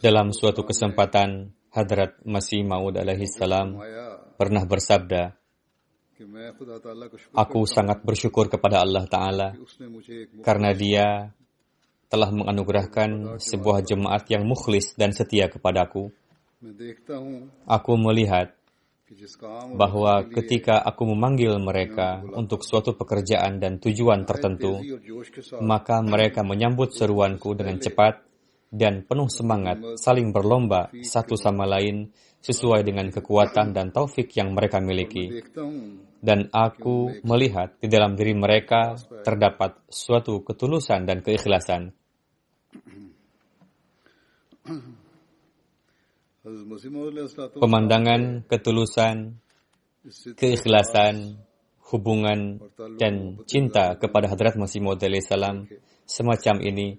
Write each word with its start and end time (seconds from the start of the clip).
Dalam 0.00 0.32
suatu 0.32 0.64
kesempatan, 0.64 1.52
Hadrat 1.72 2.20
Masih 2.24 2.64
Maud 2.64 2.96
alaihi 2.96 3.28
salam 3.28 3.76
pernah 4.36 4.64
bersabda, 4.64 5.36
Aku 7.34 7.66
sangat 7.66 8.06
bersyukur 8.06 8.46
kepada 8.46 8.78
Allah 8.80 9.04
Ta'ala 9.10 9.48
karena 10.46 10.70
dia 10.70 11.34
telah 12.06 12.30
menganugerahkan 12.30 13.40
sebuah 13.42 13.82
jemaat 13.82 14.28
yang 14.30 14.46
mukhlis 14.46 14.94
dan 14.94 15.10
setia 15.10 15.50
kepadaku. 15.50 16.12
Aku 17.66 17.92
melihat 17.98 18.54
bahwa 19.74 20.24
ketika 20.30 20.78
aku 20.80 21.10
memanggil 21.12 21.58
mereka 21.58 22.22
untuk 22.22 22.62
suatu 22.64 22.94
pekerjaan 22.94 23.58
dan 23.58 23.82
tujuan 23.82 24.22
tertentu, 24.24 24.78
maka 25.60 26.00
mereka 26.00 26.46
menyambut 26.46 26.94
seruanku 26.94 27.52
dengan 27.58 27.82
cepat 27.82 28.31
dan 28.72 29.04
penuh 29.04 29.28
semangat, 29.28 30.00
saling 30.00 30.32
berlomba 30.32 30.88
satu 31.04 31.36
sama 31.36 31.68
lain 31.68 32.08
sesuai 32.40 32.80
dengan 32.82 33.12
kekuatan 33.12 33.76
dan 33.76 33.92
taufik 33.92 34.32
yang 34.32 34.56
mereka 34.56 34.80
miliki. 34.80 35.44
Dan 36.22 36.48
aku 36.48 37.20
melihat 37.22 37.76
di 37.76 37.92
dalam 37.92 38.16
diri 38.16 38.32
mereka 38.32 38.96
terdapat 39.20 39.76
suatu 39.92 40.40
ketulusan 40.40 41.04
dan 41.04 41.20
keikhlasan. 41.20 41.92
Pemandangan 47.60 48.48
ketulusan, 48.48 49.36
keikhlasan, 50.34 51.36
hubungan, 51.92 52.58
dan 52.96 53.36
cinta 53.44 54.00
kepada 54.00 54.32
Hadrat 54.32 54.56
Masih 54.56 54.80
Maud 54.80 54.98
salam 55.22 55.68
semacam 56.08 56.56
ini 56.64 56.98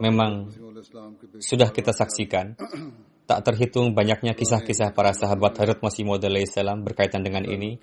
memang 0.00 0.52
sudah 1.40 1.68
kita 1.72 1.92
saksikan. 1.92 2.56
Tak 3.26 3.42
terhitung 3.42 3.90
banyaknya 3.90 4.38
kisah-kisah 4.38 4.94
para 4.94 5.10
sahabat 5.10 5.58
Hadrat 5.58 5.82
Masih 5.82 6.06
Maud 6.06 6.22
salam 6.46 6.86
berkaitan 6.86 7.26
dengan 7.26 7.42
ini. 7.42 7.74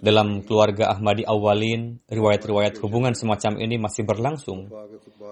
Dalam 0.00 0.40
keluarga 0.40 0.88
Ahmadi 0.88 1.20
awalin, 1.28 2.00
riwayat-riwayat 2.08 2.80
hubungan 2.80 3.12
semacam 3.12 3.60
ini 3.60 3.76
masih 3.76 4.08
berlangsung. 4.08 4.72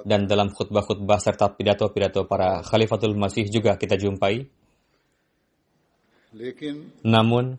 Dan 0.05 0.29
dalam 0.29 0.53
khutbah-khutbah 0.53 1.17
serta 1.17 1.49
pidato-pidato 1.57 2.29
para 2.29 2.61
Khalifatul 2.61 3.17
Masih 3.17 3.49
juga 3.49 3.81
kita 3.81 3.97
jumpai. 3.97 4.45
Namun, 7.09 7.57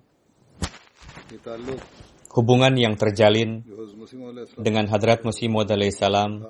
hubungan 2.38 2.74
yang 2.78 2.94
terjalin 3.02 3.66
dengan 4.62 4.86
Hadrat 4.94 5.26
Masih 5.26 5.50
Maud 5.50 5.74
salam 5.90 6.46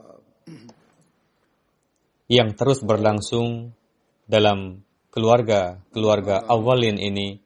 yang 2.29 2.53
terus 2.53 2.85
berlangsung 2.85 3.73
dalam 4.29 4.85
keluarga-keluarga 5.09 6.45
awalin 6.45 7.01
ini 7.01 7.41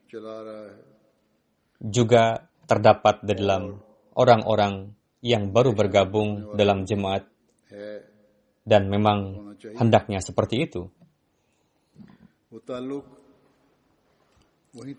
juga 1.80 2.44
terdapat 2.68 3.24
di 3.24 3.32
dalam 3.40 3.80
orang-orang 4.12 4.92
yang 5.24 5.48
baru 5.56 5.72
bergabung 5.72 6.52
dalam 6.52 6.84
jemaat 6.84 7.24
dan 8.64 8.92
memang 8.92 9.52
hendaknya 9.76 10.20
seperti 10.20 10.68
itu. 10.68 10.82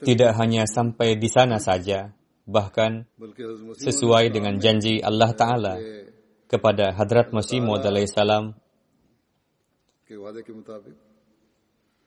Tidak 0.02 0.32
hanya 0.40 0.66
sampai 0.66 1.20
di 1.20 1.30
sana 1.30 1.62
saja, 1.62 2.10
bahkan 2.50 3.06
sesuai 3.78 4.34
dengan 4.34 4.58
janji 4.58 4.98
Allah 4.98 5.32
Ta'ala 5.38 5.76
kepada 6.50 6.94
Hadrat 6.94 7.34
Masih 7.34 7.62
Maud 7.62 7.86
salam 8.10 8.58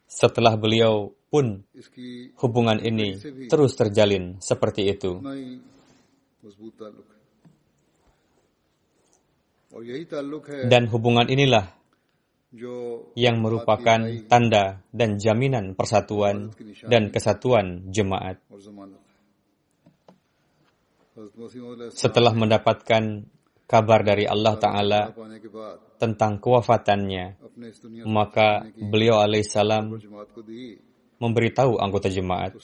setelah 0.09 0.57
beliau 0.57 1.13
pun 1.29 1.61
hubungan 2.41 2.81
ini 2.81 3.21
terus 3.53 3.77
terjalin 3.77 4.41
seperti 4.41 4.89
itu. 4.89 5.21
Dan 10.65 10.89
hubungan 10.89 11.29
inilah 11.29 11.77
yang 13.13 13.45
merupakan 13.45 14.01
tanda 14.25 14.81
dan 14.89 15.21
jaminan 15.21 15.77
persatuan 15.77 16.57
dan 16.89 17.13
kesatuan 17.13 17.93
jemaat. 17.93 18.41
Setelah 21.93 22.33
mendapatkan 22.33 23.29
kabar 23.69 24.01
dari 24.01 24.25
Allah 24.25 24.57
Ta'ala 24.57 25.03
tentang 26.01 26.41
kewafatannya, 26.41 27.37
maka 28.09 28.65
beliau 28.81 29.21
alaihissalam 29.21 29.93
memberitahu 31.21 31.77
anggota 31.77 32.09
jemaat. 32.09 32.57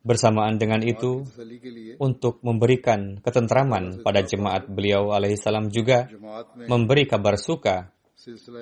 Bersamaan 0.00 0.56
dengan 0.56 0.80
itu, 0.84 1.24
untuk 2.00 2.40
memberikan 2.44 3.20
ketentraman 3.20 4.00
pada 4.04 4.20
jemaat 4.24 4.68
beliau 4.68 5.12
alaihissalam 5.16 5.72
juga 5.72 6.08
memberi 6.68 7.04
kabar 7.08 7.40
suka 7.40 7.88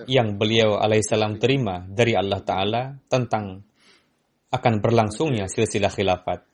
yang 0.07 0.39
beliau 0.39 0.79
alaihissalam 0.79 1.43
terima 1.43 1.83
dari 1.87 2.15
Allah 2.15 2.41
Ta'ala 2.43 2.83
tentang 3.11 3.63
akan 4.49 4.75
berlangsungnya 4.81 5.51
silsilah 5.51 5.93
khilafat. 5.93 6.48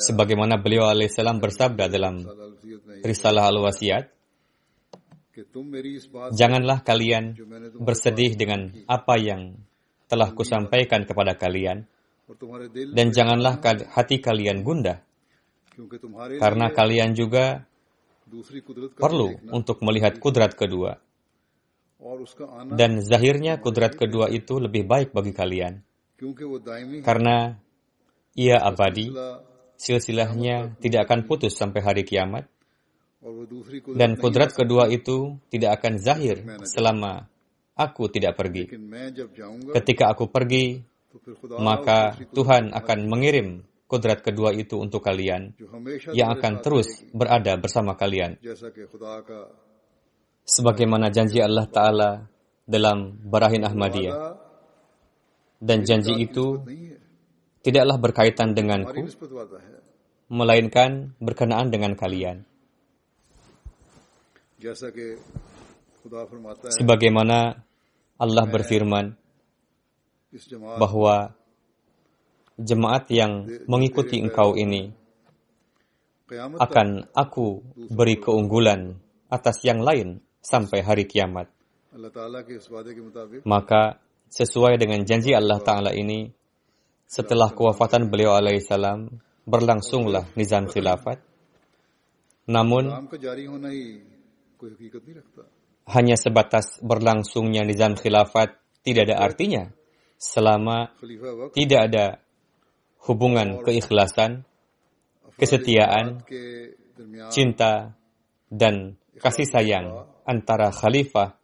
Sebagaimana 0.00 0.60
beliau 0.60 0.86
alaihissalam 0.86 1.40
bersabda 1.40 1.88
dalam 1.88 2.24
Risalah 3.02 3.48
Al-Wasiat, 3.48 4.16
Janganlah 6.32 6.80
kalian 6.80 7.36
bersedih 7.76 8.40
dengan 8.40 8.72
apa 8.88 9.20
yang 9.20 9.60
telah 10.08 10.32
kusampaikan 10.32 11.04
kepada 11.04 11.36
kalian, 11.36 11.84
dan 12.96 13.12
janganlah 13.12 13.60
hati 13.92 14.24
kalian 14.24 14.64
gundah, 14.64 15.04
karena 16.40 16.72
kalian 16.72 17.12
juga 17.12 17.68
perlu 18.96 19.36
untuk 19.52 19.84
melihat 19.84 20.16
kudrat 20.16 20.56
kedua. 20.56 21.04
Dan 22.72 23.04
zahirnya 23.04 23.60
kudrat 23.60 23.92
kedua 23.92 24.32
itu 24.32 24.56
lebih 24.56 24.88
baik 24.88 25.12
bagi 25.12 25.36
kalian. 25.36 25.84
Karena 27.04 27.60
ia 28.36 28.60
abadi, 28.60 29.10
silsilahnya 29.80 30.76
tidak 30.78 31.08
akan 31.08 31.24
putus 31.24 31.56
sampai 31.56 31.80
hari 31.80 32.04
kiamat, 32.04 32.46
Dan 33.98 34.14
kudrat 34.22 34.54
kedua 34.54 34.86
itu 34.86 35.40
tidak 35.50 35.82
akan 35.82 35.98
zahir 35.98 36.46
selama 36.62 37.26
aku 37.74 38.06
tidak 38.06 38.38
pergi. 38.38 38.70
Ketika 39.74 40.14
aku 40.14 40.30
pergi, 40.30 40.78
maka 41.58 42.14
Tuhan 42.30 42.70
akan 42.70 42.98
mengirim 43.10 43.66
kudrat 43.86 44.22
kedua 44.22 44.50
itu 44.54 44.78
untuk 44.78 45.02
kalian 45.02 45.54
yang 46.14 46.34
akan 46.38 46.62
terus 46.62 47.02
berada 47.10 47.54
bersama 47.58 47.98
kalian. 47.98 48.38
Sebagaimana 50.46 51.10
janji 51.10 51.42
Allah 51.42 51.66
Ta'ala 51.66 52.10
dalam 52.62 53.18
Barahin 53.26 53.66
Ahmadiyah. 53.66 54.14
Dan 55.56 55.82
janji 55.88 56.12
itu 56.20 56.62
tidaklah 57.66 57.98
berkaitan 57.98 58.54
denganku, 58.54 59.10
melainkan 60.30 61.18
berkenaan 61.18 61.74
dengan 61.74 61.98
kalian. 61.98 62.46
Sebagaimana 66.70 67.38
Allah 68.22 68.44
berfirman 68.46 69.18
bahwa 70.78 71.34
jemaat 72.54 73.10
yang 73.10 73.50
mengikuti 73.66 74.22
engkau 74.22 74.54
ini 74.54 74.94
akan 76.56 77.10
aku 77.12 77.62
beri 77.90 78.16
keunggulan 78.22 78.96
atas 79.26 79.62
yang 79.66 79.82
lain 79.82 80.22
sampai 80.38 80.86
hari 80.86 81.04
kiamat. 81.10 81.50
Maka 83.46 83.98
sesuai 84.30 84.74
dengan 84.76 85.00
janji 85.06 85.32
Allah 85.32 85.58
Ta'ala 85.62 85.90
ini, 85.94 86.28
setelah 87.06 87.54
kewafatan 87.54 88.10
beliau 88.10 88.34
alaihissalam, 88.34 89.22
berlangsunglah 89.46 90.26
nizam 90.34 90.66
khilafat. 90.66 91.22
Namun, 92.50 92.90
hanya 95.86 96.16
sebatas 96.18 96.82
berlangsungnya 96.82 97.62
nizam 97.62 97.94
khilafat 97.94 98.58
tidak 98.82 99.10
ada 99.10 99.16
artinya 99.22 99.64
selama 100.18 100.90
tidak 101.54 101.80
ada 101.90 102.06
hubungan 103.06 103.62
keikhlasan, 103.62 104.42
kesetiaan, 105.38 106.26
cinta, 107.30 107.94
dan 108.50 108.98
kasih 109.18 109.46
sayang 109.46 110.10
antara 110.26 110.74
khalifah 110.74 111.38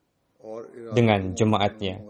dengan 0.95 1.35
jemaatnya. 1.39 2.03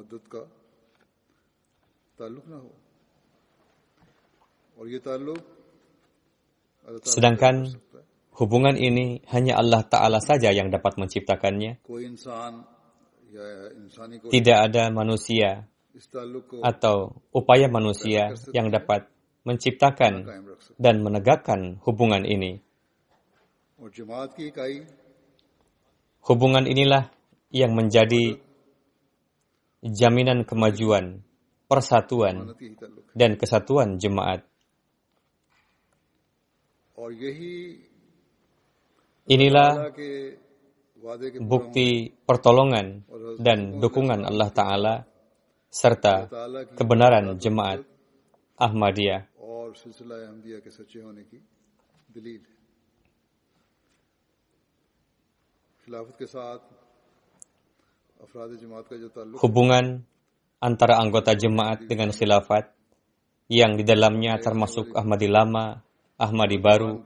Sedangkan 7.03 7.71
Hubungan 8.33 8.81
ini 8.81 9.21
hanya 9.29 9.61
Allah 9.61 9.85
Ta'ala 9.85 10.17
saja 10.17 10.57
yang 10.57 10.73
dapat 10.73 10.97
menciptakannya. 10.97 11.85
Tidak 14.33 14.59
ada 14.59 14.89
manusia 14.89 15.69
atau 16.65 17.21
upaya 17.29 17.69
manusia 17.69 18.33
yang 18.57 18.73
dapat 18.73 19.05
menciptakan 19.45 20.25
dan 20.81 20.95
menegakkan 21.05 21.77
hubungan 21.85 22.25
ini. 22.25 22.65
Hubungan 26.25 26.65
inilah 26.65 27.13
yang 27.53 27.77
menjadi 27.77 28.41
jaminan 29.85 30.49
kemajuan, 30.49 31.21
persatuan, 31.69 32.57
dan 33.13 33.37
kesatuan 33.37 34.01
jemaat. 34.01 34.49
Inilah 39.27 39.71
bukti 41.43 42.15
pertolongan 42.23 43.03
dan 43.43 43.83
dukungan 43.83 44.23
Allah 44.23 44.51
Ta'ala 44.55 44.95
serta 45.73 46.31
kebenaran 46.79 47.39
jemaat 47.43 47.83
Ahmadiyah. 48.61 49.27
Hubungan 59.43 60.07
antara 60.63 60.95
anggota 61.03 61.35
jemaat 61.35 61.91
dengan 61.91 62.15
khilafat 62.15 62.71
yang 63.51 63.75
di 63.75 63.83
dalamnya 63.83 64.39
termasuk 64.39 64.95
Ahmadi 64.95 65.27
lama, 65.27 65.83
Ahmadi 66.23 66.57
baru, 66.63 67.03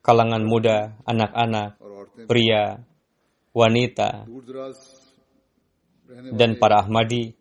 kalangan 0.00 0.40
muda, 0.40 0.96
anak-anak, 1.04 1.76
pria, 2.24 2.80
wanita, 3.52 4.24
dan 6.32 6.56
para 6.56 6.80
Ahmadi 6.80 7.36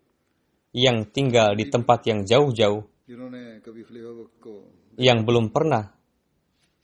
yang 0.75 1.07
tinggal 1.07 1.55
di 1.55 1.71
tempat 1.71 2.03
yang 2.11 2.27
jauh-jauh, 2.27 2.83
yang 4.99 5.23
belum 5.23 5.51
pernah 5.55 5.95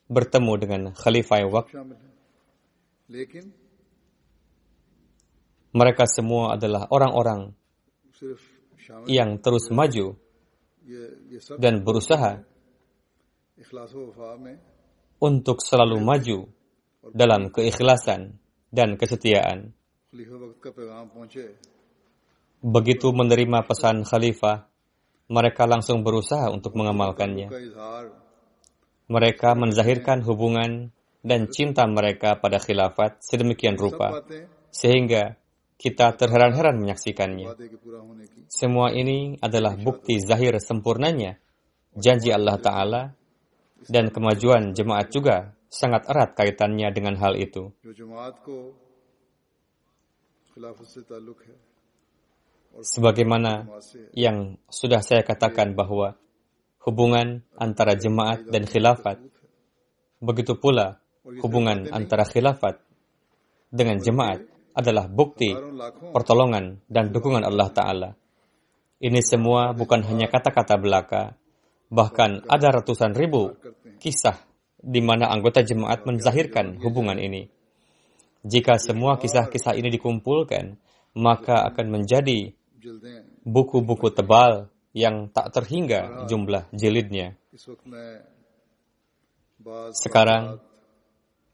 bertemu 0.07 0.54
dengan 0.56 0.81
Khalifah 0.96 1.46
Waqt. 1.51 1.75
Mereka 5.69 6.04
semua 6.10 6.57
adalah 6.57 6.90
orang-orang 6.90 7.54
yang 9.06 9.38
terus 9.38 9.69
maju 9.69 10.18
dan 11.59 11.86
berusaha 11.86 12.44
untuk 15.19 15.57
selalu 15.63 15.97
maju 16.00 16.39
dalam 17.15 17.51
keikhlasan 17.51 18.39
dan 18.69 19.00
kesetiaan. 19.00 19.71
Begitu 22.59 23.07
menerima 23.15 23.59
pesan 23.63 24.03
khalifah, 24.03 24.68
mereka 25.31 25.63
langsung 25.63 26.03
berusaha 26.03 26.51
untuk 26.51 26.75
mengamalkannya. 26.75 27.47
Mereka 29.09 29.50
menzahirkan 29.56 30.21
hubungan 30.27 30.91
dan 31.24 31.47
cinta 31.47 31.88
mereka 31.88 32.36
pada 32.36 32.59
khilafat 32.59 33.24
sedemikian 33.24 33.80
rupa, 33.80 34.24
sehingga 34.69 35.38
kita 35.79 36.11
terheran-heran 36.19 36.75
menyaksikannya. 36.75 37.55
Semua 38.51 38.91
ini 38.91 39.39
adalah 39.39 39.79
bukti 39.79 40.19
zahir 40.19 40.59
sempurnanya 40.59 41.39
janji 41.95 42.35
Allah 42.35 42.59
Ta'ala 42.59 43.01
dan 43.87 44.11
kemajuan 44.11 44.75
jemaat 44.75 45.07
juga 45.07 45.55
sangat 45.71 46.03
erat 46.11 46.35
kaitannya 46.35 46.91
dengan 46.91 47.15
hal 47.15 47.39
itu. 47.39 47.71
Sebagaimana 52.79 53.65
yang 54.12 54.59
sudah 54.67 55.00
saya 55.00 55.24
katakan 55.24 55.74
bahwa 55.79 56.19
hubungan 56.83 57.48
antara 57.55 57.95
jemaat 57.95 58.51
dan 58.51 58.67
khilafat, 58.67 59.24
begitu 60.19 60.59
pula 60.59 61.00
hubungan 61.39 61.88
antara 61.95 62.27
khilafat 62.27 62.83
dengan 63.71 64.03
jemaat 64.03 64.59
adalah 64.79 65.12
bukti 65.12 65.51
pertolongan 66.15 66.79
dan 66.88 67.12
dukungan 67.12 67.43
Allah 67.43 67.69
Ta'ala. 67.69 68.09
Ini 69.00 69.19
semua 69.24 69.71
bukan 69.75 70.03
hanya 70.07 70.27
kata-kata 70.27 70.75
belaka, 70.75 71.39
Bahkan 71.89 72.45
ada 72.45 72.67
ratusan 72.69 73.17
ribu 73.17 73.57
kisah 73.98 74.38
di 74.79 75.01
mana 75.01 75.33
anggota 75.33 75.65
jemaat 75.65 76.05
menzahirkan 76.05 76.77
hubungan 76.86 77.17
ini. 77.17 77.50
Jika 78.45 78.77
semua 78.77 79.17
kisah-kisah 79.17 79.75
ini 79.75 79.89
dikumpulkan, 79.91 80.77
maka 81.17 81.65
akan 81.67 82.00
menjadi 82.00 82.53
buku-buku 83.43 84.13
tebal 84.13 84.69
yang 84.93 85.33
tak 85.33 85.51
terhingga 85.51 86.29
jumlah 86.29 86.69
jilidnya. 86.71 87.36
Sekarang, 89.91 90.62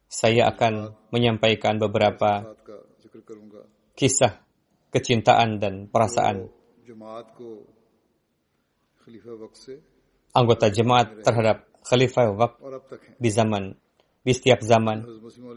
saya 0.05 0.51
akan 0.51 0.93
menyampaikan 1.09 1.79
beberapa 1.81 2.53
kisah 3.95 4.43
kecintaan 4.91 5.59
dan 5.59 5.87
perasaan. 5.87 6.51
anggota 10.35 10.67
jemaat 10.67 11.23
terhadap 11.23 11.63
Khalifah 11.87 12.35
Waqt 12.35 12.59
di 13.15 13.29
zaman 13.31 13.71
di 14.25 14.33
setiap 14.35 14.59
zaman. 14.59 15.07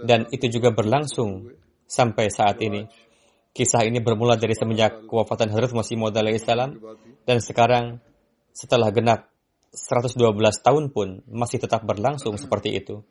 dan 0.06 0.30
itu 0.30 0.46
juga 0.46 0.70
berlangsung 0.70 1.50
sampai 1.88 2.30
saat 2.30 2.62
ini. 2.62 2.86
Kisah 3.50 3.82
ini 3.82 3.98
bermula 3.98 4.38
dari 4.38 4.54
semenjak 4.54 5.08
kewafatan 5.10 5.50
Hadrat 5.50 5.74
Masih 5.74 5.98
Maud 5.98 6.14
salam 6.38 6.78
dan 7.26 7.42
sekarang 7.42 7.98
setelah 8.54 8.94
genap 8.94 9.32
112 9.74 10.14
tahun 10.62 10.84
pun 10.94 11.24
masih 11.26 11.58
tetap 11.58 11.82
berlangsung 11.82 12.38
seperti 12.38 12.76
itu. 12.78 13.02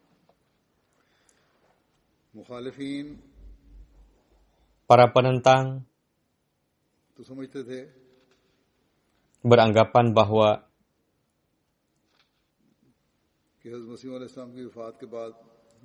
Para 4.87 5.11
penentang 5.11 5.83
beranggapan 9.43 10.15
bahwa 10.15 10.63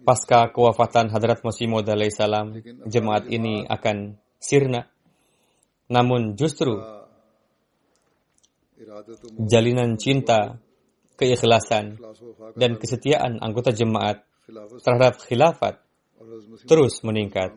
pasca 0.06 0.54
kewafatan 0.54 1.10
Hadrat 1.10 1.42
Masih 1.42 1.66
Maud 1.66 1.90
salam, 2.14 2.62
jemaat 2.86 3.26
ini 3.26 3.66
akan 3.66 4.22
sirna. 4.38 4.86
Namun 5.90 6.38
justru 6.38 6.78
jalinan 9.50 9.98
cinta, 9.98 10.62
keikhlasan, 11.18 11.98
dan 12.54 12.78
kesetiaan 12.78 13.42
anggota 13.42 13.74
jemaat 13.74 14.22
terhadap 14.82 15.18
khilafat 15.26 15.82
terus 16.70 17.02
meningkat. 17.02 17.50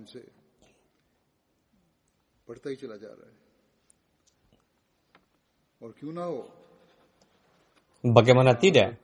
Bagaimana 8.05 8.53
tidak? 8.53 9.01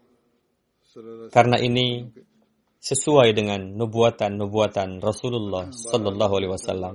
Karena 1.34 1.58
ini 1.58 2.06
sesuai 2.82 3.34
dengan 3.38 3.78
nubuatan-nubuatan 3.78 5.02
Rasulullah 5.02 5.70
Sallallahu 5.70 6.34
Alaihi 6.38 6.52
Wasallam. 6.54 6.94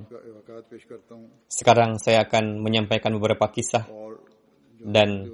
Sekarang 1.46 1.98
saya 2.02 2.26
akan 2.26 2.62
menyampaikan 2.62 3.14
beberapa 3.18 3.46
kisah 3.50 3.86
dan 4.82 5.26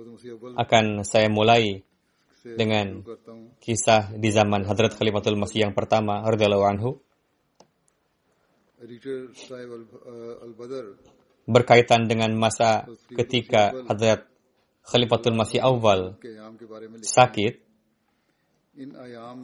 akan 0.56 1.04
saya 1.04 1.28
mulai 1.32 1.84
dengan 2.44 3.04
kisah 3.60 4.12
di 4.16 4.28
zaman 4.28 4.64
Hadrat 4.64 4.98
Khalifatul 4.98 5.38
Masih 5.40 5.68
yang 5.68 5.74
pertama, 5.76 6.24
radhiyallahu 6.24 6.66
anhu. 6.66 6.90
Berkaitan 11.46 12.10
dengan 12.10 12.30
masa 12.34 12.86
ketika 13.14 13.70
Hadrat 13.86 14.26
Khalifatul 14.82 15.38
Masih 15.38 15.62
awal 15.62 16.18
sakit, 17.02 17.62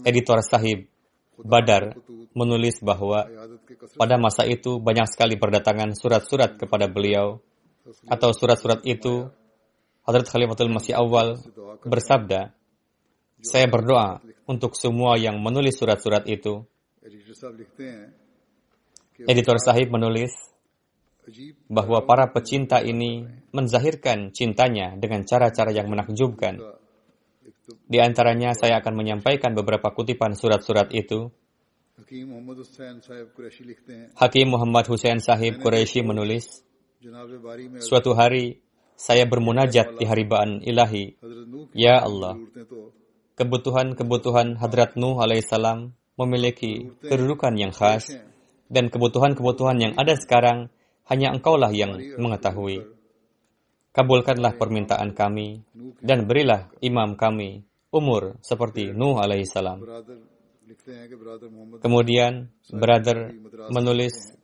editor 0.03 0.39
sahib 0.43 0.91
Badar 1.39 1.95
menulis 2.35 2.83
bahwa 2.83 3.31
pada 3.95 4.19
masa 4.19 4.43
itu 4.43 4.83
banyak 4.83 5.07
sekali 5.07 5.39
berdatangan 5.39 5.95
surat-surat 5.95 6.59
kepada 6.59 6.91
beliau 6.91 7.39
atau 8.11 8.35
surat-surat 8.35 8.83
itu 8.83 9.31
Hadrat 10.03 10.27
Khalifatul 10.27 10.73
Masih 10.75 10.99
awal 10.99 11.39
bersabda, 11.87 12.51
saya 13.39 13.67
berdoa 13.71 14.19
untuk 14.51 14.75
semua 14.75 15.15
yang 15.15 15.39
menulis 15.39 15.79
surat-surat 15.79 16.27
itu. 16.27 16.67
Editor 19.27 19.59
Sahib 19.59 19.91
menulis 19.91 20.31
bahwa 21.69 22.07
para 22.07 22.31
pecinta 22.31 22.79
ini 22.81 23.27
menzahirkan 23.53 24.31
cintanya 24.31 24.95
dengan 24.95 25.27
cara-cara 25.27 25.75
yang 25.75 25.91
menakjubkan. 25.91 26.63
Di 27.85 27.99
antaranya 28.01 28.57
saya 28.57 28.81
akan 28.81 28.95
menyampaikan 28.97 29.53
beberapa 29.53 29.93
kutipan 29.93 30.33
surat-surat 30.33 30.89
itu. 30.95 31.29
Hakim 34.17 34.47
Muhammad 34.49 34.87
Hussein 34.89 35.19
Sahib 35.21 35.61
Quraisy 35.61 36.01
menulis, 36.07 36.63
Suatu 37.79 38.17
hari 38.17 38.59
saya 38.99 39.23
bermunajat 39.29 39.95
di 40.01 40.05
haribaan 40.09 40.59
ilahi. 40.65 41.15
Ya 41.71 42.03
Allah, 42.03 42.35
kebutuhan-kebutuhan 43.39 44.59
Hadrat 44.59 44.99
Nuh 44.99 45.23
alaihissalam 45.23 45.95
memiliki 46.19 46.91
kedudukan 47.07 47.55
yang 47.55 47.71
khas 47.71 48.11
dan 48.69 48.93
kebutuhan-kebutuhan 48.93 49.77
yang 49.81 49.93
ada 49.97 50.15
sekarang 50.15 50.69
hanya 51.09 51.33
engkaulah 51.33 51.73
yang 51.73 51.97
mengetahui. 52.21 52.85
Kabulkanlah 53.97 54.55
permintaan 54.61 55.17
kami 55.17 55.65
dan 56.05 56.29
berilah 56.29 56.71
imam 56.85 57.17
kami 57.19 57.65
umur 57.91 58.37
seperti 58.45 58.93
Nuh 58.93 59.19
alaihissalam. 59.19 59.83
Kemudian, 61.81 62.53
brother 62.69 63.33
menulis 63.73 64.37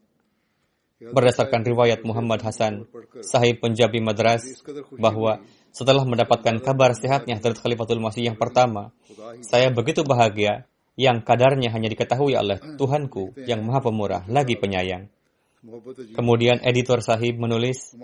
berdasarkan 0.98 1.62
riwayat 1.68 2.00
Muhammad 2.02 2.40
Hasan, 2.40 2.88
sahib 3.20 3.60
Punjabi 3.60 4.00
Madras, 4.00 4.48
bahwa 4.96 5.44
setelah 5.68 6.06
mendapatkan 6.08 6.64
kabar 6.64 6.96
sehatnya 6.96 7.36
Hadrat 7.36 7.60
Khalifatul 7.60 8.00
Masih 8.00 8.24
yang 8.32 8.40
pertama, 8.40 8.96
saya 9.44 9.68
begitu 9.68 10.00
bahagia 10.00 10.64
yang 10.94 11.26
kadarnya 11.26 11.74
hanya 11.74 11.90
diketahui 11.90 12.38
oleh 12.38 12.58
Tuhanku 12.78 13.34
yang 13.46 13.66
maha 13.66 13.82
pemurah 13.82 14.22
lagi 14.30 14.54
penyayang. 14.54 15.10
Kemudian 16.14 16.60
editor 16.60 17.00
sahib 17.00 17.40
menulis 17.40 17.96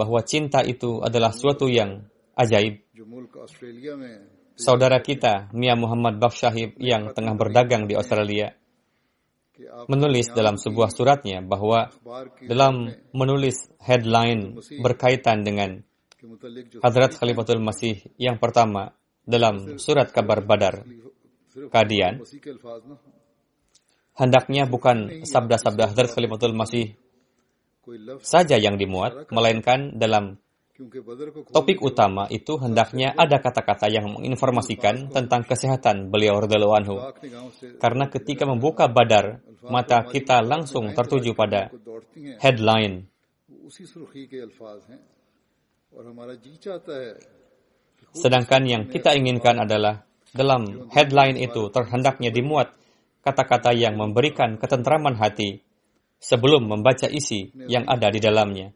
bahwa 0.00 0.24
cinta 0.24 0.64
itu 0.64 1.04
adalah 1.04 1.30
suatu 1.30 1.68
yang 1.68 2.08
ajaib. 2.34 2.80
Saudara 4.56 5.00
kita, 5.00 5.52
Mia 5.52 5.76
Muhammad 5.76 6.20
Bakshahib 6.20 6.76
yang 6.80 7.12
tengah 7.12 7.36
berdagang 7.36 7.84
di 7.84 7.96
Australia, 7.96 8.52
menulis 9.88 10.32
dalam 10.32 10.56
sebuah 10.56 10.88
suratnya 10.88 11.44
bahwa 11.44 11.92
dalam 12.44 12.88
menulis 13.12 13.68
headline 13.80 14.56
berkaitan 14.80 15.44
dengan 15.44 15.84
Hadrat 16.80 17.18
Khalifatul 17.18 17.60
Masih 17.60 17.98
yang 18.16 18.38
pertama 18.38 18.94
dalam 19.26 19.78
surat 19.78 20.10
kabar 20.10 20.42
Badar, 20.42 20.86
Kadian, 21.52 22.24
hendaknya 24.16 24.64
bukan 24.64 25.24
sabda-sabda 25.24 25.92
Hadrat 25.92 26.10
Khalifatul 26.16 26.56
Masih 26.56 26.96
saja 28.24 28.56
yang 28.56 28.80
dimuat, 28.80 29.28
melainkan 29.28 29.92
dalam 29.98 30.40
topik 31.52 31.84
utama 31.84 32.26
itu 32.32 32.56
hendaknya 32.56 33.12
ada 33.12 33.38
kata-kata 33.38 33.92
yang 33.92 34.08
menginformasikan 34.16 35.12
tentang 35.12 35.44
kesehatan 35.44 36.08
beliau 36.08 36.40
radhiyallahu 36.40 36.74
anhu. 36.74 36.96
Karena 37.76 38.08
ketika 38.08 38.48
membuka 38.48 38.88
Badar, 38.88 39.44
mata 39.68 40.02
kita 40.08 40.40
langsung 40.40 40.90
tertuju 40.96 41.36
pada 41.36 41.68
headline 42.40 43.12
Sedangkan 48.12 48.62
yang 48.68 48.82
kita 48.88 49.16
inginkan 49.16 49.64
adalah 49.64 50.04
dalam 50.32 50.88
headline 50.88 51.36
itu 51.36 51.68
terhendaknya 51.68 52.32
dimuat 52.32 52.72
kata-kata 53.22 53.70
yang 53.76 53.94
memberikan 53.94 54.58
ketentraman 54.58 55.14
hati 55.16 55.62
sebelum 56.18 56.66
membaca 56.66 57.06
isi 57.06 57.52
yang 57.68 57.86
ada 57.86 58.08
di 58.08 58.18
dalamnya. 58.18 58.72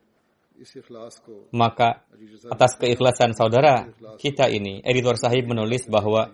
Maka 1.52 2.06
atas 2.48 2.80
keikhlasan 2.80 3.36
saudara 3.36 3.88
kita 4.16 4.48
ini, 4.48 4.80
editor 4.80 5.20
sahib 5.20 5.52
menulis 5.52 5.84
bahwa 5.84 6.32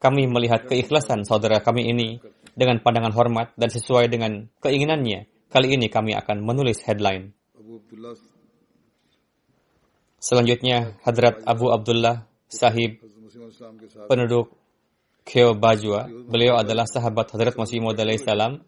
kami 0.00 0.28
melihat 0.28 0.64
keikhlasan 0.68 1.24
saudara 1.24 1.60
kami 1.60 1.88
ini 1.88 2.20
dengan 2.56 2.80
pandangan 2.80 3.12
hormat 3.12 3.48
dan 3.56 3.68
sesuai 3.68 4.08
dengan 4.12 4.48
keinginannya. 4.60 5.28
Kali 5.50 5.68
ini 5.74 5.90
kami 5.90 6.14
akan 6.14 6.46
menulis 6.46 6.84
headline. 6.84 7.34
Selanjutnya, 10.20 11.00
Hadrat 11.00 11.42
Abu 11.48 11.72
Abdullah 11.72 12.28
Sahib, 12.46 13.00
penduduk 14.08 14.52
Keo 15.24 15.54
Bajwa. 15.54 16.08
Beliau 16.08 16.58
adalah 16.58 16.88
sahabat 16.88 17.30
Hadrat 17.32 17.54
Masih 17.54 17.78
Maud 17.78 17.98
salam. 18.18 18.64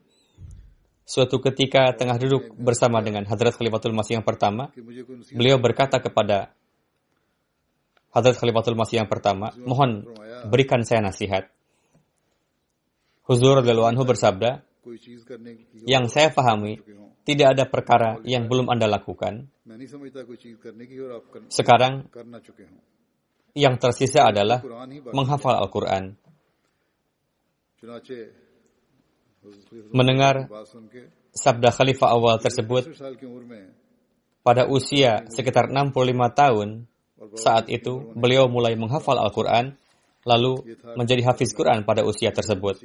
Suatu 1.02 1.42
ketika 1.42 1.90
tengah 1.99 2.14
duduk 2.14 2.54
bersama 2.54 3.02
dengan 3.02 3.26
Hadrat 3.26 3.59
Khalifatul 3.59 3.92
Masih 3.92 4.23
yang 4.23 4.26
pertama, 4.26 4.71
beliau 5.35 5.59
berkata 5.59 5.99
kepada 5.99 6.54
Hadrat 8.14 8.38
Khalifatul 8.38 8.78
Masih 8.78 9.02
yang 9.02 9.11
pertama, 9.11 9.50
mohon 9.66 10.07
berikan 10.47 10.87
saya 10.87 11.02
nasihat. 11.02 11.50
Huzur 13.26 13.62
Anhu 13.62 14.02
bersabda, 14.07 14.62
yang 15.87 16.07
saya 16.07 16.31
pahami, 16.31 16.78
tidak 17.23 17.54
ada 17.54 17.64
perkara 17.66 18.19
yang 18.26 18.50
belum 18.50 18.66
Anda 18.71 18.90
lakukan. 18.90 19.47
Sekarang, 21.50 22.11
yang 23.52 23.76
tersisa 23.76 24.32
adalah 24.32 24.64
menghafal 25.12 25.61
Al-Quran. 25.61 26.16
Mendengar 29.92 30.49
sabda 31.35 31.75
khalifah 31.75 32.09
awal 32.14 32.38
tersebut 32.38 32.87
pada 34.42 34.66
usia 34.66 35.23
sekitar 35.30 35.71
65 35.71 35.94
tahun, 36.35 36.90
saat 37.38 37.71
itu 37.71 38.11
beliau 38.18 38.50
mulai 38.50 38.75
menghafal 38.75 39.14
Al-Quran, 39.18 39.78
lalu 40.26 40.76
menjadi 40.99 41.23
hafiz 41.26 41.54
Quran 41.54 41.85
pada 41.87 42.02
usia 42.06 42.32
tersebut. 42.35 42.82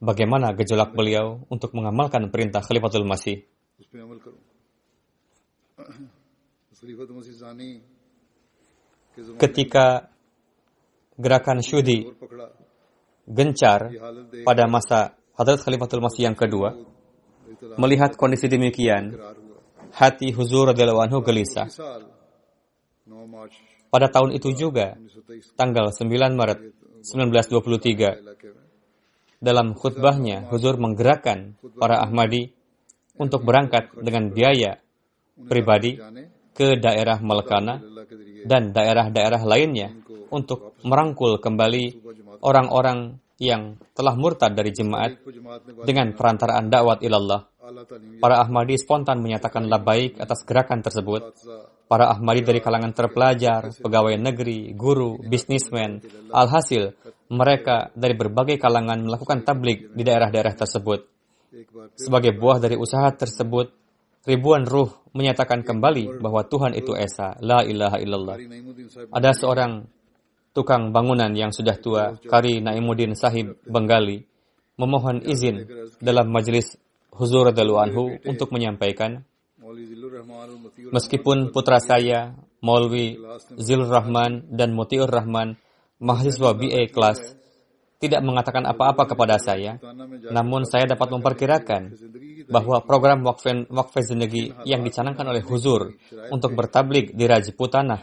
Bagaimana 0.00 0.56
gejolak 0.56 0.96
beliau 0.96 1.44
untuk 1.52 1.76
mengamalkan 1.76 2.32
perintah 2.32 2.64
Khalifatul 2.64 3.04
Masih? 3.04 3.44
Ketika 9.18 10.08
gerakan 11.18 11.60
Syudi 11.60 12.06
gencar 13.28 13.92
pada 14.42 14.66
masa 14.66 15.14
Hadrat 15.36 15.60
Khalifatul 15.62 16.02
Masih 16.02 16.24
yang 16.28 16.36
kedua, 16.36 16.74
melihat 17.76 18.16
kondisi 18.16 18.48
demikian, 18.48 19.16
hati 19.92 20.32
Huzur 20.32 20.72
radhiyallahu 20.72 21.22
gelisah. 21.24 21.68
Pada 23.90 24.06
tahun 24.06 24.38
itu 24.38 24.54
juga, 24.54 24.94
tanggal 25.58 25.90
9 25.90 26.38
Maret 26.38 26.60
1923. 27.02 28.30
Dalam 29.40 29.72
khutbahnya, 29.72 30.52
Huzur 30.52 30.76
menggerakkan 30.76 31.56
para 31.80 32.04
Ahmadi 32.04 32.52
untuk 33.16 33.44
berangkat 33.44 33.88
dengan 33.96 34.28
biaya 34.32 34.80
pribadi 35.48 35.96
ke 36.52 36.76
daerah 36.76 37.16
Malkana 37.24 37.80
dan 38.44 38.72
daerah-daerah 38.72 39.42
lainnya 39.44 39.92
untuk 40.30 40.78
merangkul 40.86 41.42
kembali 41.42 42.00
orang-orang 42.44 43.18
yang 43.40 43.80
telah 43.96 44.14
murtad 44.14 44.52
dari 44.52 44.70
jemaat 44.70 45.16
dengan 45.88 46.12
perantaraan 46.12 46.68
dakwat 46.68 47.00
ilallah. 47.00 47.48
Para 48.20 48.42
Ahmadi 48.44 48.76
spontan 48.76 49.24
menyatakan 49.24 49.64
baik 49.64 50.20
atas 50.20 50.44
gerakan 50.44 50.84
tersebut. 50.84 51.32
Para 51.90 52.06
Ahmadi 52.12 52.46
dari 52.46 52.60
kalangan 52.62 52.94
terpelajar, 52.94 53.74
pegawai 53.82 54.14
negeri, 54.14 54.76
guru, 54.76 55.18
bisnismen, 55.18 55.98
alhasil 56.30 56.94
mereka 57.30 57.94
dari 57.94 58.14
berbagai 58.14 58.58
kalangan 58.58 59.00
melakukan 59.06 59.42
tablik 59.46 59.90
di 59.94 60.02
daerah-daerah 60.02 60.54
tersebut. 60.54 61.06
Sebagai 61.98 62.34
buah 62.38 62.62
dari 62.62 62.78
usaha 62.78 63.10
tersebut, 63.10 63.74
ribuan 64.28 64.68
ruh 64.68 64.90
menyatakan 65.16 65.64
kembali 65.66 66.20
bahwa 66.20 66.46
Tuhan 66.46 66.76
itu 66.76 66.94
Esa, 66.94 67.34
la 67.40 67.64
ilaha 67.64 67.98
illallah. 67.98 68.36
Ada 69.10 69.30
seorang 69.34 69.86
tukang 70.50 70.90
bangunan 70.90 71.30
yang 71.34 71.54
sudah 71.54 71.78
tua, 71.78 72.18
Kari 72.18 72.62
Naimuddin 72.62 73.14
Sahib 73.14 73.58
Bengali, 73.66 74.22
memohon 74.78 75.22
izin 75.26 75.66
dalam 76.02 76.30
majelis 76.30 76.78
Huzur 77.10 77.50
Anhu 77.52 78.16
untuk 78.22 78.48
menyampaikan, 78.54 79.26
meskipun 80.94 81.52
putra 81.52 81.82
saya, 81.82 82.34
Maulwi 82.60 83.16
Zilur 83.56 83.88
Rahman 83.88 84.52
dan 84.52 84.76
Mutiur 84.76 85.08
Rahman, 85.08 85.56
mahasiswa 85.96 86.52
BA 86.52 86.92
kelas, 86.92 87.39
tidak 88.00 88.24
mengatakan 88.24 88.64
apa-apa 88.64 89.12
kepada 89.12 89.36
saya, 89.36 89.76
namun 90.32 90.64
saya 90.64 90.88
dapat 90.88 91.12
memperkirakan 91.12 91.92
bahwa 92.48 92.80
program 92.80 93.20
wakf 93.20 93.94
Zindagi 94.00 94.56
yang 94.64 94.80
dicanangkan 94.80 95.28
oleh 95.28 95.44
Huzur 95.44 95.92
untuk 96.32 96.56
bertablik 96.56 97.12
di 97.12 97.28
Rajputana 97.28 98.00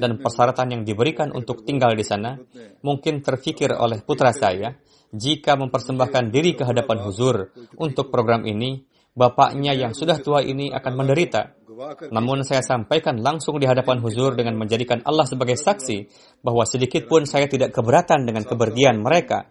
dan 0.00 0.16
persyaratan 0.16 0.72
yang 0.72 0.82
diberikan 0.82 1.28
untuk 1.36 1.60
tinggal 1.68 1.92
di 1.92 2.02
sana 2.02 2.40
mungkin 2.80 3.20
terfikir 3.20 3.76
oleh 3.76 4.00
putra 4.00 4.32
saya 4.32 4.72
jika 5.12 5.60
mempersembahkan 5.60 6.32
diri 6.32 6.56
ke 6.56 6.64
hadapan 6.64 7.04
Huzur 7.04 7.52
untuk 7.76 8.08
program 8.08 8.48
ini, 8.48 8.82
bapaknya 9.12 9.76
yang 9.76 9.92
sudah 9.92 10.18
tua 10.24 10.40
ini 10.40 10.72
akan 10.72 10.92
menderita 10.96 11.63
namun 12.10 12.46
saya 12.46 12.62
sampaikan 12.62 13.18
langsung 13.20 13.58
di 13.58 13.66
hadapan 13.66 13.98
huzur 14.00 14.38
dengan 14.38 14.54
menjadikan 14.54 15.02
Allah 15.02 15.26
sebagai 15.26 15.58
saksi 15.58 16.08
bahwa 16.44 16.62
sedikit 16.68 17.06
pun 17.10 17.26
saya 17.26 17.50
tidak 17.50 17.74
keberatan 17.74 18.26
dengan 18.26 18.46
kepergian 18.46 19.00
mereka 19.02 19.48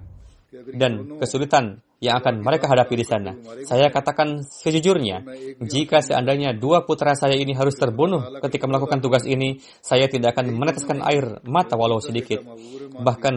dan 0.54 1.18
kesulitan 1.18 1.82
yang 2.04 2.20
akan 2.20 2.44
mereka 2.44 2.68
hadapi 2.68 3.00
di 3.00 3.06
sana. 3.08 3.32
Saya 3.64 3.88
katakan 3.88 4.44
sejujurnya, 4.44 5.24
jika 5.64 6.04
seandainya 6.04 6.52
dua 6.52 6.84
putra 6.84 7.16
saya 7.16 7.40
ini 7.40 7.56
harus 7.56 7.80
terbunuh 7.80 8.44
ketika 8.44 8.68
melakukan 8.68 9.00
tugas 9.00 9.24
ini, 9.24 9.64
saya 9.80 10.12
tidak 10.12 10.36
akan 10.36 10.52
meneteskan 10.52 11.00
air 11.00 11.40
mata 11.48 11.80
walau 11.80 12.04
sedikit. 12.04 12.44
Bahkan 12.92 13.34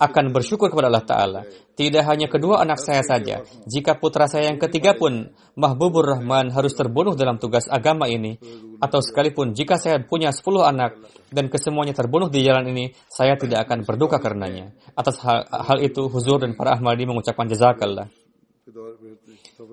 akan 0.00 0.32
bersyukur 0.32 0.68
kepada 0.72 0.88
Allah 0.88 1.06
Ta'ala. 1.06 1.40
Tidak 1.76 2.02
hanya 2.04 2.26
kedua 2.28 2.64
anak 2.64 2.80
saya 2.80 3.04
saja, 3.04 3.44
jika 3.68 4.00
putra 4.00 4.24
saya 4.28 4.48
yang 4.48 4.60
ketiga 4.60 4.96
pun, 4.96 5.32
Mahbubur 5.56 6.04
Rahman 6.04 6.52
harus 6.52 6.72
terbunuh 6.72 7.12
dalam 7.12 7.36
tugas 7.36 7.68
agama 7.68 8.08
ini, 8.08 8.40
atau 8.80 9.00
sekalipun 9.00 9.52
jika 9.52 9.76
saya 9.76 10.00
punya 10.00 10.32
sepuluh 10.32 10.64
anak 10.64 10.96
dan 11.28 11.52
kesemuanya 11.52 11.92
terbunuh 11.96 12.28
di 12.32 12.44
jalan 12.44 12.68
ini, 12.72 12.92
saya 13.08 13.36
tidak 13.36 13.68
akan 13.68 13.84
berduka 13.84 14.20
karenanya. 14.20 14.72
Atas 14.96 15.20
hal, 15.20 15.44
hal 15.48 15.78
itu, 15.84 16.08
Huzur 16.08 16.40
dan 16.40 16.56
para 16.56 16.76
Ahmadi 16.76 17.04
mengucapkan 17.04 17.48
jazakallah. 17.48 18.08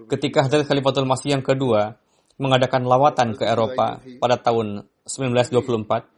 Ketika 0.07 0.47
Hadrat 0.47 0.69
Khalifatul 0.69 1.07
Masih 1.09 1.35
yang 1.35 1.43
kedua 1.43 1.99
mengadakan 2.39 2.87
lawatan 2.87 3.35
ke 3.35 3.43
Eropa 3.45 3.99
pada 4.19 4.35
tahun 4.39 4.87
1924, 5.05 6.12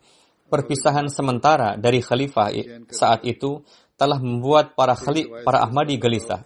perpisahan 0.49 1.09
sementara 1.09 1.75
dari 1.75 1.99
khalifah 2.01 2.53
saat 2.89 3.25
itu 3.25 3.65
telah 3.95 4.19
membuat 4.19 4.75
para 4.75 4.93
khali, 4.93 5.27
para 5.43 5.63
Ahmadi 5.63 5.95
gelisah. 5.95 6.43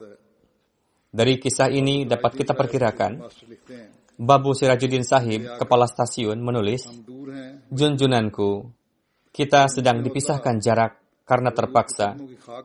Dari 1.10 1.42
kisah 1.42 1.74
ini 1.74 2.06
dapat 2.06 2.38
kita 2.38 2.54
perkirakan, 2.54 3.26
Babu 4.20 4.54
Sirajuddin 4.54 5.02
Sahib, 5.02 5.58
kepala 5.58 5.90
stasiun, 5.90 6.38
menulis, 6.38 6.86
Junjunanku, 7.74 8.70
kita 9.34 9.72
sedang 9.72 10.06
dipisahkan 10.06 10.62
jarak 10.62 11.02
karena 11.26 11.50
terpaksa. 11.54 12.18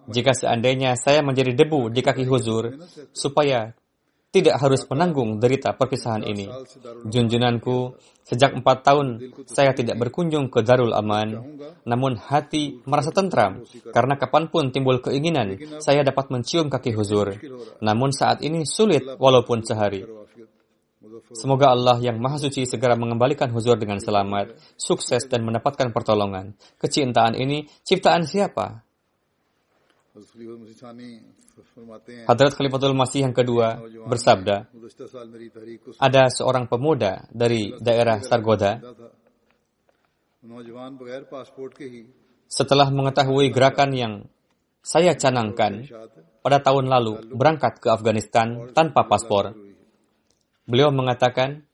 Jika 0.09 0.33
seandainya 0.33 0.97
saya 0.97 1.21
menjadi 1.25 1.57
debu 1.57 1.89
di 1.89 2.01
kaki 2.01 2.25
huzur, 2.29 2.81
supaya 3.13 3.73
tidak 4.35 4.59
harus 4.59 4.83
menanggung 4.91 5.39
derita 5.39 5.79
perpisahan 5.79 6.27
ini. 6.27 6.51
Junjunanku, 7.07 7.95
sejak 8.27 8.59
empat 8.59 8.83
tahun 8.83 9.31
saya 9.47 9.71
tidak 9.71 9.95
berkunjung 10.03 10.51
ke 10.51 10.67
Darul 10.67 10.91
Aman, 10.91 11.55
namun 11.87 12.19
hati 12.19 12.83
merasa 12.83 13.15
tentram 13.15 13.63
karena 13.95 14.19
kapan 14.19 14.51
pun 14.51 14.75
timbul 14.75 14.99
keinginan 14.99 15.55
saya 15.79 16.03
dapat 16.03 16.35
mencium 16.35 16.67
kaki 16.67 16.91
huzur. 16.91 17.39
Namun 17.79 18.11
saat 18.11 18.43
ini 18.43 18.67
sulit 18.67 19.07
walaupun 19.23 19.63
sehari. 19.63 20.03
Semoga 21.31 21.71
Allah 21.71 22.03
yang 22.03 22.19
Maha 22.19 22.43
Suci 22.43 22.67
segera 22.67 22.99
mengembalikan 22.99 23.47
huzur 23.55 23.79
dengan 23.79 24.03
selamat, 24.03 24.59
sukses 24.75 25.31
dan 25.31 25.47
mendapatkan 25.47 25.95
pertolongan. 25.95 26.59
Kecintaan 26.83 27.39
ini 27.39 27.71
ciptaan 27.87 28.27
siapa? 28.27 28.83
Hadrat 32.31 32.55
Khalifatul 32.55 32.95
Masih 32.95 33.27
yang 33.27 33.35
kedua 33.35 33.83
bersabda, 34.07 34.71
ada 35.99 36.23
seorang 36.31 36.71
pemuda 36.71 37.27
dari 37.35 37.75
daerah 37.83 38.23
Sargoda. 38.23 38.79
Setelah 42.47 42.89
mengetahui 42.95 43.51
gerakan 43.51 43.91
yang 43.91 44.15
saya 44.85 45.19
canangkan 45.19 45.83
pada 46.45 46.63
tahun 46.63 46.87
lalu 46.87 47.35
berangkat 47.35 47.83
ke 47.83 47.89
Afghanistan 47.91 48.71
tanpa 48.71 49.11
paspor. 49.11 49.57
Beliau 50.69 50.95
mengatakan 50.95 51.67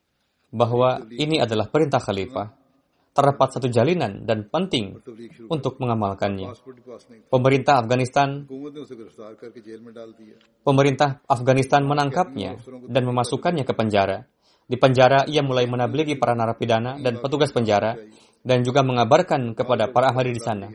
bahwa 0.49 1.05
ini 1.13 1.43
adalah 1.43 1.69
perintah 1.69 2.01
khalifah 2.01 2.60
terdapat 3.11 3.49
satu 3.51 3.67
jalinan 3.67 4.23
dan 4.23 4.47
penting 4.47 5.03
untuk 5.51 5.83
mengamalkannya. 5.83 6.55
Pemerintah 7.27 7.83
Afghanistan 7.83 8.47
Pemerintah 10.63 11.19
Afghanistan 11.27 11.83
menangkapnya 11.85 12.61
dan 12.87 13.03
memasukkannya 13.07 13.67
ke 13.67 13.75
penjara. 13.75 14.27
Di 14.71 14.79
penjara 14.79 15.27
ia 15.27 15.43
mulai 15.43 15.67
menabligi 15.67 16.15
para 16.15 16.39
narapidana 16.39 17.03
dan 17.03 17.19
petugas 17.19 17.51
penjara 17.51 17.99
dan 18.47 18.63
juga 18.63 18.87
mengabarkan 18.87 19.59
kepada 19.59 19.91
para 19.91 20.15
ahli 20.15 20.31
di 20.31 20.43
sana. 20.43 20.71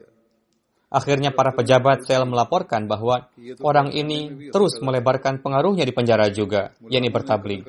Akhirnya 0.92 1.32
para 1.32 1.56
pejabat 1.56 2.04
sel 2.04 2.28
melaporkan 2.28 2.86
bahwa 2.92 3.32
orang 3.64 3.96
ini 3.96 4.52
terus 4.52 4.78
melebarkan 4.84 5.40
pengaruhnya 5.40 5.84
di 5.88 5.92
penjara 5.96 6.28
juga, 6.30 6.76
yakni 6.88 7.10
bertabling 7.10 7.64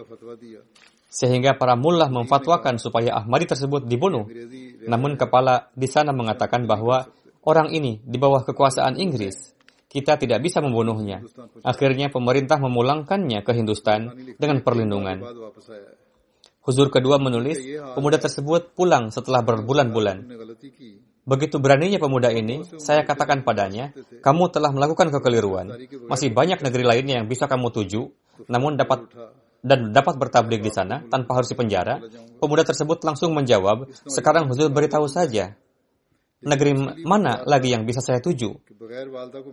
sehingga 1.07 1.55
para 1.55 1.79
mullah 1.79 2.11
memfatwakan 2.11 2.83
supaya 2.83 3.17
Ahmadi 3.17 3.47
tersebut 3.49 3.87
dibunuh. 3.87 4.27
Namun 4.85 5.15
kepala 5.15 5.71
di 5.73 5.87
sana 5.87 6.11
mengatakan 6.11 6.67
bahwa 6.67 7.07
orang 7.47 7.71
ini 7.73 8.03
di 8.03 8.19
bawah 8.19 8.43
kekuasaan 8.43 8.99
Inggris. 8.99 9.55
Kita 9.87 10.19
tidak 10.21 10.43
bisa 10.45 10.61
membunuhnya. 10.61 11.25
Akhirnya 11.65 12.13
pemerintah 12.13 12.61
memulangkannya 12.61 13.41
ke 13.41 13.53
Hindustan 13.55 14.13
dengan 14.37 14.61
perlindungan. 14.61 15.25
Huzur 16.67 16.91
kedua 16.91 17.23
menulis, 17.23 17.63
pemuda 17.95 18.19
tersebut 18.19 18.75
pulang 18.75 19.15
setelah 19.15 19.41
berbulan-bulan. 19.47 20.27
Begitu 21.27 21.63
beraninya 21.63 22.03
pemuda 22.03 22.35
ini, 22.35 22.67
saya 22.83 23.07
katakan 23.07 23.47
padanya, 23.47 23.95
kamu 24.23 24.51
telah 24.51 24.75
melakukan 24.75 25.15
kekeliruan. 25.15 25.71
Masih 26.11 26.35
banyak 26.35 26.59
negeri 26.63 26.85
lainnya 26.87 27.23
yang 27.23 27.31
bisa 27.31 27.47
kamu 27.47 27.71
tuju, 27.71 28.11
namun 28.51 28.75
dapat 28.75 29.07
dan 29.67 29.91
dapat 29.91 30.15
bertablik 30.15 30.63
di 30.63 30.71
sana 30.71 31.03
tanpa 31.11 31.43
harus 31.43 31.51
dipenjara, 31.51 31.99
pemuda 32.39 32.63
tersebut 32.63 33.03
langsung 33.03 33.35
menjawab, 33.35 33.91
sekarang 34.07 34.47
Huzur 34.47 34.71
beritahu 34.71 35.11
saja, 35.11 35.59
negeri 36.47 37.03
mana 37.03 37.43
lagi 37.43 37.75
yang 37.75 37.83
bisa 37.83 37.99
saya 37.99 38.23
tuju? 38.23 38.55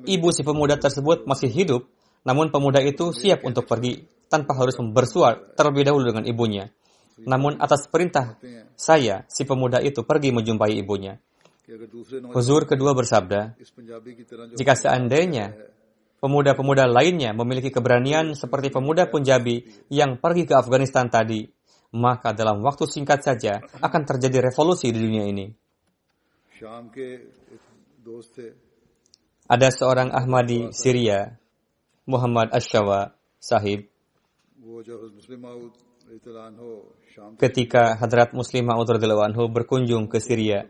Ibu 0.06 0.28
si 0.30 0.46
pemuda 0.46 0.78
tersebut 0.78 1.26
masih 1.26 1.50
hidup, 1.50 1.90
namun 2.22 2.54
pemuda 2.54 2.78
itu 2.86 3.10
siap 3.10 3.42
untuk 3.42 3.66
pergi 3.66 4.06
tanpa 4.30 4.54
harus 4.54 4.78
bersuar 4.94 5.58
terlebih 5.58 5.90
dahulu 5.90 6.14
dengan 6.14 6.30
ibunya. 6.30 6.70
Namun 7.18 7.58
atas 7.58 7.90
perintah 7.90 8.38
saya, 8.78 9.26
si 9.26 9.50
pemuda 9.50 9.82
itu 9.82 10.06
pergi 10.06 10.30
menjumpai 10.30 10.78
ibunya. 10.78 11.18
Huzur 12.34 12.70
kedua 12.70 12.94
bersabda, 12.94 13.58
jika 14.54 14.74
seandainya 14.78 15.73
pemuda-pemuda 16.24 16.88
lainnya 16.88 17.36
memiliki 17.36 17.68
keberanian 17.68 18.32
seperti 18.32 18.72
pemuda 18.72 19.12
Punjabi 19.12 19.68
yang 19.92 20.16
pergi 20.16 20.48
ke 20.48 20.56
Afghanistan 20.56 21.12
tadi, 21.12 21.44
maka 21.92 22.32
dalam 22.32 22.64
waktu 22.64 22.88
singkat 22.88 23.20
saja 23.28 23.60
akan 23.84 24.02
terjadi 24.08 24.48
revolusi 24.48 24.88
di 24.96 25.04
dunia 25.04 25.28
ini. 25.28 25.52
Ada 29.52 29.68
seorang 29.76 30.16
Ahmadi 30.16 30.72
Syria, 30.72 31.36
Muhammad 32.08 32.56
Ashawa 32.56 33.12
Sahib, 33.44 33.92
ketika 37.38 37.98
Hadrat 37.98 38.34
Muslim 38.34 38.70
Ma'ud 38.70 38.90
anhu 38.90 39.44
berkunjung 39.50 40.10
ke 40.10 40.18
Syria, 40.18 40.66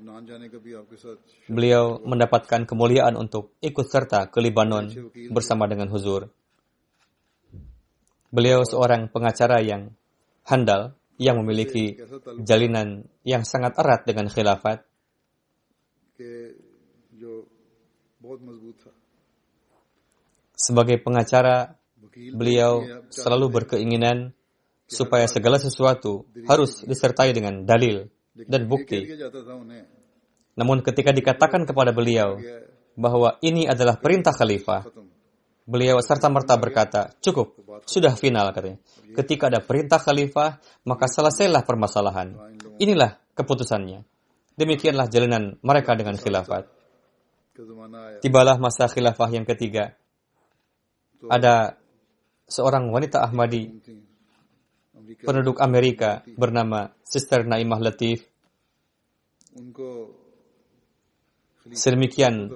beliau 1.47 1.99
mendapatkan 2.03 2.67
kemuliaan 2.67 3.15
untuk 3.15 3.55
ikut 3.63 3.87
serta 3.87 4.27
ke 4.27 4.39
Libanon 4.43 4.91
bersama 5.31 5.67
dengan 5.67 5.87
Huzur. 5.91 6.27
Beliau 8.33 8.65
seorang 8.65 9.13
pengacara 9.13 9.61
yang 9.61 9.93
handal 10.43 10.97
yang 11.21 11.37
memiliki 11.39 11.95
jalinan 12.41 13.05
yang 13.21 13.45
sangat 13.45 13.77
erat 13.77 14.01
dengan 14.03 14.27
khilafat. 14.27 14.81
Sebagai 20.53 20.97
pengacara, 21.03 21.77
beliau 22.33 23.05
selalu 23.13 23.61
berkeinginan 23.61 24.33
supaya 24.87 25.25
segala 25.25 25.57
sesuatu 25.57 26.27
harus 26.45 26.83
disertai 26.83 27.31
dengan 27.31 27.63
dalil 27.63 28.07
dan 28.33 28.65
bukti. 28.67 29.05
Namun 30.53 30.85
ketika 30.85 31.09
dikatakan 31.09 31.65
kepada 31.65 31.89
beliau 31.89 32.37
bahwa 32.93 33.41
ini 33.41 33.65
adalah 33.65 33.97
perintah 33.97 34.33
khalifah, 34.33 34.85
beliau 35.65 35.97
serta-merta 35.97 36.53
berkata, 36.59 37.01
cukup, 37.23 37.57
sudah 37.89 38.13
final 38.13 38.53
katanya. 38.53 38.77
Ketika 39.17 39.49
ada 39.49 39.63
perintah 39.63 39.97
khalifah, 39.97 40.61
maka 40.85 41.05
selesailah 41.09 41.65
permasalahan. 41.65 42.37
Inilah 42.77 43.17
keputusannya. 43.33 44.05
Demikianlah 44.53 45.09
jalanan 45.09 45.57
mereka 45.65 45.97
dengan 45.97 46.13
khilafat. 46.13 46.69
Tibalah 48.21 48.57
masa 48.61 48.85
khilafah 48.85 49.29
yang 49.33 49.45
ketiga. 49.49 49.97
Ada 51.25 51.77
seorang 52.45 52.93
wanita 52.93 53.25
Ahmadi, 53.25 53.73
penduduk 55.23 55.59
Amerika 55.59 56.23
bernama 56.37 56.91
Sister 57.03 57.45
Naimah 57.45 57.79
Latif. 57.79 58.25
Sedemikian 61.71 62.51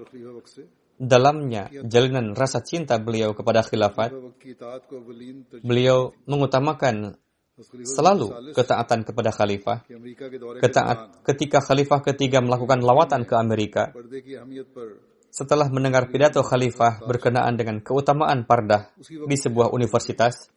dalamnya 0.97 1.69
jalinan 1.85 2.33
rasa 2.33 2.65
cinta 2.65 2.97
beliau 2.97 3.37
kepada 3.37 3.61
khilafat, 3.61 4.11
beliau 5.61 6.11
mengutamakan 6.25 7.15
selalu 7.85 8.53
ketaatan 8.53 9.01
kepada 9.05 9.33
khalifah. 9.33 9.85
Ketaat, 10.61 11.25
ketika 11.25 11.61
khalifah 11.61 12.01
ketiga 12.05 12.41
melakukan 12.41 12.81
lawatan 12.81 13.25
ke 13.25 13.33
Amerika, 13.37 13.93
setelah 15.29 15.69
mendengar 15.69 16.09
pidato 16.09 16.41
khalifah 16.41 17.05
berkenaan 17.05 17.57
dengan 17.57 17.81
keutamaan 17.81 18.45
pardah 18.45 18.93
di 19.05 19.37
sebuah 19.37 19.73
universitas, 19.73 20.49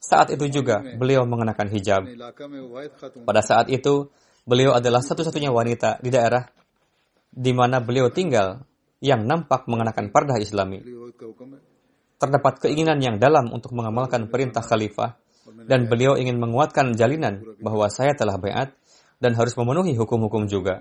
saat 0.00 0.32
itu 0.32 0.48
juga 0.48 0.80
beliau 0.96 1.28
mengenakan 1.28 1.68
hijab. 1.68 2.02
Pada 3.28 3.44
saat 3.44 3.68
itu, 3.68 4.08
beliau 4.48 4.72
adalah 4.72 5.04
satu-satunya 5.04 5.52
wanita 5.52 6.00
di 6.00 6.08
daerah 6.08 6.48
di 7.30 7.52
mana 7.52 7.78
beliau 7.78 8.08
tinggal 8.08 8.64
yang 9.04 9.28
nampak 9.28 9.68
mengenakan 9.68 10.08
pardah 10.08 10.40
Islami. 10.40 10.80
Terdapat 12.20 12.64
keinginan 12.64 13.00
yang 13.00 13.16
dalam 13.20 13.52
untuk 13.52 13.76
mengamalkan 13.76 14.28
perintah 14.28 14.64
khalifah 14.64 15.20
dan 15.68 15.88
beliau 15.88 16.16
ingin 16.16 16.36
menguatkan 16.40 16.96
jalinan 16.96 17.44
bahwa 17.60 17.88
saya 17.92 18.16
telah 18.16 18.40
bayat 18.40 18.72
dan 19.20 19.36
harus 19.36 19.52
memenuhi 19.56 19.96
hukum-hukum 19.96 20.48
juga. 20.48 20.80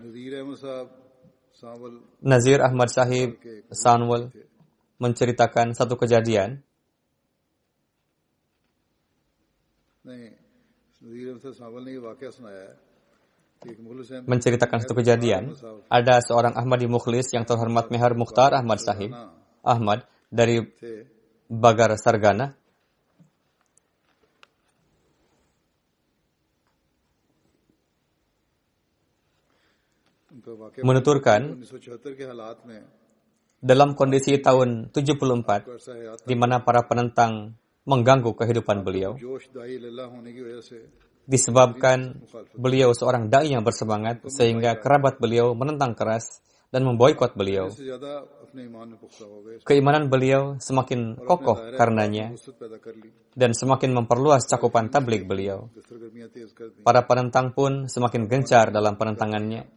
Nazir 2.23 2.59
Ahmad 2.63 2.87
Sahib 2.87 3.35
Sanwal 3.71 4.31
menceritakan 4.99 5.75
satu 5.75 5.99
kejadian 5.99 6.63
menceritakan 14.23 14.77
satu 14.79 14.95
kejadian. 14.95 15.51
Ada 15.91 16.23
seorang 16.23 16.55
Ahmadi 16.55 16.87
Mukhlis 16.87 17.27
yang 17.35 17.43
terhormat 17.43 17.91
Mehar 17.91 18.15
Mukhtar 18.15 18.55
Ahmad 18.55 18.79
Sahib, 18.79 19.11
Ahmad 19.61 20.07
dari 20.31 20.63
Bagar 21.49 21.91
Sargana. 21.99 22.55
Menuturkan 30.79 31.61
dalam 33.59 33.91
kondisi 33.91 34.39
tahun 34.39 34.87
74 34.95 36.23
di 36.23 36.35
mana 36.39 36.63
para 36.63 36.87
penentang 36.87 37.59
mengganggu 37.89 38.37
kehidupan 38.37 38.85
beliau 38.85 39.17
disebabkan 41.29 42.25
beliau 42.57 42.89
seorang 42.93 43.29
dai 43.29 43.53
yang 43.53 43.61
bersemangat 43.61 44.25
sehingga 44.33 44.81
kerabat 44.81 45.21
beliau 45.21 45.53
menentang 45.53 45.93
keras 45.93 46.41
dan 46.73 46.85
memboikot 46.85 47.37
beliau. 47.37 47.69
Keimanan 49.61 50.09
beliau 50.09 50.57
semakin 50.57 51.21
kokoh 51.21 51.77
karenanya 51.77 52.33
dan 53.37 53.53
semakin 53.53 53.93
memperluas 53.93 54.49
cakupan 54.49 54.89
tablik 54.89 55.29
beliau. 55.29 55.69
Para 56.81 57.05
penentang 57.05 57.53
pun 57.53 57.85
semakin 57.85 58.25
gencar 58.25 58.73
dalam 58.73 58.97
penentangannya 58.97 59.69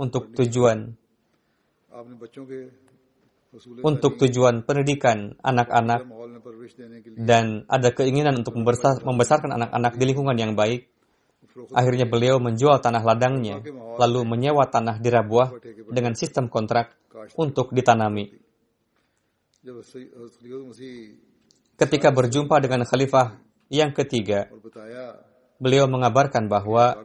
untuk 0.00 0.32
tujuan 0.32 0.96
untuk 3.84 4.18
tujuan 4.18 4.66
pendidikan 4.66 5.38
anak-anak 5.44 6.08
dan 7.18 7.68
ada 7.68 7.88
keinginan 7.92 8.40
untuk 8.40 8.56
membesarkan 8.58 9.50
anak-anak 9.54 9.92
di 9.96 10.04
lingkungan 10.04 10.36
yang 10.36 10.52
baik, 10.56 10.88
akhirnya 11.70 12.06
beliau 12.08 12.42
menjual 12.42 12.82
tanah 12.82 13.02
ladangnya, 13.02 13.62
lalu 14.00 14.20
menyewa 14.26 14.66
tanah 14.66 14.98
di 14.98 15.08
Rabuah 15.08 15.54
dengan 15.90 16.18
sistem 16.18 16.50
kontrak 16.50 16.94
untuk 17.38 17.70
ditanami. 17.70 18.32
Ketika 21.74 22.08
berjumpa 22.12 22.60
dengan 22.60 22.84
khalifah 22.84 23.40
yang 23.72 23.96
ketiga, 23.96 24.50
beliau 25.56 25.88
mengabarkan 25.88 26.50
bahwa 26.50 26.98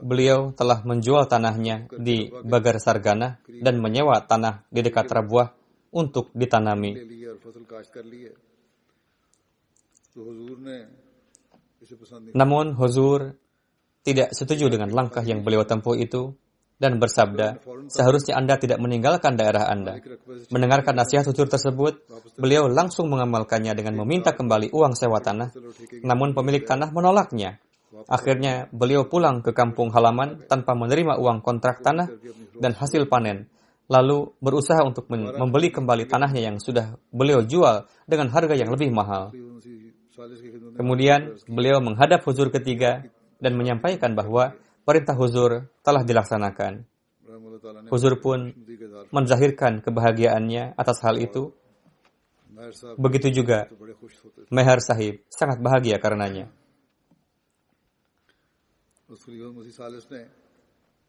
beliau 0.00 0.54
telah 0.56 0.80
menjual 0.86 1.28
tanahnya 1.28 1.90
di 2.00 2.30
Bagar 2.30 2.80
Sargana 2.80 3.42
dan 3.44 3.82
menyewa 3.82 4.22
tanah 4.24 4.64
di 4.72 4.80
dekat 4.80 5.10
Rabuah 5.10 5.65
untuk 5.92 6.30
ditanami. 6.34 6.96
Namun 12.32 12.66
Huzur 12.74 13.36
tidak 14.06 14.32
setuju 14.32 14.70
dengan 14.70 14.90
langkah 14.94 15.22
yang 15.26 15.42
beliau 15.42 15.66
tempuh 15.66 15.98
itu 15.98 16.32
dan 16.76 17.00
bersabda, 17.00 17.64
seharusnya 17.88 18.36
Anda 18.36 18.60
tidak 18.60 18.76
meninggalkan 18.80 19.34
daerah 19.36 19.68
Anda. 19.72 19.96
Mendengarkan 20.52 20.92
nasihat 20.92 21.24
Huzur 21.24 21.48
tersebut, 21.48 22.04
beliau 22.36 22.68
langsung 22.68 23.08
mengamalkannya 23.08 23.72
dengan 23.72 23.96
meminta 24.04 24.36
kembali 24.36 24.72
uang 24.72 24.92
sewa 24.92 25.20
tanah, 25.24 25.56
namun 26.04 26.36
pemilik 26.36 26.64
tanah 26.68 26.92
menolaknya. 26.92 27.58
Akhirnya 28.06 28.68
beliau 28.68 29.08
pulang 29.08 29.40
ke 29.40 29.56
kampung 29.56 29.88
halaman 29.88 30.44
tanpa 30.44 30.76
menerima 30.76 31.16
uang 31.16 31.40
kontrak 31.40 31.80
tanah 31.80 32.12
dan 32.60 32.76
hasil 32.76 33.08
panen, 33.08 33.48
lalu 33.86 34.34
berusaha 34.42 34.82
untuk 34.82 35.06
membeli 35.10 35.70
kembali 35.70 36.10
tanahnya 36.10 36.42
yang 36.52 36.56
sudah 36.58 36.98
beliau 37.14 37.42
jual 37.46 37.86
dengan 38.06 38.30
harga 38.34 38.54
yang 38.58 38.70
lebih 38.70 38.90
mahal. 38.90 39.30
Kemudian 40.76 41.38
beliau 41.46 41.78
menghadap 41.78 42.26
huzur 42.26 42.50
ketiga 42.50 43.06
dan 43.38 43.52
menyampaikan 43.54 44.16
bahwa 44.16 44.56
perintah 44.82 45.14
huzur 45.14 45.70
telah 45.86 46.02
dilaksanakan. 46.02 46.82
Huzur 47.90 48.18
pun 48.18 48.50
menzahirkan 49.14 49.82
kebahagiaannya 49.82 50.74
atas 50.74 50.98
hal 51.06 51.18
itu. 51.20 51.54
Begitu 52.96 53.44
juga 53.44 53.68
Meher 54.48 54.80
Sahib 54.82 55.22
sangat 55.30 55.60
bahagia 55.60 56.00
karenanya. 56.00 56.50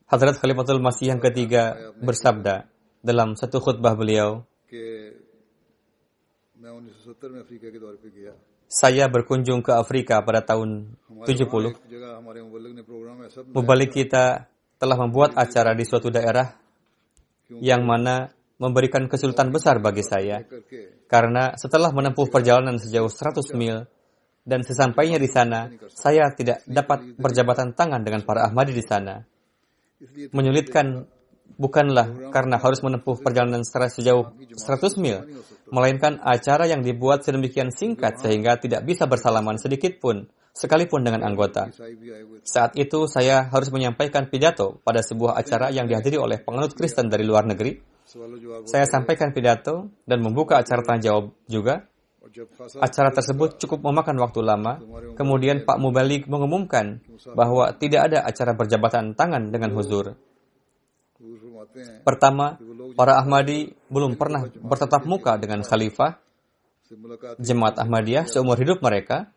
Hadrat 0.08 0.40
Khalifatul 0.40 0.80
Masih 0.80 1.12
yang 1.12 1.20
ketiga 1.20 1.92
bersabda 2.00 2.72
dalam 3.04 3.36
satu 3.36 3.60
khutbah 3.60 3.92
beliau, 3.92 4.48
saya 8.68 9.04
berkunjung 9.12 9.60
ke 9.60 9.76
Afrika 9.76 10.24
pada 10.24 10.40
tahun 10.48 10.96
70. 11.28 13.52
Mubalik 13.52 13.92
kita 13.92 14.48
telah 14.80 14.96
membuat 14.96 15.36
acara 15.36 15.76
di 15.76 15.84
suatu 15.84 16.08
daerah 16.08 16.56
yang 17.60 17.84
mana 17.84 18.32
memberikan 18.60 19.12
kesulitan 19.12 19.52
besar 19.52 19.84
bagi 19.84 20.08
saya. 20.08 20.40
Karena 21.08 21.56
setelah 21.60 21.92
menempuh 21.92 22.32
perjalanan 22.32 22.80
sejauh 22.80 23.12
100 23.12 23.60
mil 23.60 23.84
dan 24.48 24.64
sesampainya 24.64 25.20
di 25.20 25.28
sana, 25.28 25.68
saya 25.92 26.32
tidak 26.32 26.64
dapat 26.64 27.20
berjabatan 27.20 27.76
tangan 27.76 28.08
dengan 28.08 28.24
para 28.24 28.48
Ahmadi 28.48 28.72
di 28.72 28.88
sana. 28.88 29.20
Menyulitkan 30.30 31.10
bukanlah 31.58 32.30
karena 32.30 32.62
harus 32.62 32.84
menempuh 32.86 33.18
perjalanan 33.18 33.66
secara 33.66 33.90
sejauh 33.90 34.30
100 34.54 35.02
mil, 35.02 35.26
melainkan 35.74 36.22
acara 36.22 36.70
yang 36.70 36.86
dibuat 36.86 37.26
sedemikian 37.26 37.74
singkat 37.74 38.22
sehingga 38.22 38.62
tidak 38.62 38.86
bisa 38.86 39.10
bersalaman 39.10 39.58
sedikit 39.58 39.98
pun, 39.98 40.30
sekalipun 40.54 41.02
dengan 41.02 41.26
anggota. 41.26 41.74
Saat 42.46 42.78
itu 42.78 43.10
saya 43.10 43.50
harus 43.50 43.74
menyampaikan 43.74 44.30
pidato 44.30 44.82
pada 44.86 45.02
sebuah 45.02 45.38
acara 45.38 45.74
yang 45.74 45.90
dihadiri 45.90 46.22
oleh 46.22 46.38
penganut 46.42 46.78
Kristen 46.78 47.10
dari 47.10 47.26
luar 47.26 47.50
negeri. 47.50 47.78
Saya 48.70 48.88
sampaikan 48.88 49.36
pidato 49.36 49.92
dan 50.08 50.24
membuka 50.24 50.62
acara 50.62 50.82
tanya 50.86 51.12
jawab 51.12 51.36
juga. 51.50 51.90
Acara 52.84 53.10
tersebut 53.12 53.58
cukup 53.62 53.80
memakan 53.88 54.18
waktu 54.22 54.40
lama. 54.44 54.80
Kemudian 55.16 55.64
Pak 55.64 55.78
Mubalik 55.80 56.28
mengumumkan 56.28 57.00
bahwa 57.34 57.72
tidak 57.76 58.12
ada 58.12 58.28
acara 58.28 58.52
berjabatan 58.54 59.16
tangan 59.16 59.50
dengan 59.50 59.72
huzur. 59.76 60.16
Pertama, 62.04 62.58
para 62.98 63.20
Ahmadi 63.22 63.76
belum 63.92 64.18
pernah 64.18 64.48
bertatap 64.50 65.06
muka 65.06 65.38
dengan 65.38 65.62
khalifah, 65.62 66.18
jemaat 67.38 67.78
Ahmadiyah 67.78 68.26
seumur 68.26 68.58
hidup 68.58 68.80
mereka, 68.82 69.30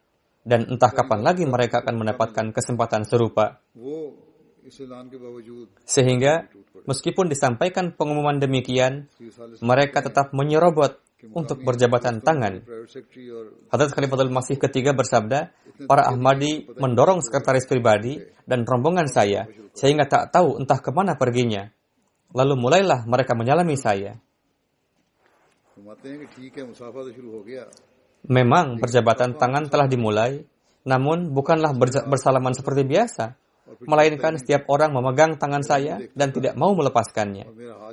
dan 0.47 0.65
entah 0.71 0.93
kapan 0.93 1.21
lagi 1.21 1.45
mereka 1.45 1.85
akan 1.85 2.01
mendapatkan 2.01 2.47
kesempatan 2.55 3.05
serupa. 3.05 3.61
Sehingga, 5.85 6.47
meskipun 6.87 7.27
disampaikan 7.27 7.93
pengumuman 7.93 8.39
demikian, 8.39 9.11
mereka 9.61 10.01
tetap 10.05 10.31
menyerobot 10.31 10.97
untuk 11.33 11.61
berjabatan 11.61 12.25
tangan. 12.25 12.65
Hadrat 13.69 13.91
Khalifatul 13.93 14.33
Masih 14.33 14.57
ketiga 14.57 14.97
bersabda, 14.97 15.53
para 15.85 16.09
Ahmadi 16.09 16.69
mendorong 16.81 17.21
sekretaris 17.21 17.69
pribadi 17.69 18.21
dan 18.49 18.65
rombongan 18.65 19.09
saya, 19.09 19.49
sehingga 19.77 20.09
tak 20.09 20.33
tahu 20.33 20.61
entah 20.61 20.81
ke 20.81 20.91
mana 20.93 21.21
perginya. 21.21 21.69
Lalu 22.33 22.55
mulailah 22.57 23.05
mereka 23.05 23.37
menyalami 23.37 23.77
saya. 23.77 24.17
Memang 28.29 28.67
perjabatan 28.79 29.31
tangan 29.41 29.65
telah 29.73 29.89
dimulai, 29.89 30.45
namun 30.85 31.33
bukanlah 31.33 31.73
bersalaman 32.07 32.53
seperti 32.53 32.85
biasa, 32.85 33.37
melainkan 33.85 34.37
setiap 34.41 34.67
orang 34.71 34.91
memegang 34.95 35.39
tangan 35.39 35.63
saya 35.63 36.01
dan 36.17 36.35
tidak 36.35 36.59
mau 36.59 36.75
melepaskannya. 36.75 37.47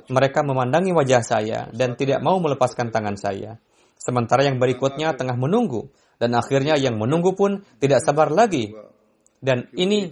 Mereka 0.08 0.40
memandangi 0.42 0.90
wajah 0.94 1.22
saya 1.22 1.58
dan 1.70 1.94
tidak 1.94 2.22
mau 2.22 2.38
melepaskan 2.42 2.90
tangan 2.90 3.16
saya. 3.18 3.58
Sementara 3.98 4.46
yang 4.46 4.62
berikutnya 4.62 5.14
tengah 5.18 5.34
menunggu, 5.34 5.90
dan 6.18 6.34
akhirnya 6.34 6.78
yang 6.78 6.98
menunggu 6.98 7.34
pun 7.34 7.62
tidak 7.82 8.02
sabar 8.02 8.30
lagi. 8.30 8.74
Dan 9.38 9.70
ini 9.78 10.10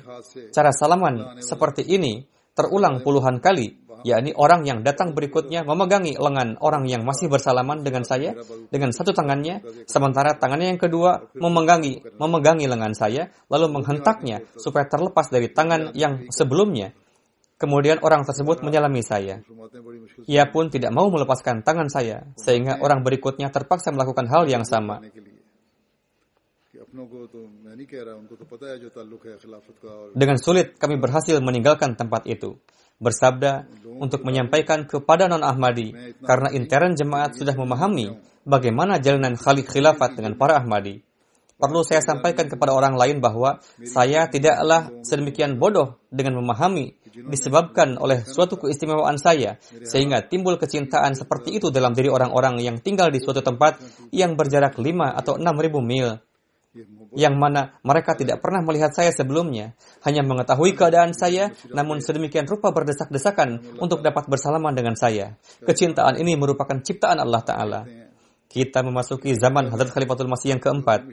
cara 0.55 0.71
salaman 0.71 1.43
seperti 1.43 1.83
ini 1.83 2.23
terulang 2.55 3.03
puluhan 3.03 3.43
kali 3.43 3.86
yakni 4.07 4.31
orang 4.39 4.63
yang 4.63 4.87
datang 4.87 5.19
berikutnya 5.19 5.67
memegangi 5.67 6.15
lengan 6.15 6.55
orang 6.63 6.87
yang 6.87 7.03
masih 7.03 7.27
bersalaman 7.27 7.83
dengan 7.83 8.07
saya 8.07 8.39
dengan 8.71 8.95
satu 8.95 9.11
tangannya, 9.11 9.67
sementara 9.91 10.39
tangannya 10.39 10.71
yang 10.71 10.81
kedua 10.81 11.27
memegangi 11.35 12.07
memegangi 12.15 12.71
lengan 12.71 12.95
saya, 12.95 13.35
lalu 13.51 13.67
menghentaknya 13.75 14.47
supaya 14.55 14.87
terlepas 14.87 15.27
dari 15.27 15.51
tangan 15.51 15.91
yang 15.99 16.31
sebelumnya. 16.31 16.95
Kemudian 17.57 18.05
orang 18.05 18.23
tersebut 18.23 18.61
menyalami 18.61 19.01
saya. 19.01 19.41
Ia 20.29 20.45
pun 20.53 20.69
tidak 20.69 20.93
mau 20.93 21.09
melepaskan 21.09 21.65
tangan 21.65 21.89
saya, 21.89 22.29
sehingga 22.37 22.85
orang 22.85 23.01
berikutnya 23.01 23.49
terpaksa 23.49 23.97
melakukan 23.97 24.29
hal 24.29 24.45
yang 24.45 24.63
sama. 24.63 25.01
Dengan 30.13 30.37
sulit 30.37 30.67
kami 30.77 30.97
berhasil 31.01 31.37
meninggalkan 31.41 31.97
tempat 31.97 32.29
itu 32.29 32.61
bersabda 32.97 33.69
untuk 33.97 34.25
menyampaikan 34.25 34.85
kepada 34.85 35.29
non-Ahmadi 35.29 36.19
karena 36.25 36.49
intern 36.53 36.93
jemaat 36.97 37.37
sudah 37.37 37.57
memahami 37.57 38.17
bagaimana 38.45 39.01
jalanan 39.01 39.35
Khalid 39.35 39.67
Khilafat 39.69 40.17
dengan 40.17 40.37
para 40.37 40.61
Ahmadi. 40.61 41.03
Perlu 41.57 41.81
saya 41.81 42.05
sampaikan 42.05 42.53
kepada 42.53 42.77
orang 42.77 43.01
lain 43.01 43.25
bahwa 43.25 43.65
saya 43.89 44.29
tidaklah 44.29 44.93
sedemikian 45.01 45.57
bodoh 45.57 45.97
dengan 46.13 46.37
memahami 46.37 46.93
disebabkan 47.33 47.97
oleh 47.97 48.29
suatu 48.29 48.61
keistimewaan 48.61 49.17
saya 49.17 49.57
sehingga 49.65 50.21
timbul 50.29 50.61
kecintaan 50.61 51.17
seperti 51.17 51.57
itu 51.57 51.73
dalam 51.73 51.97
diri 51.97 52.13
orang-orang 52.13 52.61
yang 52.61 52.77
tinggal 52.85 53.09
di 53.09 53.25
suatu 53.25 53.41
tempat 53.41 53.81
yang 54.13 54.37
berjarak 54.37 54.77
5 54.77 54.85
atau 55.17 55.41
6 55.41 55.65
ribu 55.65 55.81
mil 55.81 56.21
yang 57.17 57.35
mana 57.39 57.79
mereka 57.81 58.15
tidak 58.17 58.41
pernah 58.45 58.61
melihat 58.63 58.93
saya 58.93 59.11
sebelumnya, 59.13 59.77
hanya 60.05 60.23
mengetahui 60.27 60.77
keadaan 60.77 61.17
saya, 61.17 61.53
namun 61.73 62.01
sedemikian 62.05 62.45
rupa 62.45 62.73
berdesak-desakan 62.73 63.81
untuk 63.81 64.05
dapat 64.05 64.29
bersalaman 64.29 64.77
dengan 64.77 64.95
saya. 64.95 65.37
Kecintaan 65.65 66.21
ini 66.21 66.37
merupakan 66.37 66.77
ciptaan 66.81 67.21
Allah 67.21 67.43
Ta'ala. 67.43 67.81
Kita 68.47 68.81
memasuki 68.81 69.35
zaman 69.37 69.69
Hadrat 69.69 69.93
Khalifatul 69.93 70.31
Masih 70.31 70.57
yang 70.57 70.63
keempat. 70.63 71.05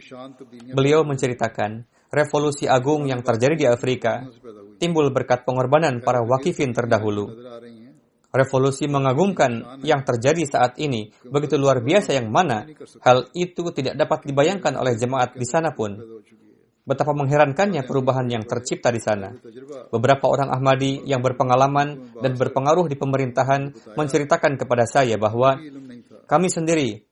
Beliau 0.72 1.04
menceritakan 1.04 1.84
revolusi 2.14 2.70
agung 2.70 3.10
yang 3.10 3.26
terjadi 3.26 3.56
di 3.58 3.66
Afrika 3.66 4.22
timbul 4.78 5.10
berkat 5.10 5.48
pengorbanan 5.48 6.00
para 6.06 6.22
wakifin 6.22 6.72
terdahulu. 6.72 7.34
Revolusi 8.34 8.90
mengagumkan 8.90 9.78
yang 9.86 10.02
terjadi 10.02 10.42
saat 10.50 10.82
ini 10.82 11.14
begitu 11.30 11.54
luar 11.54 11.86
biasa 11.86 12.18
yang 12.18 12.34
mana 12.34 12.66
hal 13.06 13.30
itu 13.38 13.62
tidak 13.70 13.94
dapat 13.94 14.26
dibayangkan 14.26 14.74
oleh 14.74 14.98
jemaat 14.98 15.38
di 15.38 15.46
sana 15.46 15.78
pun. 15.78 15.94
Betapa 16.84 17.14
mengherankannya 17.14 17.86
perubahan 17.86 18.28
yang 18.28 18.44
tercipta 18.44 18.90
di 18.90 19.00
sana. 19.00 19.32
Beberapa 19.88 20.28
orang 20.28 20.50
Ahmadi 20.50 21.06
yang 21.06 21.22
berpengalaman 21.22 22.18
dan 22.20 22.34
berpengaruh 22.34 22.90
di 22.90 22.98
pemerintahan 22.98 23.70
menceritakan 23.96 24.58
kepada 24.58 24.90
saya 24.90 25.16
bahwa 25.16 25.62
kami 26.26 26.50
sendiri 26.50 27.06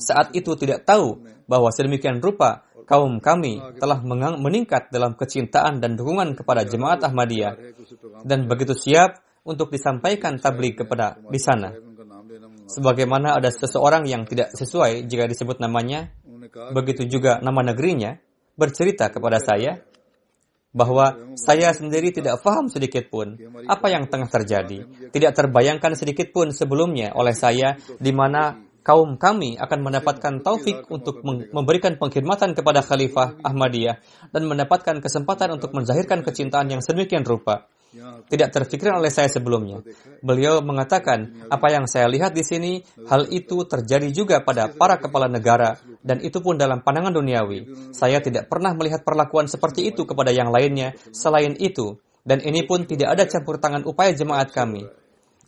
saat 0.00 0.32
itu 0.32 0.56
tidak 0.58 0.88
tahu 0.88 1.22
bahwa 1.44 1.68
sedemikian 1.70 2.18
rupa 2.18 2.66
kaum 2.88 3.22
kami 3.22 3.62
telah 3.78 4.02
meningkat 4.40 4.90
dalam 4.90 5.14
kecintaan 5.14 5.78
dan 5.78 5.94
dukungan 5.94 6.34
kepada 6.34 6.66
jemaat 6.66 7.04
Ahmadiyah 7.06 7.54
dan 8.26 8.50
begitu 8.50 8.74
siap 8.74 9.22
untuk 9.42 9.74
disampaikan 9.74 10.38
tabligh 10.38 10.78
kepada 10.78 11.18
di 11.18 11.38
sana. 11.38 11.74
Sebagaimana 12.70 13.36
ada 13.36 13.50
seseorang 13.50 14.06
yang 14.06 14.24
tidak 14.24 14.54
sesuai 14.54 15.04
jika 15.10 15.26
disebut 15.26 15.58
namanya, 15.58 16.14
begitu 16.72 17.04
juga 17.04 17.42
nama 17.42 17.60
negerinya, 17.60 18.16
bercerita 18.54 19.10
kepada 19.10 19.42
saya 19.42 19.82
bahwa 20.72 21.36
saya 21.36 21.76
sendiri 21.76 22.16
tidak 22.16 22.40
paham 22.40 22.72
sedikit 22.72 23.12
pun 23.12 23.36
apa 23.68 23.92
yang 23.92 24.08
tengah 24.08 24.30
terjadi. 24.30 24.88
Tidak 25.12 25.32
terbayangkan 25.36 25.92
sedikit 25.92 26.32
pun 26.32 26.48
sebelumnya 26.54 27.12
oleh 27.12 27.36
saya 27.36 27.76
di 28.00 28.12
mana 28.14 28.56
kaum 28.82 29.20
kami 29.20 29.60
akan 29.60 29.78
mendapatkan 29.84 30.40
taufik 30.40 30.88
untuk 30.88 31.20
memberikan 31.26 32.00
pengkhidmatan 32.00 32.56
kepada 32.56 32.80
Khalifah 32.80 33.44
Ahmadiyah 33.44 34.00
dan 34.32 34.42
mendapatkan 34.48 34.98
kesempatan 34.98 35.54
untuk 35.60 35.76
menzahirkan 35.76 36.24
kecintaan 36.24 36.72
yang 36.72 36.80
sedemikian 36.80 37.22
rupa 37.22 37.68
tidak 38.28 38.48
terfikir 38.52 38.88
oleh 38.88 39.12
saya 39.12 39.28
sebelumnya. 39.28 39.84
Beliau 40.24 40.64
mengatakan, 40.64 41.44
apa 41.52 41.66
yang 41.68 41.84
saya 41.84 42.08
lihat 42.08 42.32
di 42.32 42.40
sini, 42.40 42.72
hal 43.08 43.28
itu 43.28 43.68
terjadi 43.68 44.08
juga 44.10 44.40
pada 44.40 44.72
para 44.72 44.96
kepala 44.96 45.28
negara, 45.28 45.76
dan 46.00 46.24
itu 46.24 46.40
pun 46.40 46.56
dalam 46.56 46.80
pandangan 46.80 47.12
duniawi. 47.12 47.92
Saya 47.92 48.24
tidak 48.24 48.48
pernah 48.48 48.72
melihat 48.72 49.04
perlakuan 49.04 49.44
seperti 49.46 49.92
itu 49.92 50.08
kepada 50.08 50.32
yang 50.32 50.48
lainnya 50.48 50.96
selain 51.12 51.52
itu, 51.60 52.00
dan 52.24 52.40
ini 52.40 52.64
pun 52.64 52.88
tidak 52.88 53.12
ada 53.18 53.24
campur 53.28 53.60
tangan 53.60 53.84
upaya 53.84 54.16
jemaat 54.16 54.48
kami. 54.50 54.88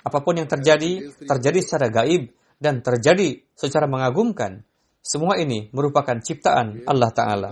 Apa 0.04 0.20
pun 0.20 0.37
yang 0.37 0.48
terjadi, 0.50 1.16
terjadi 1.24 1.59
secara 1.64 1.88
gaib, 1.88 2.28
dan 2.61 2.85
terjadi 2.85 3.40
secara 3.57 3.88
mengagumkan. 3.88 4.62
Semua 5.04 5.37
ini 5.37 5.68
merupakan 5.72 6.16
ciptaan 6.16 6.85
Allah 6.88 7.11
Ta'ala. 7.12 7.50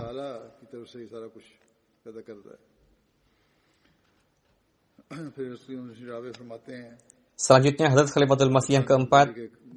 Selanjutnya 7.33 7.87
Hadrat 7.89 8.09
Khalifatul 8.13 8.53
Masih 8.53 8.81
yang 8.81 8.85
keempat 8.85 9.33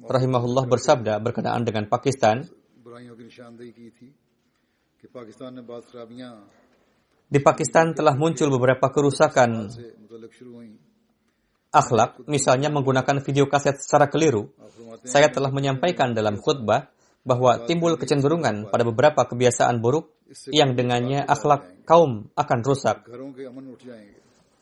rahimahullah 0.07 0.65
bersabda 0.69 1.19
berkenaan 1.19 1.65
dengan 1.65 1.89
Pakistan 1.89 2.45
di 7.27 7.39
Pakistan 7.43 7.85
telah 7.91 8.15
muncul 8.15 8.47
beberapa 8.47 8.87
kerusakan 8.87 9.67
akhlak, 11.75 12.23
misalnya 12.25 12.71
menggunakan 12.71 13.19
video 13.21 13.45
kaset 13.51 13.77
secara 13.77 14.07
keliru. 14.07 14.49
Saya 15.03 15.27
telah 15.29 15.51
menyampaikan 15.51 16.15
dalam 16.15 16.39
khutbah 16.39 16.89
bahwa 17.27 17.67
timbul 17.67 17.99
kecenderungan 17.99 18.71
pada 18.71 18.87
beberapa 18.87 19.27
kebiasaan 19.27 19.83
buruk 19.83 20.15
yang 20.49 20.79
dengannya 20.79 21.27
akhlak 21.27 21.83
kaum 21.83 22.31
akan 22.33 22.59
rusak. 22.63 23.03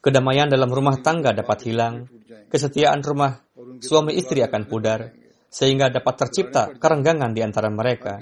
Kedamaian 0.06 0.46
dalam 0.46 0.70
rumah 0.70 1.02
tangga 1.02 1.34
dapat 1.34 1.66
hilang, 1.66 2.06
kesetiaan 2.54 3.02
rumah 3.02 3.42
suami 3.82 4.14
istri 4.14 4.46
akan 4.46 4.70
pudar, 4.70 5.10
sehingga 5.50 5.90
dapat 5.90 6.14
tercipta 6.22 6.78
kerenggangan 6.78 7.34
di 7.34 7.42
antara 7.42 7.74
mereka. 7.74 8.22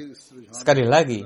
Sekali 0.56 0.88
lagi, 0.88 1.20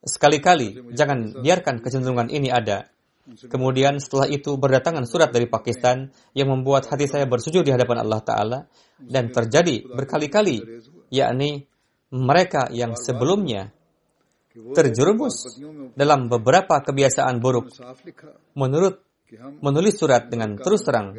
sekali-kali 0.00 0.96
jangan 0.96 1.44
biarkan 1.44 1.84
kecenderungan 1.84 2.32
ini 2.32 2.48
ada. 2.48 2.88
Kemudian 3.28 4.00
setelah 4.00 4.24
itu 4.24 4.56
berdatangan 4.56 5.04
surat 5.04 5.28
dari 5.28 5.44
Pakistan 5.44 6.08
yang 6.32 6.48
membuat 6.48 6.88
hati 6.88 7.04
saya 7.04 7.28
bersujud 7.28 7.60
di 7.60 7.68
hadapan 7.68 8.00
Allah 8.00 8.24
Ta'ala 8.24 8.58
dan 8.96 9.28
terjadi 9.28 9.84
berkali-kali, 9.84 10.64
yakni 11.12 11.68
mereka 12.08 12.72
yang 12.72 12.96
sebelumnya 12.96 13.68
terjerumus 14.50 15.60
dalam 15.92 16.26
beberapa 16.26 16.80
kebiasaan 16.82 17.38
buruk. 17.38 17.70
Menurut 18.58 19.09
menulis 19.62 19.94
surat 19.98 20.26
dengan 20.26 20.56
terus 20.58 20.82
terang, 20.82 21.14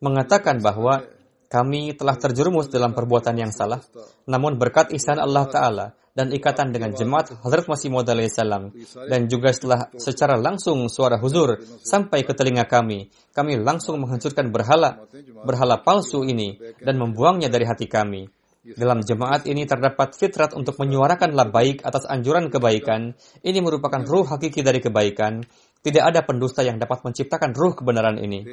mengatakan 0.00 0.62
bahwa 0.62 1.04
kami 1.48 1.96
telah 1.96 2.16
terjerumus 2.20 2.68
dalam 2.68 2.92
perbuatan 2.92 3.36
yang 3.40 3.52
salah, 3.52 3.80
namun 4.28 4.60
berkat 4.60 4.92
ihsan 4.92 5.16
Allah 5.16 5.48
Ta'ala 5.48 5.86
dan 6.12 6.28
ikatan 6.34 6.74
dengan 6.74 6.92
jemaat 6.92 7.30
Hazrat 7.40 7.70
Masih 7.70 7.94
Maud 7.94 8.10
salam 8.28 8.74
dan 9.06 9.30
juga 9.30 9.54
setelah 9.54 9.86
secara 9.96 10.34
langsung 10.34 10.90
suara 10.90 11.16
huzur 11.16 11.62
sampai 11.80 12.26
ke 12.26 12.34
telinga 12.34 12.66
kami, 12.66 13.08
kami 13.30 13.56
langsung 13.62 14.02
menghancurkan 14.02 14.50
berhala 14.52 15.08
berhala 15.46 15.80
palsu 15.80 16.26
ini 16.26 16.58
dan 16.82 16.98
membuangnya 17.00 17.48
dari 17.48 17.64
hati 17.64 17.86
kami. 17.86 18.28
Dalam 18.68 19.00
jemaat 19.00 19.48
ini 19.48 19.64
terdapat 19.64 20.12
fitrat 20.12 20.52
untuk 20.52 20.76
menyuarakan 20.76 21.32
baik 21.48 21.80
atas 21.88 22.04
anjuran 22.04 22.52
kebaikan. 22.52 23.16
Ini 23.40 23.64
merupakan 23.64 24.04
ruh 24.04 24.28
hakiki 24.28 24.60
dari 24.60 24.84
kebaikan. 24.84 25.40
Tidak 25.88 26.04
ada 26.04 26.20
pendusta 26.20 26.60
yang 26.60 26.76
dapat 26.76 27.00
menciptakan 27.00 27.56
ruh 27.56 27.72
kebenaran 27.72 28.20
ini. 28.20 28.44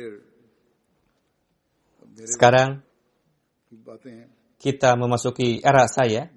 Sekarang 2.23 2.79
kita 4.55 4.95
memasuki 4.95 5.59
era 5.59 5.83
saya 5.91 6.31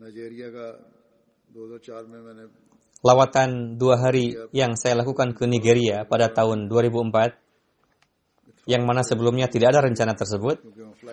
Lawatan 2.98 3.78
dua 3.78 3.94
hari 3.94 4.34
yang 4.50 4.74
saya 4.74 4.98
lakukan 4.98 5.30
ke 5.30 5.46
Nigeria 5.46 6.02
pada 6.02 6.34
tahun 6.34 6.66
2004, 6.66 8.66
yang 8.66 8.82
mana 8.82 9.06
sebelumnya 9.06 9.46
tidak 9.46 9.70
ada 9.70 9.87
rencana 9.87 10.18
tersebut, 10.18 10.58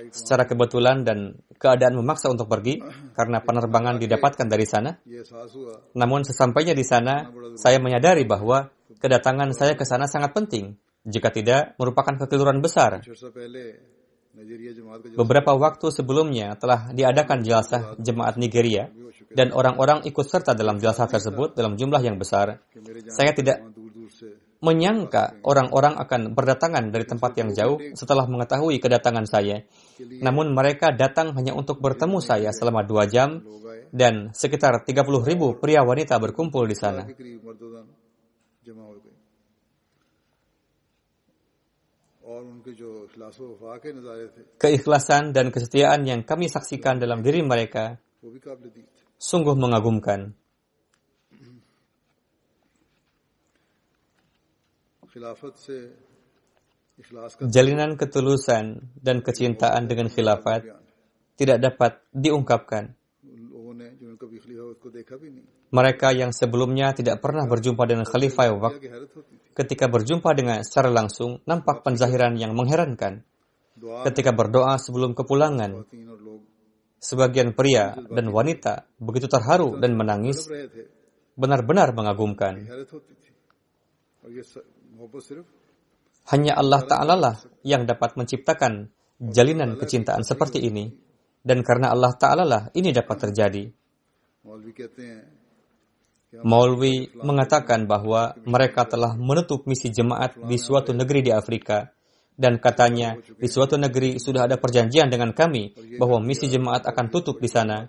secara 0.10 0.50
kebetulan 0.50 1.06
dan 1.06 1.38
keadaan 1.62 2.02
memaksa 2.02 2.34
untuk 2.34 2.50
pergi 2.50 2.82
karena 3.13 3.38
penerbangan 3.45 4.02
didapatkan 4.02 4.50
dari 4.50 4.65
sana. 4.65 4.98
Namun 5.93 6.26
sesampainya 6.26 6.74
di 6.74 6.82
sana, 6.82 7.30
saya 7.54 7.78
menyadari 7.78 8.26
bahwa 8.26 8.74
kedatangan 8.99 9.51
saya 9.55 9.73
ke 9.77 9.84
sana 9.88 10.05
sangat 10.10 10.31
penting. 10.36 10.75
Jika 11.05 11.29
tidak, 11.29 11.77
merupakan 11.77 12.17
kekeliruan 12.25 12.60
besar. 12.65 13.01
Beberapa 15.15 15.55
waktu 15.55 15.88
sebelumnya 15.95 16.60
telah 16.60 16.91
diadakan 16.91 17.39
jelasah 17.39 17.95
jemaat 18.03 18.36
Nigeria 18.36 18.91
dan 19.31 19.55
orang-orang 19.55 20.03
ikut 20.03 20.27
serta 20.27 20.51
dalam 20.51 20.75
jelasah 20.75 21.08
tersebut 21.08 21.55
dalam 21.55 21.79
jumlah 21.79 22.03
yang 22.03 22.19
besar. 22.19 22.60
Saya 23.08 23.31
tidak 23.31 23.63
menyangka 24.60 25.39
orang-orang 25.45 25.95
akan 25.99 26.36
berdatangan 26.36 26.89
dari 26.91 27.05
tempat 27.08 27.31
yang 27.39 27.49
jauh 27.55 27.77
setelah 27.95 28.27
mengetahui 28.27 28.81
kedatangan 28.84 29.23
saya. 29.23 29.63
Namun 29.99 30.51
mereka 30.51 30.91
datang 30.91 31.31
hanya 31.36 31.55
untuk 31.55 31.79
bertemu 31.79 32.19
saya 32.19 32.51
selama 32.51 32.84
dua 32.84 33.08
jam 33.08 33.39
dan 33.95 34.36
sekitar 34.36 34.84
30 34.84 35.05
ribu 35.23 35.55
pria 35.60 35.86
wanita 35.86 36.19
berkumpul 36.19 36.67
di 36.67 36.75
sana. 36.75 37.08
Keikhlasan 44.58 45.30
dan 45.30 45.54
kesetiaan 45.54 46.10
yang 46.10 46.25
kami 46.25 46.49
saksikan 46.49 46.97
dalam 46.97 47.21
diri 47.21 47.45
mereka 47.45 48.01
sungguh 49.21 49.54
mengagumkan. 49.54 50.34
Jalinan 57.45 57.95
ketulusan 57.95 58.65
dan 58.99 59.21
kecintaan 59.21 59.86
dengan 59.86 60.10
khilafat 60.10 60.65
tidak 61.38 61.58
dapat 61.62 61.91
diungkapkan. 62.12 62.97
Mereka 65.71 66.08
yang 66.15 66.32
sebelumnya 66.32 66.91
tidak 66.95 67.19
pernah 67.19 67.45
berjumpa 67.45 67.84
dengan 67.88 68.06
Khalifah 68.08 68.47
ketika 69.56 69.86
berjumpa 69.88 70.30
dengan 70.36 70.60
secara 70.62 70.91
langsung 70.91 71.39
nampak 71.47 71.84
penzahiran 71.84 72.36
yang 72.36 72.51
mengherankan. 72.56 73.23
Ketika 73.75 74.32
berdoa 74.32 74.80
sebelum 74.80 75.15
kepulangan, 75.15 75.84
sebagian 76.99 77.54
pria 77.54 77.95
dan 77.95 78.32
wanita 78.32 78.88
begitu 78.97 79.28
terharu 79.28 79.78
dan 79.78 79.93
menangis, 79.99 80.47
benar-benar 81.36 81.91
mengagumkan. 81.91 82.63
Hanya 86.25 86.58
Allah 86.58 86.82
Ta'ala 86.88 87.15
lah 87.19 87.36
yang 87.62 87.86
dapat 87.86 88.17
menciptakan 88.17 88.89
jalinan 89.21 89.78
kecintaan 89.78 90.25
seperti 90.25 90.65
ini. 90.65 90.89
Dan 91.45 91.62
karena 91.62 91.93
Allah 91.93 92.17
Ta'ala 92.17 92.41
lah 92.41 92.63
ini 92.73 92.89
dapat 92.89 93.30
terjadi. 93.30 93.69
Maulwi 96.45 97.10
mengatakan 97.17 97.89
bahwa 97.89 98.38
mereka 98.45 98.86
telah 98.86 99.17
menutup 99.17 99.65
misi 99.65 99.89
jemaat 99.89 100.38
di 100.38 100.58
suatu 100.62 100.93
negeri 100.93 101.25
di 101.25 101.31
Afrika. 101.34 101.89
Dan 102.36 102.60
katanya, 102.60 103.15
di 103.15 103.47
suatu 103.47 103.79
negeri 103.79 104.19
sudah 104.19 104.43
ada 104.45 104.60
perjanjian 104.60 105.08
dengan 105.08 105.31
kami 105.31 105.71
bahwa 105.95 106.19
misi 106.19 106.51
jemaat 106.51 106.84
akan 106.84 107.08
tutup 107.08 107.39
di 107.39 107.47
sana. 107.47 107.88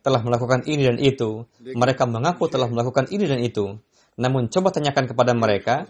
Telah 0.00 0.20
melakukan 0.24 0.64
ini 0.64 0.82
dan 0.88 0.98
itu. 0.98 1.44
Mereka 1.60 2.08
mengaku 2.08 2.48
telah 2.48 2.66
melakukan 2.66 3.12
ini 3.12 3.24
dan 3.28 3.40
itu. 3.44 3.76
Namun 4.16 4.48
coba 4.48 4.72
tanyakan 4.72 5.04
kepada 5.12 5.32
mereka, 5.36 5.84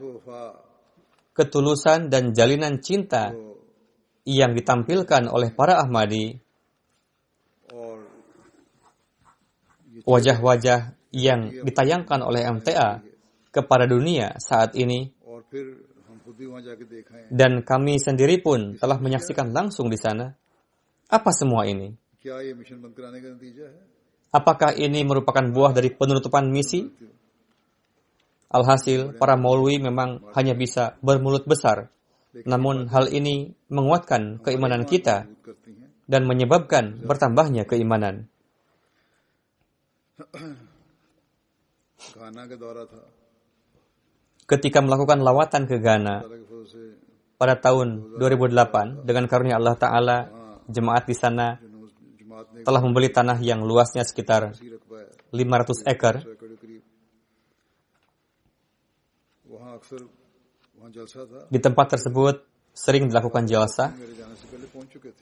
ketulusan 1.33 2.11
dan 2.11 2.35
jalinan 2.35 2.83
cinta 2.83 3.31
yang 4.27 4.57
ditampilkan 4.57 5.31
oleh 5.31 5.53
para 5.55 5.79
Ahmadi 5.79 6.44
wajah-wajah 10.05 10.97
yang 11.15 11.41
ditayangkan 11.65 12.21
oleh 12.21 12.45
MTA 12.49 13.01
kepada 13.55 13.85
dunia 13.87 14.35
saat 14.43 14.75
ini 14.75 15.13
dan 17.31 17.63
kami 17.63 18.01
sendiri 18.01 18.43
pun 18.43 18.75
telah 18.81 18.99
menyaksikan 18.99 19.55
langsung 19.55 19.93
di 19.93 19.99
sana. 20.01 20.33
Apa 21.07 21.31
semua 21.31 21.69
ini? 21.69 21.95
Apakah 24.35 24.75
ini 24.75 25.07
merupakan 25.07 25.45
buah 25.47 25.71
dari 25.77 25.95
penutupan 25.95 26.51
misi? 26.51 26.91
Alhasil, 28.51 29.15
para 29.19 29.39
maulwi 29.39 29.79
memang 29.79 30.33
hanya 30.35 30.59
bisa 30.59 30.99
bermulut 31.05 31.47
besar. 31.47 31.91
Namun 32.43 32.91
hal 32.91 33.15
ini 33.15 33.55
menguatkan 33.71 34.43
keimanan 34.43 34.87
kita 34.87 35.31
dan 36.11 36.23
menyebabkan 36.27 37.05
bertambahnya 37.07 37.63
keimanan. 37.63 38.27
Ketika 44.45 44.79
melakukan 44.79 45.19
lawatan 45.25 45.65
ke 45.67 45.81
Ghana 45.83 46.23
pada 47.35 47.59
tahun 47.59 48.15
2008 48.23 49.03
dengan 49.03 49.27
karunia 49.27 49.59
Allah 49.59 49.75
Ta'ala, 49.75 50.31
jemaat 50.71 51.11
di 51.11 51.17
sana 51.19 51.59
telah 52.63 52.79
membeli 52.79 53.11
tanah 53.11 53.43
yang 53.43 53.67
luasnya 53.67 54.07
sekitar 54.07 54.55
500 55.35 55.83
ekar. 55.91 56.23
Di 61.51 61.59
tempat 61.59 61.99
tersebut 61.99 62.47
sering 62.75 63.07
dilakukan 63.11 63.51
jalsa 63.51 63.91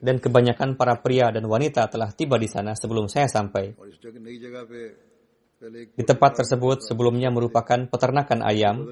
dan 0.03 0.16
kebanyakan 0.18 0.75
para 0.75 0.98
pria 0.98 1.31
dan 1.31 1.44
wanita 1.46 1.87
telah 1.88 2.11
tiba 2.12 2.37
di 2.37 2.48
sana 2.51 2.75
sebelum 2.75 3.07
saya 3.07 3.27
sampai. 3.31 3.75
Di 5.94 6.03
tempat 6.03 6.42
tersebut 6.42 6.83
sebelumnya 6.83 7.31
merupakan 7.31 7.87
peternakan 7.87 8.42
ayam. 8.42 8.83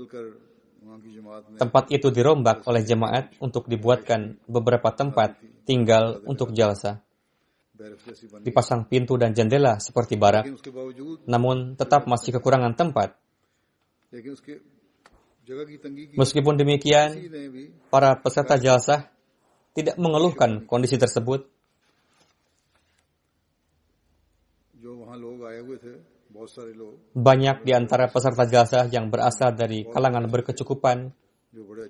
Tempat 1.58 1.90
itu 1.94 2.10
dirombak 2.10 2.66
oleh 2.66 2.82
jemaat 2.82 3.34
untuk 3.42 3.66
dibuatkan 3.66 4.38
beberapa 4.46 4.90
tempat 4.94 5.38
tinggal 5.66 6.22
untuk 6.26 6.54
jalsa. 6.54 7.02
Dipasang 8.44 8.86
pintu 8.86 9.16
dan 9.16 9.32
jendela 9.32 9.80
seperti 9.80 10.14
barak, 10.20 10.46
namun 11.24 11.74
tetap 11.80 12.04
masih 12.04 12.36
kekurangan 12.38 12.76
tempat. 12.76 13.16
Meskipun 16.14 16.54
demikian, 16.54 17.08
para 17.88 18.14
peserta 18.20 18.60
jalsa 18.60 19.10
tidak 19.76 19.96
mengeluhkan 19.96 20.66
kondisi 20.66 20.98
tersebut? 20.98 21.46
Banyak 27.10 27.56
di 27.66 27.72
antara 27.74 28.06
peserta 28.06 28.46
jasa 28.46 28.86
yang 28.86 29.10
berasal 29.10 29.50
dari 29.52 29.82
kalangan 29.82 30.30
berkecukupan, 30.30 31.10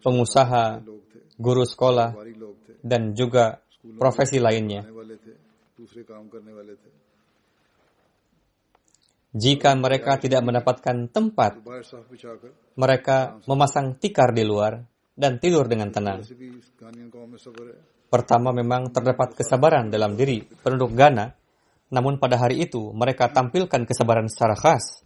pengusaha, 0.01 0.81
guru 1.37 1.65
sekolah, 1.69 2.17
dan 2.81 3.13
juga 3.13 3.61
profesi 4.01 4.41
lainnya. 4.41 4.89
Jika 9.31 9.71
mereka 9.79 10.19
tidak 10.19 10.43
mendapatkan 10.43 11.07
tempat, 11.07 11.63
mereka 12.75 13.39
memasang 13.47 13.95
tikar 13.95 14.35
di 14.35 14.43
luar 14.43 14.83
dan 15.21 15.37
tidur 15.37 15.69
dengan 15.69 15.93
tenang. 15.93 16.25
Pertama 18.09 18.51
memang 18.57 18.89
terdapat 18.89 19.37
kesabaran 19.37 19.93
dalam 19.93 20.17
diri 20.17 20.41
penduduk 20.43 20.97
Ghana, 20.97 21.31
namun 21.93 22.17
pada 22.17 22.41
hari 22.41 22.65
itu 22.65 22.91
mereka 22.97 23.29
tampilkan 23.29 23.85
kesabaran 23.85 24.27
secara 24.33 24.57
khas. 24.57 25.05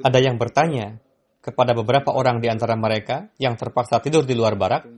Ada 0.00 0.18
yang 0.18 0.40
bertanya 0.40 0.96
kepada 1.44 1.76
beberapa 1.76 2.16
orang 2.16 2.40
di 2.40 2.48
antara 2.48 2.72
mereka 2.72 3.28
yang 3.36 3.54
terpaksa 3.60 4.00
tidur 4.00 4.24
di 4.24 4.32
luar 4.32 4.56
barak 4.56 4.88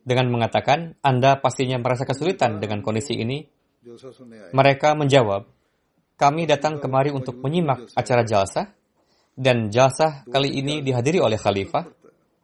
dengan 0.00 0.26
mengatakan, 0.32 0.96
Anda 1.04 1.36
pastinya 1.38 1.76
merasa 1.76 2.08
kesulitan 2.08 2.58
dengan 2.58 2.80
kondisi 2.80 3.14
ini. 3.20 3.44
Mereka 4.50 4.96
menjawab, 4.96 5.46
kami 6.16 6.48
datang 6.48 6.80
kemari 6.80 7.12
untuk 7.12 7.38
menyimak 7.38 7.92
acara 7.96 8.24
jalsa 8.24 8.79
dan 9.40 9.72
jasa 9.72 10.28
kali 10.28 10.52
ini 10.52 10.84
dihadiri 10.84 11.16
oleh 11.16 11.40
khalifah, 11.40 11.88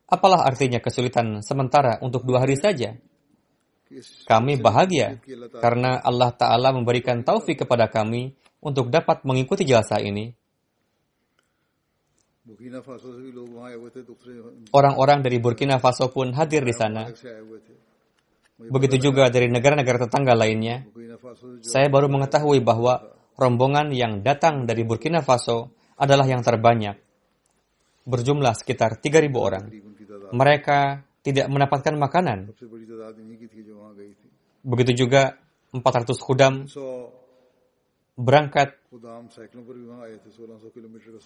apalah 0.09 0.49
artinya 0.49 0.81
kesulitan 0.81 1.45
sementara 1.45 2.01
untuk 2.01 2.25
dua 2.25 2.49
hari 2.49 2.57
saja? 2.57 2.97
Kami 4.25 4.59
bahagia 4.59 5.21
karena 5.61 6.01
Allah 6.01 6.33
Ta'ala 6.33 6.73
memberikan 6.73 7.21
taufik 7.21 7.63
kepada 7.69 7.87
kami 7.93 8.33
untuk 8.65 8.89
dapat 8.89 9.23
mengikuti 9.29 9.69
jasa 9.69 10.01
ini. 10.01 10.33
Orang-orang 14.73 15.19
dari 15.21 15.39
Burkina 15.39 15.77
Faso 15.79 16.09
pun 16.11 16.33
hadir 16.33 16.65
di 16.65 16.75
sana. 16.75 17.13
Begitu 18.57 19.13
juga 19.13 19.29
dari 19.29 19.53
negara-negara 19.53 20.09
tetangga 20.09 20.33
lainnya. 20.33 20.89
Saya 21.61 21.93
baru 21.93 22.09
mengetahui 22.09 22.65
bahwa 22.65 23.13
rombongan 23.37 23.93
yang 23.93 24.25
datang 24.25 24.65
dari 24.65 24.83
Burkina 24.83 25.21
Faso 25.21 25.76
adalah 25.97 26.29
yang 26.29 26.45
terbanyak. 26.45 26.97
Berjumlah 28.07 28.55
sekitar 28.55 29.03
3.000 29.03 29.35
orang. 29.35 29.65
Mereka 30.31 31.03
tidak 31.27 31.47
mendapatkan 31.51 31.95
makanan. 31.99 32.55
Begitu 34.63 34.93
juga 35.07 35.35
400 35.75 36.15
kudam 36.23 36.67
berangkat. 38.15 38.79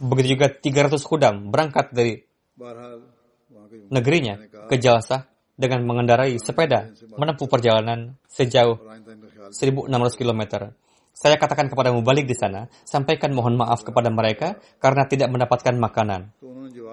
Begitu 0.00 0.28
juga 0.34 0.46
300 0.48 1.00
kudam 1.04 1.34
berangkat 1.52 1.92
dari 1.92 2.16
negerinya 3.92 4.40
ke 4.68 4.76
Jalsah 4.80 5.28
dengan 5.60 5.84
mengendarai 5.84 6.40
sepeda 6.40 6.88
menempuh 7.20 7.44
perjalanan 7.44 8.16
sejauh 8.24 8.80
1.600 9.52 9.52
kilometer. 10.16 10.72
Saya 11.20 11.36
katakan 11.36 11.68
kepadamu 11.68 12.00
balik 12.00 12.24
di 12.24 12.32
sana, 12.32 12.64
sampaikan 12.88 13.36
mohon 13.36 13.52
maaf 13.52 13.84
kepada 13.84 14.08
mereka 14.08 14.56
karena 14.80 15.04
tidak 15.04 15.28
mendapatkan 15.28 15.76
makanan. 15.76 16.32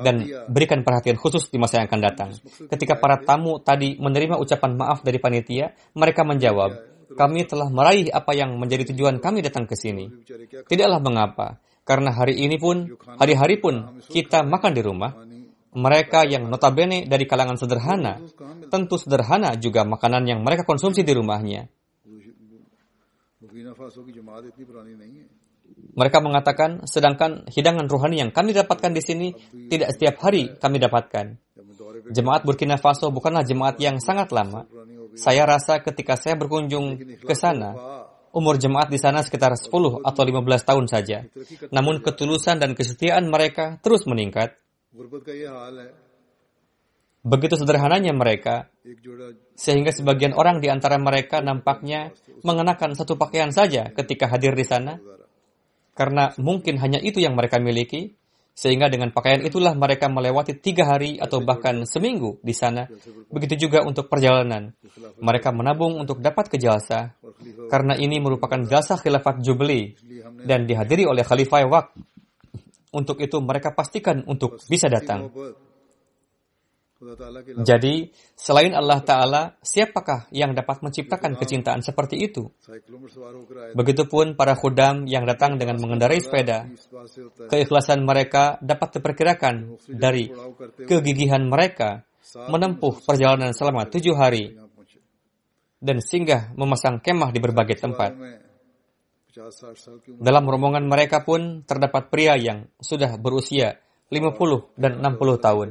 Dan 0.03 0.27
berikan 0.51 0.83
perhatian 0.83 1.15
khusus 1.15 1.47
di 1.47 1.55
masa 1.55 1.79
yang 1.79 1.87
akan 1.87 2.01
datang. 2.03 2.29
Ketika 2.67 2.99
para 2.99 3.23
tamu 3.23 3.63
tadi 3.63 3.95
menerima 3.95 4.35
ucapan 4.35 4.75
maaf 4.75 4.99
dari 4.99 5.23
panitia, 5.23 5.71
mereka 5.95 6.27
menjawab, 6.27 6.75
kami 7.15 7.47
telah 7.47 7.71
meraih 7.71 8.11
apa 8.11 8.35
yang 8.35 8.59
menjadi 8.59 8.91
tujuan 8.91 9.23
kami 9.23 9.39
datang 9.39 9.63
ke 9.63 9.79
sini. 9.79 10.11
Tidaklah 10.67 10.99
mengapa, 10.99 11.63
karena 11.87 12.11
hari 12.11 12.35
ini 12.43 12.59
pun, 12.59 12.83
hari-hari 13.15 13.63
pun 13.63 14.03
kita 14.11 14.43
makan 14.43 14.75
di 14.75 14.83
rumah, 14.83 15.15
mereka 15.71 16.27
yang 16.27 16.51
notabene 16.51 17.07
dari 17.07 17.23
kalangan 17.23 17.55
sederhana, 17.55 18.19
tentu 18.67 18.99
sederhana 18.99 19.55
juga 19.55 19.87
makanan 19.87 20.27
yang 20.27 20.43
mereka 20.43 20.67
konsumsi 20.67 21.07
di 21.07 21.15
rumahnya. 21.15 21.71
Mereka 25.97 26.23
mengatakan, 26.23 26.87
sedangkan 26.87 27.49
hidangan 27.51 27.91
rohani 27.91 28.23
yang 28.23 28.31
kami 28.31 28.55
dapatkan 28.55 28.91
di 28.93 29.01
sini 29.03 29.27
tidak 29.67 29.97
setiap 29.97 30.15
hari 30.23 30.55
kami 30.55 30.79
dapatkan. 30.79 31.35
Jemaat 32.07 32.47
Burkina 32.47 32.79
Faso 32.79 33.11
bukanlah 33.11 33.43
jemaat 33.43 33.75
yang 33.83 33.99
sangat 33.99 34.31
lama. 34.31 34.63
Saya 35.17 35.43
rasa 35.43 35.83
ketika 35.83 36.15
saya 36.15 36.37
berkunjung 36.39 37.19
ke 37.19 37.35
sana, 37.35 37.75
umur 38.31 38.61
jemaat 38.61 38.87
di 38.93 39.01
sana 39.01 39.25
sekitar 39.25 39.57
10 39.57 39.73
atau 40.05 40.21
15 40.23 40.69
tahun 40.69 40.85
saja. 40.85 41.25
Namun 41.73 42.05
ketulusan 42.05 42.61
dan 42.61 42.77
kesetiaan 42.77 43.27
mereka 43.27 43.81
terus 43.81 44.05
meningkat. 44.05 44.55
Begitu 47.27 47.59
sederhananya 47.59 48.15
mereka, 48.15 48.71
sehingga 49.59 49.91
sebagian 49.91 50.31
orang 50.31 50.63
di 50.63 50.71
antara 50.71 50.95
mereka 50.95 51.43
nampaknya 51.43 52.15
mengenakan 52.47 52.95
satu 52.95 53.19
pakaian 53.19 53.51
saja 53.51 53.91
ketika 53.91 54.31
hadir 54.31 54.55
di 54.55 54.63
sana, 54.63 54.95
karena 55.91 56.31
mungkin 56.39 56.79
hanya 56.79 57.03
itu 57.03 57.19
yang 57.19 57.35
mereka 57.35 57.59
miliki, 57.59 58.15
sehingga 58.55 58.87
dengan 58.87 59.11
pakaian 59.11 59.43
itulah 59.43 59.75
mereka 59.75 60.07
melewati 60.07 60.55
tiga 60.55 60.87
hari 60.87 61.19
atau 61.19 61.43
bahkan 61.43 61.83
seminggu 61.83 62.39
di 62.39 62.55
sana. 62.55 62.87
Begitu 63.27 63.67
juga 63.67 63.83
untuk 63.83 64.07
perjalanan. 64.07 64.71
Mereka 65.19 65.51
menabung 65.51 65.99
untuk 65.99 66.23
dapat 66.23 66.47
ke 66.47 66.57
jasa, 66.57 67.11
karena 67.67 67.99
ini 67.99 68.23
merupakan 68.23 68.63
jasa 68.63 68.95
khilafat 68.95 69.43
Jubli 69.43 69.93
dan 70.47 70.63
dihadiri 70.63 71.03
oleh 71.03 71.27
Khalifah 71.27 71.67
Wak. 71.67 71.87
Untuk 72.95 73.19
itu 73.19 73.37
mereka 73.43 73.75
pastikan 73.75 74.23
untuk 74.25 74.63
bisa 74.65 74.87
datang. 74.87 75.27
Jadi, 77.61 78.09
selain 78.33 78.73
Allah 78.73 78.99
Ta'ala, 79.05 79.41
siapakah 79.61 80.25
yang 80.33 80.57
dapat 80.57 80.81
menciptakan 80.81 81.37
kecintaan 81.37 81.85
seperti 81.85 82.17
itu? 82.17 82.49
Begitupun 83.77 84.33
para 84.33 84.57
khudam 84.57 85.05
yang 85.05 85.29
datang 85.29 85.61
dengan 85.61 85.77
mengendarai 85.77 86.17
sepeda, 86.17 86.65
keikhlasan 87.53 88.01
mereka 88.01 88.57
dapat 88.65 88.97
diperkirakan 88.97 89.77
dari 89.93 90.33
kegigihan 90.89 91.45
mereka 91.45 92.01
menempuh 92.33 93.05
perjalanan 93.05 93.53
selama 93.53 93.85
tujuh 93.87 94.17
hari 94.17 94.57
dan 95.77 96.01
singgah 96.01 96.49
memasang 96.57 96.97
kemah 96.97 97.29
di 97.29 97.39
berbagai 97.39 97.77
tempat. 97.77 98.17
Dalam 100.17 100.43
rombongan 100.49 100.81
mereka 100.89 101.21
pun 101.21 101.61
terdapat 101.61 102.09
pria 102.09 102.33
yang 102.33 102.65
sudah 102.81 103.21
berusia 103.21 103.77
50 104.09 104.73
dan 104.79 104.97
60 104.97 105.45
tahun. 105.45 105.67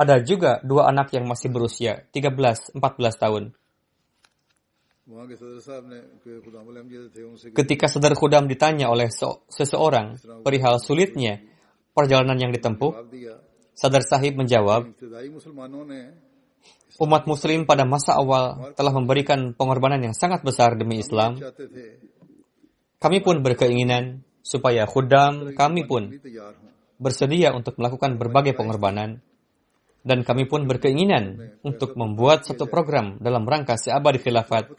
Ada 0.00 0.24
juga 0.24 0.64
dua 0.64 0.88
anak 0.88 1.12
yang 1.12 1.28
masih 1.28 1.52
berusia 1.52 2.08
13-14 2.16 2.72
tahun. 3.20 3.52
Ketika 7.52 7.84
Sadar 7.84 8.16
Khudam 8.16 8.48
ditanya 8.48 8.88
oleh 8.88 9.12
seseorang 9.52 10.16
perihal 10.40 10.80
sulitnya 10.80 11.44
perjalanan 11.92 12.40
yang 12.40 12.48
ditempuh, 12.48 13.12
Sadar 13.76 14.00
Sahib 14.00 14.40
menjawab, 14.40 14.88
Umat 17.00 17.24
Muslim 17.24 17.64
pada 17.64 17.84
masa 17.84 18.16
awal 18.16 18.76
telah 18.76 18.92
memberikan 18.92 19.52
pengorbanan 19.52 20.00
yang 20.00 20.16
sangat 20.16 20.40
besar 20.44 20.76
demi 20.80 21.00
Islam. 21.00 21.40
Kami 23.00 23.18
pun 23.20 23.40
berkeinginan 23.40 24.24
supaya 24.40 24.84
khudam 24.84 25.52
kami 25.56 25.84
pun 25.88 26.12
bersedia 27.00 27.52
untuk 27.56 27.80
melakukan 27.80 28.20
berbagai 28.20 28.52
pengorbanan 28.52 29.24
dan 30.00 30.24
kami 30.24 30.48
pun 30.48 30.64
berkeinginan 30.64 31.60
untuk 31.60 31.92
membuat 31.92 32.48
satu 32.48 32.64
program 32.64 33.20
dalam 33.20 33.44
rangka 33.44 33.76
seabad 33.76 34.16
khilafat 34.16 34.72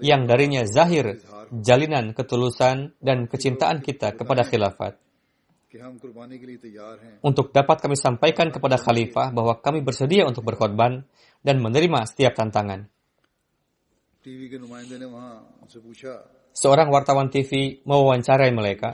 yang 0.00 0.24
darinya 0.24 0.64
zahir 0.64 1.20
jalinan 1.52 2.16
ketulusan 2.16 2.96
dan 2.96 3.28
kecintaan 3.28 3.84
kita 3.84 4.16
kepada 4.16 4.48
khilafat. 4.48 4.96
Untuk 7.24 7.52
dapat 7.52 7.76
kami 7.80 7.96
sampaikan 7.96 8.48
kepada 8.52 8.76
khalifah 8.76 9.32
bahwa 9.32 9.56
kami 9.60 9.80
bersedia 9.80 10.28
untuk 10.28 10.44
berkorban 10.44 11.04
dan 11.40 11.56
menerima 11.60 12.04
setiap 12.08 12.36
tantangan. 12.36 12.88
Seorang 16.52 16.88
wartawan 16.92 17.32
TV 17.32 17.80
mewawancarai 17.88 18.52
mereka. 18.52 18.92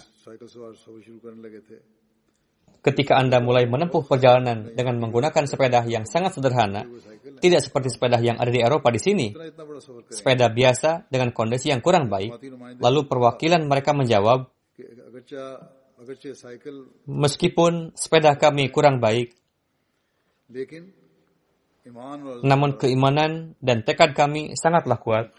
Ketika 2.88 3.20
Anda 3.20 3.44
mulai 3.44 3.68
menempuh 3.68 4.08
perjalanan 4.08 4.72
dengan 4.72 4.96
menggunakan 4.96 5.44
sepeda 5.44 5.84
yang 5.84 6.08
sangat 6.08 6.40
sederhana, 6.40 6.88
tidak 7.36 7.60
seperti 7.60 7.92
sepeda 7.92 8.16
yang 8.16 8.40
ada 8.40 8.48
di 8.48 8.64
Eropa 8.64 8.88
di 8.88 8.96
sini, 8.96 9.36
sepeda 10.08 10.48
biasa 10.48 11.04
dengan 11.12 11.36
kondisi 11.36 11.68
yang 11.68 11.84
kurang 11.84 12.08
baik, 12.08 12.40
lalu 12.80 13.04
perwakilan 13.04 13.60
mereka 13.68 13.92
menjawab, 13.92 14.48
meskipun 17.04 17.92
sepeda 17.92 18.40
kami 18.40 18.72
kurang 18.72 19.04
baik, 19.04 19.36
namun 22.44 22.76
keimanan 22.76 23.56
dan 23.60 23.84
tekad 23.84 24.16
kami 24.16 24.56
sangatlah 24.56 24.96
kuat. 24.96 25.36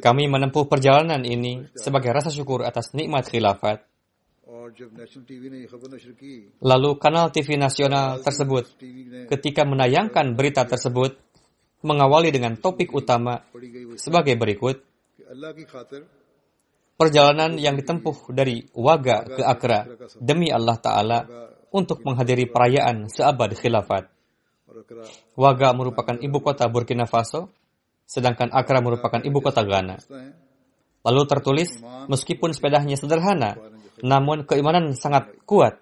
Kami 0.00 0.24
menempuh 0.26 0.64
perjalanan 0.68 1.22
ini 1.24 1.70
sebagai 1.76 2.12
rasa 2.12 2.28
syukur 2.28 2.64
atas 2.64 2.92
nikmat 2.92 3.28
khilafat. 3.28 3.91
Lalu 6.62 6.90
kanal 7.02 7.26
TV 7.34 7.48
nasional 7.58 8.22
tersebut 8.22 8.64
ketika 9.32 9.62
menayangkan 9.66 10.38
berita 10.38 10.62
tersebut 10.62 11.18
mengawali 11.82 12.30
dengan 12.30 12.54
topik 12.54 12.94
utama 12.94 13.42
sebagai 13.98 14.38
berikut. 14.38 14.82
Perjalanan 16.92 17.58
yang 17.58 17.74
ditempuh 17.74 18.30
dari 18.30 18.62
Waga 18.78 19.26
ke 19.26 19.42
Akra 19.42 19.90
demi 20.22 20.54
Allah 20.54 20.78
Ta'ala 20.78 21.18
untuk 21.74 22.04
menghadiri 22.06 22.46
perayaan 22.46 23.10
seabad 23.10 23.58
khilafat. 23.58 24.06
Waga 25.34 25.74
merupakan 25.74 26.14
ibu 26.20 26.38
kota 26.38 26.68
Burkina 26.70 27.08
Faso, 27.08 27.50
sedangkan 28.06 28.52
Akra 28.54 28.78
merupakan 28.84 29.18
ibu 29.24 29.40
kota 29.42 29.64
Ghana. 29.66 29.98
Lalu 31.02 31.22
tertulis, 31.26 31.82
meskipun 32.06 32.54
sepedahnya 32.54 32.94
sederhana, 32.94 33.58
namun 34.02 34.42
keimanan 34.42 34.92
sangat 34.98 35.30
kuat. 35.46 35.78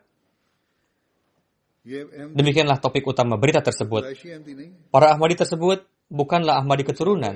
Demikianlah 2.37 2.77
topik 2.77 3.09
utama 3.09 3.41
berita 3.41 3.65
tersebut. 3.65 4.13
Para 4.93 5.17
Ahmadi 5.17 5.41
tersebut 5.41 5.89
bukanlah 6.13 6.61
Ahmadi 6.61 6.85
keturunan, 6.85 7.33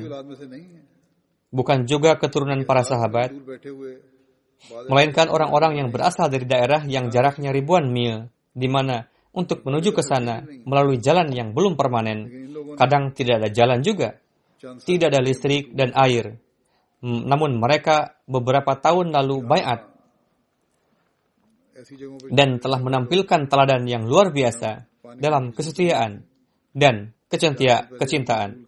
bukan 1.49 1.89
juga 1.89 2.21
keturunan 2.21 2.61
para 2.69 2.85
sahabat, 2.85 3.33
melainkan 4.93 5.33
orang-orang 5.33 5.81
yang 5.81 5.89
berasal 5.89 6.29
dari 6.29 6.45
daerah 6.45 6.85
yang 6.85 7.09
jaraknya 7.09 7.57
ribuan 7.57 7.89
mil, 7.89 8.29
di 8.53 8.69
mana 8.69 9.09
untuk 9.33 9.65
menuju 9.65 9.97
ke 9.97 10.05
sana 10.05 10.45
melalui 10.69 11.01
jalan 11.01 11.33
yang 11.33 11.57
belum 11.57 11.81
permanen, 11.81 12.29
kadang 12.77 13.17
tidak 13.17 13.41
ada 13.41 13.49
jalan 13.49 13.81
juga, 13.81 14.21
tidak 14.85 15.09
ada 15.09 15.25
listrik 15.25 15.73
dan 15.73 15.97
air. 15.97 16.37
Namun 17.01 17.57
mereka 17.57 18.21
beberapa 18.29 18.77
tahun 18.77 19.13
lalu 19.13 19.41
bayat 19.45 19.94
dan 22.33 22.59
telah 22.59 22.81
menampilkan 22.81 23.47
teladan 23.47 23.85
yang 23.85 24.09
luar 24.09 24.33
biasa 24.33 24.89
dalam 25.21 25.53
kesetiaan 25.53 26.25
dan 26.73 27.13
kecintaan. 27.29 28.65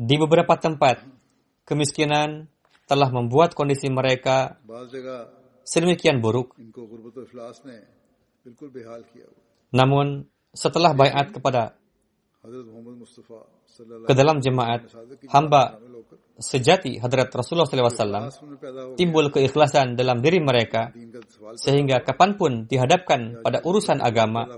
Di 0.00 0.16
beberapa 0.16 0.54
tempat, 0.56 0.96
kemiskinan 1.68 2.48
telah 2.88 3.08
membuat 3.12 3.52
kondisi 3.52 3.86
mereka 3.92 4.56
sedemikian 5.62 6.18
buruk. 6.18 6.56
Namun, 9.70 10.06
setelah 10.50 10.92
bayat 10.96 11.30
kepada 11.30 11.79
ke 14.08 14.14
dalam 14.16 14.40
jemaat, 14.40 14.88
hamba 15.28 15.76
sejati 16.40 16.96
Hadrat 16.96 17.28
Rasulullah 17.36 17.68
SAW 17.68 18.96
timbul 18.96 19.28
keikhlasan 19.28 19.92
dalam 19.92 20.24
diri 20.24 20.40
mereka 20.40 20.88
sehingga 21.60 22.00
kapan 22.00 22.40
pun 22.40 22.52
dihadapkan 22.64 23.44
pada 23.44 23.60
urusan 23.60 24.00
agama, 24.00 24.48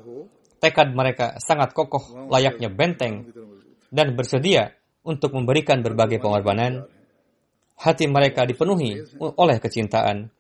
tekad 0.63 0.95
mereka 0.95 1.43
sangat 1.43 1.75
kokoh 1.75 2.31
layaknya 2.31 2.71
benteng 2.71 3.27
dan 3.91 4.15
bersedia 4.15 4.79
untuk 5.03 5.35
memberikan 5.35 5.83
berbagai 5.83 6.23
pengorbanan. 6.23 6.87
Hati 7.83 8.07
mereka 8.07 8.47
dipenuhi 8.47 9.19
oleh 9.19 9.59
kecintaan. 9.59 10.31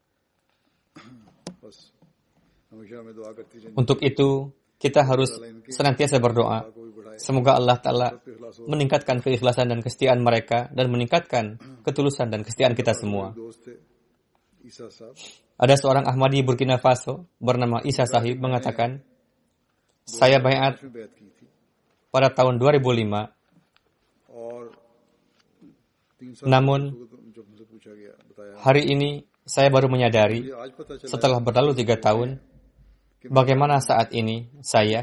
Untuk 3.74 3.99
itu, 3.99 4.47
kita 4.78 5.03
harus 5.03 5.43
senantiasa 5.66 6.22
berdoa. 6.22 6.70
Semoga 7.19 7.59
Allah 7.59 7.79
Ta'ala 7.81 8.09
meningkatkan 8.69 9.25
keikhlasan 9.25 9.73
dan 9.73 9.81
kesetiaan 9.81 10.21
mereka 10.23 10.69
dan 10.71 10.93
meningkatkan 10.93 11.59
ketulusan 11.83 12.31
dan 12.31 12.47
kesetiaan 12.47 12.77
kita 12.77 12.95
semua. 12.95 13.35
Ada 15.59 15.75
seorang 15.79 16.07
Ahmadi 16.07 16.43
Burkina 16.47 16.79
Faso 16.79 17.27
bernama 17.43 17.83
Isa 17.83 18.07
Sahib 18.07 18.39
mengatakan, 18.39 19.03
saya 20.07 20.39
bayat 20.43 20.79
pada 22.11 22.31
tahun 22.31 22.59
2005. 22.59 23.31
Namun, 26.47 26.95
hari 28.63 28.83
ini 28.87 29.27
saya 29.43 29.75
baru 29.75 29.91
menyadari 29.91 30.47
setelah 31.03 31.43
berlalu 31.43 31.75
tiga 31.75 31.99
tahun, 31.99 32.39
bagaimana 33.27 33.83
saat 33.83 34.15
ini 34.15 34.47
saya, 34.63 35.03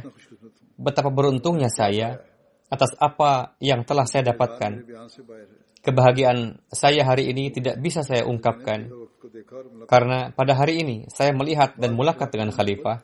betapa 0.80 1.12
beruntungnya 1.12 1.68
saya 1.68 2.24
atas 2.72 2.96
apa 2.96 3.60
yang 3.60 3.84
telah 3.84 4.08
saya 4.08 4.32
dapatkan. 4.32 4.88
Kebahagiaan 5.80 6.60
saya 6.72 7.04
hari 7.04 7.32
ini 7.32 7.52
tidak 7.52 7.80
bisa 7.80 8.04
saya 8.04 8.24
ungkapkan, 8.28 8.92
karena 9.88 10.32
pada 10.32 10.56
hari 10.56 10.84
ini 10.84 10.98
saya 11.12 11.32
melihat 11.36 11.76
dan 11.80 11.96
mulakat 11.96 12.32
dengan 12.32 12.52
khalifah 12.52 13.04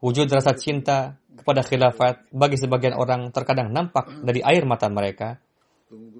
Wujud 0.00 0.32
rasa 0.32 0.56
cinta 0.56 1.20
kepada 1.36 1.60
khilafat 1.60 2.32
bagi 2.32 2.56
sebagian 2.56 2.96
orang 2.96 3.28
terkadang 3.36 3.68
nampak 3.68 4.08
dari 4.24 4.40
air 4.40 4.64
mata 4.64 4.88
mereka. 4.88 5.36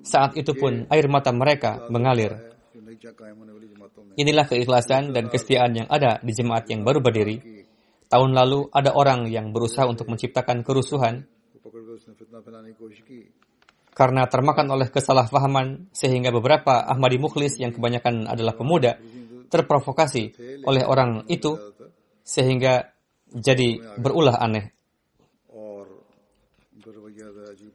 Saat 0.05 0.37
itu 0.37 0.53
pun 0.53 0.85
air 0.93 1.09
mata 1.09 1.33
mereka 1.33 1.89
mengalir. 1.89 2.53
Inilah 4.21 4.45
keikhlasan 4.45 5.17
dan 5.17 5.33
kesetiaan 5.33 5.73
yang 5.73 5.89
ada 5.89 6.21
di 6.21 6.33
jemaat 6.37 6.69
yang 6.69 6.85
baru 6.85 7.01
berdiri. 7.01 7.41
Tahun 8.11 8.31
lalu 8.35 8.67
ada 8.75 8.91
orang 8.91 9.31
yang 9.31 9.55
berusaha 9.55 9.87
untuk 9.87 10.11
menciptakan 10.11 10.67
kerusuhan 10.67 11.31
karena 13.95 14.27
termakan 14.27 14.67
oleh 14.75 14.91
kesalahpahaman 14.91 15.93
sehingga 15.95 16.35
beberapa 16.35 16.83
Ahmadi 16.91 17.23
Mukhlis 17.23 17.63
yang 17.63 17.71
kebanyakan 17.71 18.27
adalah 18.27 18.59
pemuda 18.59 18.99
terprovokasi 19.51 20.35
oleh 20.67 20.83
orang 20.87 21.27
itu 21.31 21.59
sehingga 22.23 22.91
jadi 23.31 23.99
berulah 23.99 24.39
aneh. 24.43 24.75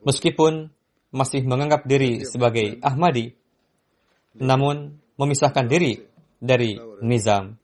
Meskipun 0.06 0.70
masih 1.16 1.42
menganggap 1.48 1.88
diri 1.88 2.28
sebagai 2.28 2.80
Ahmadi, 2.84 3.32
namun 4.40 5.00
memisahkan 5.16 5.66
diri 5.68 6.04
dari 6.40 6.76
Nizam. 7.04 7.56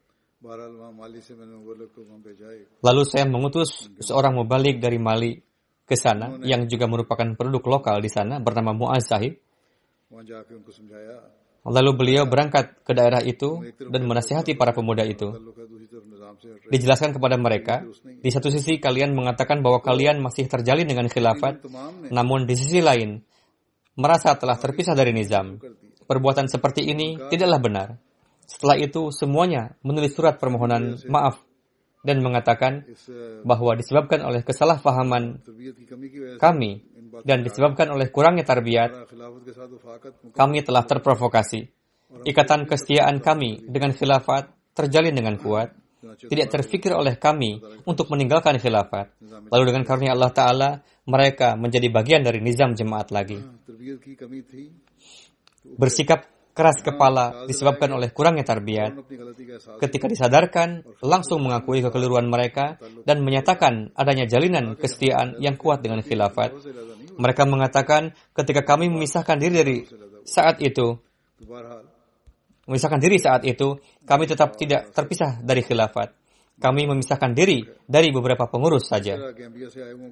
Lalu 2.81 3.01
saya 3.05 3.25
mengutus 3.29 3.89
seorang 4.01 4.33
mubalik 4.33 4.81
dari 4.81 4.97
Mali 4.97 5.37
ke 5.85 5.93
sana 5.93 6.41
yang 6.41 6.65
juga 6.65 6.89
merupakan 6.89 7.27
penduduk 7.37 7.69
lokal 7.69 8.01
di 8.01 8.09
sana 8.09 8.41
bernama 8.41 8.73
Muaz 8.73 9.05
Sahib. 9.05 9.37
Lalu 11.61 11.91
beliau 11.93 12.25
berangkat 12.25 12.81
ke 12.81 12.91
daerah 12.97 13.21
itu 13.21 13.61
dan 13.77 14.01
menasihati 14.09 14.57
para 14.57 14.73
pemuda 14.73 15.05
itu. 15.05 15.29
Dijelaskan 16.73 17.13
kepada 17.13 17.37
mereka, 17.37 17.85
di 18.01 18.29
satu 18.33 18.49
sisi 18.49 18.81
kalian 18.81 19.13
mengatakan 19.13 19.61
bahwa 19.61 19.77
kalian 19.77 20.17
masih 20.25 20.49
terjalin 20.49 20.89
dengan 20.89 21.05
khilafat, 21.05 21.61
namun 22.09 22.49
di 22.49 22.57
sisi 22.57 22.81
lain, 22.81 23.21
merasa 23.93 24.33
telah 24.41 24.57
terpisah 24.57 24.97
dari 24.97 25.13
nizam. 25.13 25.61
Perbuatan 26.09 26.49
seperti 26.49 26.89
ini 26.89 27.21
tidaklah 27.29 27.61
benar. 27.61 27.87
Setelah 28.51 28.75
itu, 28.75 29.15
semuanya 29.15 29.79
menulis 29.79 30.11
surat 30.11 30.35
permohonan 30.35 30.99
maaf 31.07 31.39
dan 32.01 32.19
mengatakan 32.19 32.83
bahwa 33.47 33.77
disebabkan 33.77 34.25
oleh 34.25 34.41
kesalahpahaman 34.43 35.39
kami 36.41 36.83
dan 37.23 37.45
disebabkan 37.45 37.93
oleh 37.93 38.11
kurangnya 38.11 38.43
tarbiyat, 38.43 39.07
kami 40.35 40.65
telah 40.65 40.83
terprovokasi. 40.83 41.69
Ikatan 42.27 42.67
kesetiaan 42.67 43.23
kami 43.23 43.63
dengan 43.71 43.95
khilafat 43.95 44.51
terjalin 44.75 45.15
dengan 45.15 45.39
kuat. 45.39 45.71
Tidak 46.01 46.47
terfikir 46.49 46.97
oleh 46.97 47.15
kami 47.15 47.61
untuk 47.85 48.09
meninggalkan 48.09 48.57
khilafat. 48.57 49.15
Lalu 49.53 49.63
dengan 49.69 49.85
karunia 49.85 50.17
Allah 50.17 50.33
Ta'ala, 50.33 50.69
mereka 51.05 51.53
menjadi 51.53 51.87
bagian 51.93 52.25
dari 52.25 52.41
nizam 52.41 52.73
jemaat 52.73 53.13
lagi. 53.13 53.37
Bersikap 55.77 56.25
keras 56.51 56.83
kepala 56.83 57.47
disebabkan 57.47 57.89
oleh 57.95 58.11
kurangnya 58.13 58.45
tarbiyat. 58.45 58.93
Ketika 59.79 60.05
disadarkan, 60.07 60.85
langsung 61.01 61.41
mengakui 61.43 61.81
kekeliruan 61.81 62.27
mereka 62.27 62.77
dan 63.03 63.23
menyatakan 63.25 63.91
adanya 63.97 64.29
jalinan 64.29 64.77
kesetiaan 64.77 65.39
yang 65.41 65.57
kuat 65.57 65.81
dengan 65.81 66.05
khilafat. 66.05 66.53
Mereka 67.17 67.43
mengatakan 67.49 68.13
ketika 68.37 68.63
kami 68.63 68.87
memisahkan 68.87 69.37
diri 69.41 69.55
dari 69.55 69.77
saat 70.23 70.61
itu, 70.61 71.01
memisahkan 72.69 73.01
diri 73.01 73.17
saat 73.17 73.43
itu, 73.43 73.81
kami 74.05 74.29
tetap 74.29 74.55
tidak 74.55 74.93
terpisah 74.93 75.41
dari 75.41 75.65
khilafat. 75.65 76.20
Kami 76.61 76.85
memisahkan 76.85 77.33
diri 77.33 77.65
dari 77.89 78.13
beberapa 78.13 78.45
pengurus 78.45 78.85
saja. 78.85 79.17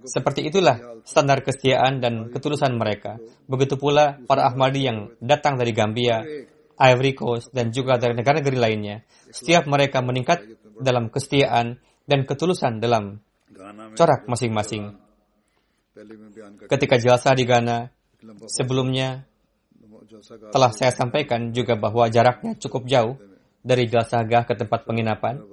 Seperti 0.02 0.50
itulah 0.50 1.06
standar 1.06 1.45
kesetiaan 1.45 2.02
dan 2.02 2.34
ketulusan 2.34 2.74
mereka. 2.74 3.22
Begitu 3.45 3.78
pula 3.78 4.18
para 4.26 4.50
Ahmadi 4.50 4.89
yang 4.89 5.14
datang 5.22 5.62
dari 5.62 5.70
Gambia, 5.78 6.26
Ivory 6.74 7.14
Coast, 7.14 7.54
dan 7.54 7.70
juga 7.70 8.02
dari 8.02 8.18
negara-negara 8.18 8.58
lainnya. 8.58 9.06
Setiap 9.30 9.70
mereka 9.70 10.02
meningkat 10.02 10.41
dalam 10.82 11.14
kesetiaan 11.14 11.78
dan 12.10 12.26
ketulusan 12.26 12.82
dalam 12.82 13.22
corak 13.93 14.26
masing-masing. 14.26 14.97
Ketika 16.66 16.97
jalsa 16.97 17.38
di 17.38 17.45
Ghana, 17.45 17.93
sebelumnya 18.50 19.30
telah 20.50 20.72
saya 20.74 20.89
sampaikan 20.89 21.54
juga 21.54 21.78
bahwa 21.78 22.10
jaraknya 22.10 22.58
cukup 22.58 22.89
jauh 22.89 23.16
dari 23.60 23.88
Jalsagah 23.91 24.47
ke 24.47 24.53
tempat 24.55 24.88
penginapan. 24.88 25.43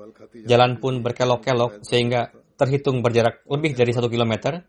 Jalan 0.46 0.78
pun 0.78 1.02
berkelok-kelok 1.02 1.82
sehingga 1.82 2.30
terhitung 2.57 3.04
berjarak 3.04 3.44
lebih 3.50 3.76
dari 3.76 3.92
satu 3.92 4.09
kilometer. 4.09 4.64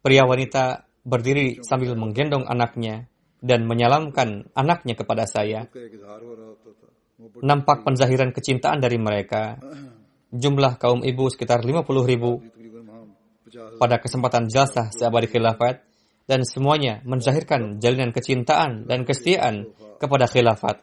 Pria 0.00 0.22
wanita 0.22 0.86
berdiri 1.02 1.62
sambil 1.66 1.98
menggendong 1.98 2.46
anaknya 2.46 3.10
dan 3.42 3.66
menyalamkan 3.66 4.50
anaknya 4.54 4.94
kepada 4.94 5.26
saya. 5.26 5.66
Nampak 7.42 7.82
penzahiran 7.82 8.30
kecintaan 8.30 8.78
dari 8.78 9.00
mereka. 9.00 9.58
Jumlah 10.30 10.76
kaum 10.76 11.02
ibu 11.02 11.30
sekitar 11.30 11.64
50 11.64 11.86
ribu 12.06 12.42
pada 13.80 13.96
kesempatan 14.02 14.50
jalsah 14.52 14.92
seabadi 14.92 15.30
khilafat 15.30 15.80
dan 16.26 16.42
semuanya 16.42 17.00
menzahirkan 17.06 17.78
jalinan 17.78 18.10
kecintaan 18.10 18.90
dan 18.90 19.06
kesetiaan 19.06 19.70
kepada 20.02 20.26
khilafat. 20.26 20.82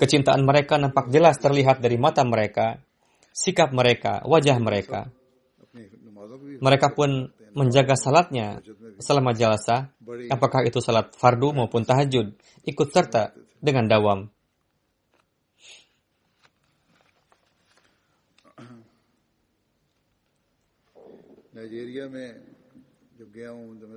Kecintaan 0.00 0.42
mereka 0.46 0.74
nampak 0.78 1.10
jelas 1.10 1.36
terlihat 1.40 1.82
dari 1.82 1.96
mata 1.98 2.22
mereka, 2.24 2.78
sikap 3.34 3.74
mereka, 3.74 4.22
wajah 4.24 4.56
mereka. 4.62 5.10
Mereka 6.62 6.94
pun 6.94 7.34
menjaga 7.54 7.94
salatnya 7.94 8.62
selama 8.98 9.34
jalasa, 9.34 9.90
apakah 10.30 10.66
itu 10.66 10.78
salat 10.82 11.14
fardu 11.14 11.54
maupun 11.54 11.86
tahajud, 11.86 12.34
ikut 12.66 12.88
serta 12.90 13.34
dengan 13.62 13.86
dawam. 13.86 14.30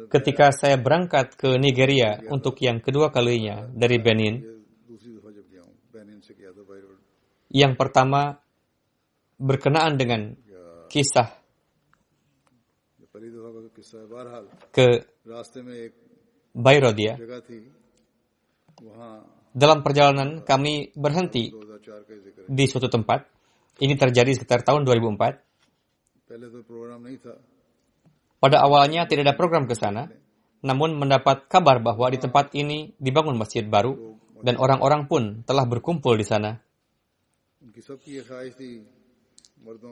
Ketika 0.09 0.49
saya 0.49 0.81
berangkat 0.81 1.37
ke 1.37 1.61
Nigeria 1.61 2.17
untuk 2.33 2.57
yang 2.57 2.81
kedua 2.81 3.13
kalinya 3.13 3.69
dari 3.69 4.01
Benin, 4.01 4.41
yang 7.53 7.77
pertama 7.77 8.41
berkenaan 9.37 9.93
dengan 9.95 10.33
kisah 10.89 11.37
ke 14.73 14.87
Bayrodia. 16.57 17.13
Dalam 19.53 19.81
perjalanan 19.81 20.41
kami 20.45 20.93
berhenti 20.97 21.53
di 22.49 22.65
suatu 22.65 22.89
tempat. 22.89 23.25
Ini 23.77 23.93
terjadi 23.93 24.33
sekitar 24.33 24.65
tahun 24.65 24.89
2004. 24.89 25.37
Pada 28.37 28.61
awalnya 28.61 29.09
tidak 29.09 29.25
ada 29.25 29.35
program 29.35 29.65
ke 29.65 29.73
sana, 29.73 30.13
namun 30.61 30.93
mendapat 30.97 31.49
kabar 31.49 31.81
bahwa 31.81 32.09
di 32.13 32.21
tempat 32.21 32.53
ini 32.53 32.93
dibangun 33.01 33.37
masjid 33.37 33.65
baru 33.65 34.17
dan 34.45 34.61
orang-orang 34.61 35.09
pun 35.09 35.23
telah 35.45 35.65
berkumpul 35.65 36.13
di 36.13 36.25
sana. 36.25 36.61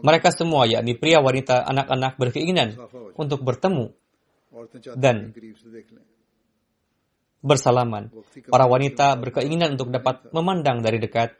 Mereka 0.05 0.29
semua, 0.29 0.69
yakni 0.69 0.93
pria, 0.93 1.19
wanita, 1.19 1.65
anak-anak, 1.65 2.21
berkeinginan 2.21 2.77
untuk 3.17 3.41
bertemu 3.41 3.91
dan 4.95 5.33
bersalaman. 7.41 8.13
Para 8.49 8.65
wanita 8.65 9.17
berkeinginan 9.21 9.77
untuk 9.77 9.89
dapat 9.89 10.29
memandang 10.33 10.85
dari 10.85 11.01
dekat, 11.01 11.33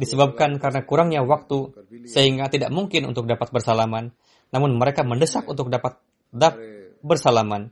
disebabkan 0.00 0.60
karena 0.60 0.84
kurangnya 0.84 1.20
waktu, 1.24 1.72
sehingga 2.04 2.52
tidak 2.52 2.68
mungkin 2.68 3.08
untuk 3.08 3.24
dapat 3.24 3.48
bersalaman. 3.52 4.12
Namun 4.52 4.80
mereka 4.80 5.04
mendesak 5.04 5.44
untuk 5.48 5.68
dapat 5.68 6.00
dap 6.32 6.56
bersalaman. 7.04 7.70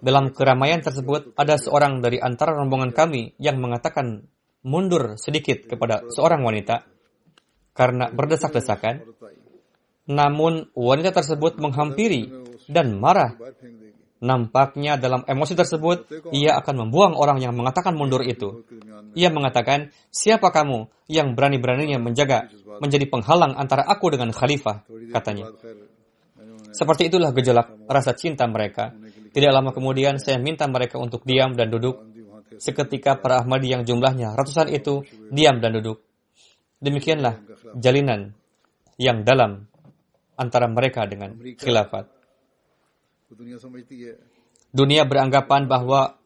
Dalam 0.00 0.30
keramaian 0.30 0.78
tersebut, 0.78 1.34
ada 1.34 1.58
seorang 1.58 1.98
dari 1.98 2.22
antara 2.22 2.54
rombongan 2.54 2.94
kami 2.94 3.34
yang 3.42 3.58
mengatakan 3.58 4.30
mundur 4.62 5.18
sedikit 5.18 5.66
kepada 5.66 6.06
seorang 6.12 6.46
wanita 6.46 6.86
karena 7.74 8.12
berdesak-desakan. 8.12 9.02
Namun 10.10 10.70
wanita 10.74 11.10
tersebut 11.10 11.58
menghampiri 11.58 12.30
dan 12.70 12.98
marah. 12.98 13.34
Nampaknya 14.20 15.00
dalam 15.00 15.24
emosi 15.24 15.56
tersebut, 15.56 16.28
ia 16.36 16.52
akan 16.60 16.84
membuang 16.84 17.16
orang 17.16 17.40
yang 17.40 17.56
mengatakan 17.56 17.96
mundur 17.96 18.20
itu. 18.20 18.68
Ia 19.16 19.32
mengatakan, 19.32 19.96
siapa 20.12 20.52
kamu 20.52 20.92
yang 21.08 21.32
berani-beraninya 21.32 21.96
menjaga, 21.96 22.52
menjadi 22.84 23.08
penghalang 23.08 23.56
antara 23.56 23.80
aku 23.88 24.12
dengan 24.12 24.28
khalifah, 24.36 24.84
katanya. 25.16 25.48
Seperti 26.70 27.08
itulah 27.08 27.32
gejolak 27.32 27.88
rasa 27.88 28.12
cinta 28.12 28.44
mereka. 28.44 28.92
Tidak 29.32 29.50
lama 29.50 29.72
kemudian 29.72 30.20
saya 30.20 30.36
minta 30.36 30.68
mereka 30.68 31.00
untuk 31.00 31.24
diam 31.24 31.56
dan 31.56 31.72
duduk. 31.72 32.04
Seketika 32.60 33.16
para 33.16 33.40
Ahmadi 33.40 33.72
yang 33.72 33.88
jumlahnya 33.88 34.36
ratusan 34.36 34.68
itu 34.68 35.00
diam 35.32 35.64
dan 35.64 35.80
duduk. 35.80 36.04
Demikianlah 36.76 37.40
jalinan 37.80 38.36
yang 39.00 39.24
dalam 39.24 39.64
antara 40.36 40.68
mereka 40.68 41.08
dengan 41.08 41.40
khilafat. 41.56 42.19
Dunia 44.70 45.02
beranggapan 45.06 45.66
bahwa 45.70 46.18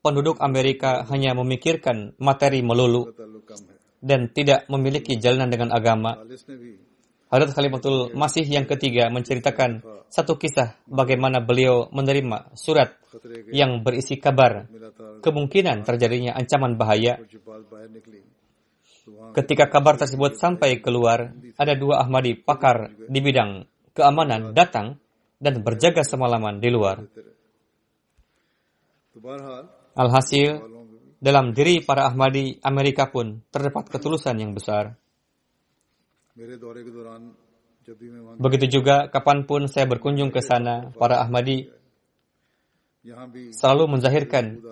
penduduk 0.00 0.40
Amerika 0.40 1.04
hanya 1.12 1.36
memikirkan 1.36 2.16
materi 2.16 2.64
melulu 2.64 3.12
dan 3.98 4.30
tidak 4.32 4.64
memiliki 4.70 5.18
jalinan 5.18 5.50
dengan 5.52 5.74
agama. 5.74 6.16
Hadrat 7.28 7.52
Khalifatul 7.52 8.16
Masih 8.16 8.48
yang 8.48 8.64
ketiga 8.64 9.12
menceritakan 9.12 9.84
satu 10.08 10.40
kisah 10.40 10.80
bagaimana 10.88 11.44
beliau 11.44 11.92
menerima 11.92 12.56
surat 12.56 12.96
yang 13.52 13.84
berisi 13.84 14.16
kabar 14.16 14.64
kemungkinan 15.20 15.84
terjadinya 15.84 16.32
ancaman 16.32 16.80
bahaya. 16.80 17.20
Ketika 19.36 19.68
kabar 19.68 20.00
tersebut 20.00 20.40
sampai 20.40 20.80
keluar, 20.80 21.36
ada 21.60 21.72
dua 21.76 22.00
Ahmadi 22.00 22.32
pakar 22.40 22.96
di 22.96 23.20
bidang 23.20 23.68
keamanan 23.92 24.56
datang 24.56 24.96
dan 25.38 25.62
berjaga 25.62 26.02
semalaman 26.02 26.58
di 26.58 26.68
luar. 26.70 27.06
Alhasil, 29.98 30.62
dalam 31.18 31.50
diri 31.50 31.82
para 31.82 32.06
Ahmadi 32.06 32.62
Amerika 32.62 33.10
pun 33.10 33.42
terdapat 33.50 33.90
ketulusan 33.90 34.38
yang 34.38 34.54
besar. 34.54 34.94
Begitu 38.38 38.66
juga 38.78 39.10
kapan 39.10 39.42
pun 39.42 39.66
saya 39.66 39.90
berkunjung 39.90 40.30
ke 40.30 40.38
sana, 40.38 40.94
para 40.94 41.18
Ahmadi 41.18 41.66
selalu 43.50 43.98
menzahirkan 43.98 44.62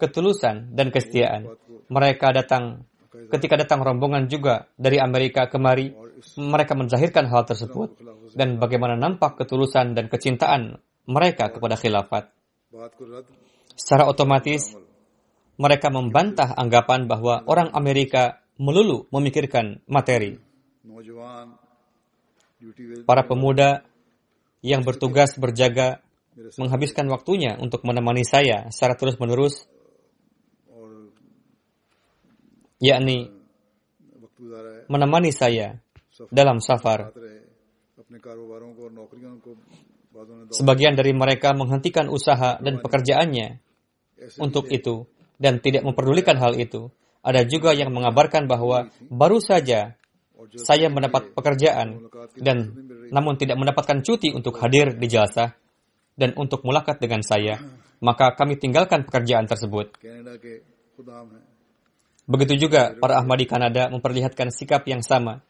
ketulusan 0.00 0.72
dan 0.72 0.88
kesetiaan. 0.88 1.52
Mereka 1.92 2.32
datang 2.32 2.86
Ketika 3.26 3.56
datang 3.58 3.82
rombongan 3.82 4.28
juga 4.30 4.68
dari 4.76 5.00
Amerika 5.00 5.48
kemari, 5.50 5.90
mereka 6.38 6.76
menzahirkan 6.78 7.26
hal 7.26 7.42
tersebut 7.48 7.96
dan 8.36 8.60
bagaimana 8.60 9.00
nampak 9.00 9.40
ketulusan 9.40 9.96
dan 9.96 10.12
kecintaan 10.12 10.76
mereka 11.08 11.48
kepada 11.48 11.80
khilafat. 11.80 12.28
Secara 13.72 14.04
otomatis, 14.04 14.76
mereka 15.56 15.88
membantah 15.88 16.52
anggapan 16.52 17.08
bahwa 17.08 17.40
orang 17.48 17.72
Amerika 17.72 18.44
melulu 18.60 19.08
memikirkan 19.08 19.80
materi. 19.88 20.36
Para 23.08 23.24
pemuda 23.24 23.84
yang 24.60 24.84
bertugas 24.84 25.36
berjaga 25.40 26.04
menghabiskan 26.60 27.08
waktunya 27.08 27.56
untuk 27.56 27.80
menemani 27.88 28.24
saya 28.28 28.68
secara 28.68 28.92
terus-menerus 28.92 29.64
yakni 32.76 33.32
menemani 34.92 35.32
saya 35.32 35.80
dalam 36.28 36.60
safar. 36.60 37.12
Sebagian 40.54 40.94
dari 40.96 41.12
mereka 41.12 41.52
menghentikan 41.52 42.08
usaha 42.08 42.56
dan 42.62 42.80
pekerjaannya 42.80 43.60
untuk 44.40 44.70
itu 44.72 45.04
dan 45.36 45.60
tidak 45.60 45.84
memperdulikan 45.84 46.40
hal 46.40 46.56
itu. 46.56 46.88
Ada 47.26 47.42
juga 47.44 47.74
yang 47.74 47.90
mengabarkan 47.90 48.46
bahwa 48.46 48.88
baru 49.10 49.42
saja 49.42 49.98
saya 50.54 50.86
mendapat 50.86 51.34
pekerjaan 51.34 52.06
dan 52.38 52.70
namun 53.10 53.34
tidak 53.34 53.58
mendapatkan 53.58 54.00
cuti 54.06 54.30
untuk 54.30 54.56
hadir 54.62 54.94
di 54.94 55.08
jasa 55.10 55.58
dan 56.16 56.32
untuk 56.38 56.62
mulakat 56.62 57.02
dengan 57.02 57.20
saya, 57.20 57.60
maka 58.06 58.32
kami 58.38 58.56
tinggalkan 58.56 59.04
pekerjaan 59.04 59.44
tersebut. 59.50 59.98
Begitu 62.26 62.54
juga 62.66 62.94
para 62.98 63.22
Ahmadi 63.22 63.46
Kanada 63.46 63.86
memperlihatkan 63.92 64.50
sikap 64.50 64.82
yang 64.90 65.02
sama. 65.02 65.42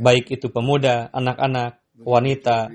Baik 0.00 0.30
itu 0.34 0.50
pemuda, 0.50 1.10
anak-anak, 1.12 1.82
wanita, 2.02 2.74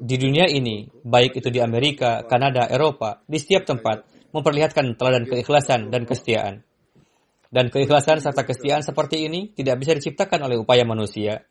di 0.00 0.16
dunia 0.16 0.48
ini, 0.48 0.88
baik 1.04 1.36
itu 1.36 1.52
di 1.52 1.60
Amerika, 1.60 2.24
Kanada, 2.24 2.64
Eropa, 2.64 3.20
di 3.28 3.36
setiap 3.36 3.68
tempat, 3.68 4.08
memperlihatkan 4.32 4.96
teladan 4.96 5.28
keikhlasan 5.28 5.92
dan 5.92 6.08
kesetiaan. 6.08 6.64
Dan 7.50 7.66
keikhlasan 7.68 8.22
serta 8.22 8.46
kesetiaan 8.46 8.86
seperti 8.86 9.26
ini 9.26 9.50
tidak 9.52 9.82
bisa 9.82 9.92
diciptakan 9.98 10.46
oleh 10.46 10.56
upaya 10.62 10.86
manusia. 10.86 11.42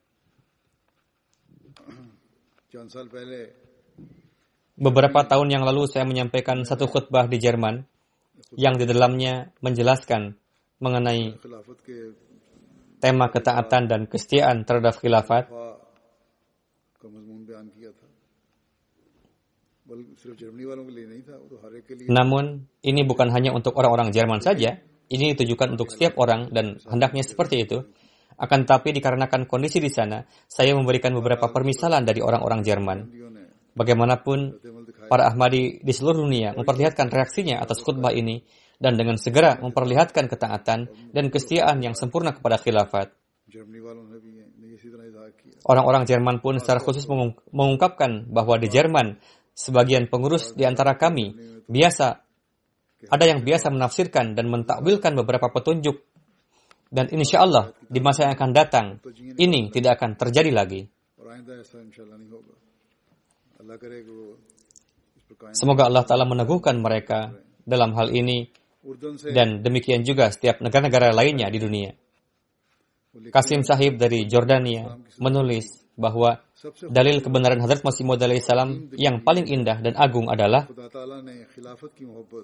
Beberapa 4.79 5.27
tahun 5.27 5.47
yang 5.51 5.67
lalu 5.67 5.91
saya 5.91 6.07
menyampaikan 6.07 6.63
satu 6.63 6.87
khutbah 6.87 7.27
di 7.27 7.35
Jerman 7.35 7.83
yang 8.55 8.79
di 8.79 8.87
dalamnya 8.87 9.51
menjelaskan 9.59 10.39
mengenai 10.79 11.35
tema 12.99 13.31
ketaatan 13.31 13.87
dan 13.87 14.01
kesetiaan 14.05 14.67
terhadap 14.67 14.99
khilafat. 14.99 15.47
Namun, 22.11 22.45
ini 22.85 23.01
bukan 23.07 23.33
hanya 23.33 23.55
untuk 23.55 23.73
orang-orang 23.79 24.13
Jerman 24.13 24.43
saja, 24.43 24.77
ini 25.09 25.33
ditujukan 25.33 25.73
untuk 25.73 25.89
setiap 25.89 26.21
orang 26.21 26.53
dan 26.53 26.77
hendaknya 26.85 27.25
seperti 27.25 27.65
itu. 27.65 27.81
Akan 28.39 28.63
tetapi 28.63 28.95
dikarenakan 28.95 29.49
kondisi 29.49 29.81
di 29.83 29.89
sana, 29.91 30.23
saya 30.47 30.71
memberikan 30.77 31.11
beberapa 31.17 31.49
permisalan 31.49 32.05
dari 32.05 32.23
orang-orang 32.23 32.61
Jerman. 32.63 32.99
Bagaimanapun, 33.77 34.59
para 35.07 35.29
Ahmadi 35.29 35.79
di 35.79 35.93
seluruh 35.93 36.25
dunia 36.25 36.57
memperlihatkan 36.57 37.07
reaksinya 37.07 37.61
atas 37.61 37.79
khutbah 37.85 38.11
ini 38.11 38.43
dan 38.79 38.95
dengan 38.95 39.19
segera 39.19 39.59
memperlihatkan 39.59 40.31
ketaatan 40.31 40.89
dan 41.11 41.25
kesetiaan 41.29 41.83
yang 41.83 41.93
sempurna 41.93 42.31
kepada 42.31 42.57
khilafat. 42.57 43.11
Orang-orang 45.65 46.03
Jerman 46.07 46.39
pun 46.39 46.57
secara 46.57 46.79
khusus 46.79 47.03
mengungkapkan 47.51 48.29
bahwa 48.31 48.55
di 48.55 48.71
Jerman, 48.71 49.19
sebagian 49.53 50.07
pengurus 50.07 50.55
di 50.55 50.63
antara 50.63 50.95
kami 50.95 51.35
biasa 51.67 52.23
ada 53.11 53.25
yang 53.27 53.43
biasa 53.43 53.71
menafsirkan 53.71 54.35
dan 54.35 54.47
mentakwilkan 54.47 55.15
beberapa 55.19 55.51
petunjuk 55.51 56.03
dan 56.89 57.05
insya 57.13 57.45
Allah 57.45 57.75
di 57.85 57.99
masa 58.01 58.27
yang 58.27 58.33
akan 58.35 58.51
datang 58.51 58.85
ini 59.37 59.69
tidak 59.69 59.99
akan 59.99 60.17
terjadi 60.17 60.51
lagi. 60.51 60.81
Semoga 65.51 65.85
Allah 65.85 66.03
Ta'ala 66.07 66.25
meneguhkan 66.25 66.79
mereka 66.79 67.35
dalam 67.67 67.91
hal 67.93 68.09
ini 68.09 68.49
dan 69.35 69.59
demikian 69.59 70.07
juga 70.07 70.31
setiap 70.31 70.63
negara-negara 70.63 71.11
lainnya 71.11 71.51
di 71.51 71.59
dunia. 71.59 71.91
Kasim 73.33 73.65
Sahib 73.67 73.99
dari 73.99 74.29
Jordania 74.29 74.95
menulis 75.19 75.89
bahwa 75.99 76.39
dalil 76.87 77.19
kebenaran 77.19 77.59
Hadrat 77.59 77.83
Masih 77.83 78.07
Maud 78.07 78.23
salam 78.39 78.87
yang 78.95 79.19
paling 79.27 79.51
indah 79.51 79.83
dan 79.83 79.99
agung 79.99 80.31
adalah 80.31 80.63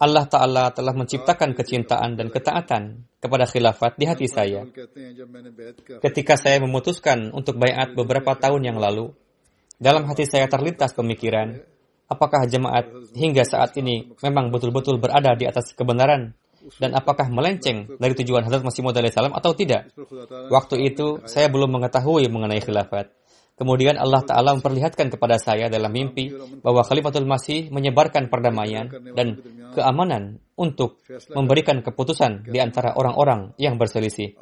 Allah 0.03 0.25
Ta'ala 0.27 0.75
telah 0.75 0.91
menciptakan 0.91 1.55
kecintaan 1.55 2.19
dan 2.19 2.27
ketaatan 2.27 3.07
kepada 3.23 3.47
khilafat 3.47 3.95
di 3.95 4.05
hati 4.07 4.27
saya. 4.27 4.67
Ketika 6.03 6.35
saya 6.35 6.59
memutuskan 6.59 7.31
untuk 7.31 7.55
bayat 7.55 7.95
beberapa 7.95 8.35
tahun 8.35 8.67
yang 8.67 8.77
lalu, 8.81 9.15
dalam 9.75 10.07
hati 10.07 10.23
saya 10.23 10.47
terlintas 10.47 10.95
pemikiran, 10.95 11.59
apakah 12.07 12.47
jemaat 12.47 12.87
hingga 13.17 13.43
saat 13.43 13.75
ini 13.81 14.13
memang 14.21 14.53
betul-betul 14.53 15.01
berada 15.01 15.33
di 15.33 15.45
atas 15.49 15.73
kebenaran 15.73 16.33
dan 16.81 16.97
apakah 16.97 17.29
melenceng 17.29 17.97
dari 18.01 18.13
tujuan 18.17 18.45
Hadrat 18.45 18.65
Masih 18.65 18.81
Maud 18.81 18.97
salam 19.13 19.33
atau 19.37 19.53
tidak. 19.53 19.93
Waktu 20.49 20.81
itu 20.93 21.21
saya 21.29 21.49
belum 21.49 21.77
mengetahui 21.77 22.25
mengenai 22.29 22.61
khilafat. 22.61 23.13
Kemudian 23.55 23.95
Allah 23.95 24.19
Ta'ala 24.19 24.51
memperlihatkan 24.59 25.15
kepada 25.15 25.39
saya 25.39 25.71
dalam 25.71 25.87
mimpi 25.87 26.27
bahwa 26.59 26.83
Khalifatul 26.83 27.23
Masih 27.23 27.71
menyebarkan 27.71 28.27
perdamaian 28.27 28.91
dan 29.15 29.39
keamanan 29.71 30.43
untuk 30.59 30.99
memberikan 31.31 31.79
keputusan 31.79 32.51
di 32.51 32.59
antara 32.59 32.99
orang-orang 32.99 33.55
yang 33.55 33.79
berselisih. 33.79 34.35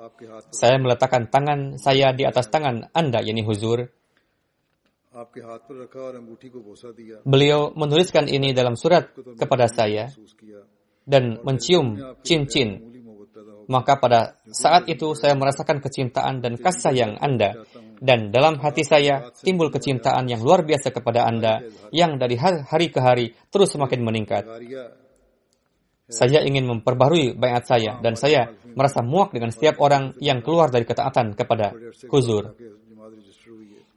Saya 0.49 0.81
meletakkan 0.81 1.29
tangan 1.29 1.77
saya 1.77 2.09
di 2.09 2.25
atas 2.25 2.49
tangan 2.49 2.89
Anda, 2.89 3.21
yakni 3.21 3.45
Huzur, 3.45 3.85
Beliau 7.21 7.69
menuliskan 7.77 8.25
ini 8.25 8.49
dalam 8.51 8.73
surat 8.73 9.13
kepada 9.37 9.69
saya 9.69 10.09
dan 11.05 11.37
mencium 11.45 12.17
cincin. 12.25 12.91
Maka 13.63 13.95
pada 13.95 14.43
saat 14.51 14.91
itu 14.91 15.15
saya 15.15 15.37
merasakan 15.39 15.79
kecintaan 15.79 16.43
dan 16.43 16.59
kasih 16.59 16.81
sayang 16.91 17.13
Anda. 17.21 17.63
Dan 18.03 18.33
dalam 18.35 18.59
hati 18.59 18.83
saya 18.83 19.31
timbul 19.39 19.71
kecintaan 19.71 20.27
yang 20.27 20.43
luar 20.43 20.67
biasa 20.67 20.91
kepada 20.91 21.23
Anda 21.23 21.63
yang 21.95 22.19
dari 22.19 22.35
hari 22.35 22.91
ke 22.91 22.99
hari 22.99 23.31
terus 23.47 23.71
semakin 23.71 24.03
meningkat. 24.03 24.43
Saya 26.11 26.43
ingin 26.43 26.67
memperbarui 26.67 27.31
bayat 27.39 27.63
saya 27.63 28.03
dan 28.03 28.19
saya 28.19 28.51
merasa 28.75 28.99
muak 28.99 29.31
dengan 29.31 29.55
setiap 29.55 29.79
orang 29.79 30.11
yang 30.19 30.43
keluar 30.43 30.67
dari 30.67 30.83
ketaatan 30.83 31.31
kepada 31.31 31.71
Huzur. 32.11 32.59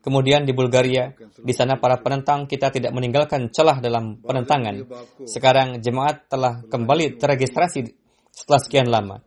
Kemudian 0.07 0.47
di 0.47 0.55
Bulgaria, 0.55 1.11
di 1.19 1.51
sana 1.51 1.83
para 1.83 1.99
penentang 1.99 2.47
kita 2.47 2.71
tidak 2.71 2.95
meninggalkan 2.95 3.51
celah 3.51 3.83
dalam 3.83 4.23
penentangan. 4.23 4.87
Sekarang 5.27 5.83
jemaat 5.83 6.31
telah 6.31 6.63
kembali 6.63 7.19
terregistrasi 7.19 7.91
setelah 8.31 8.61
sekian 8.63 8.87
lama. 8.87 9.19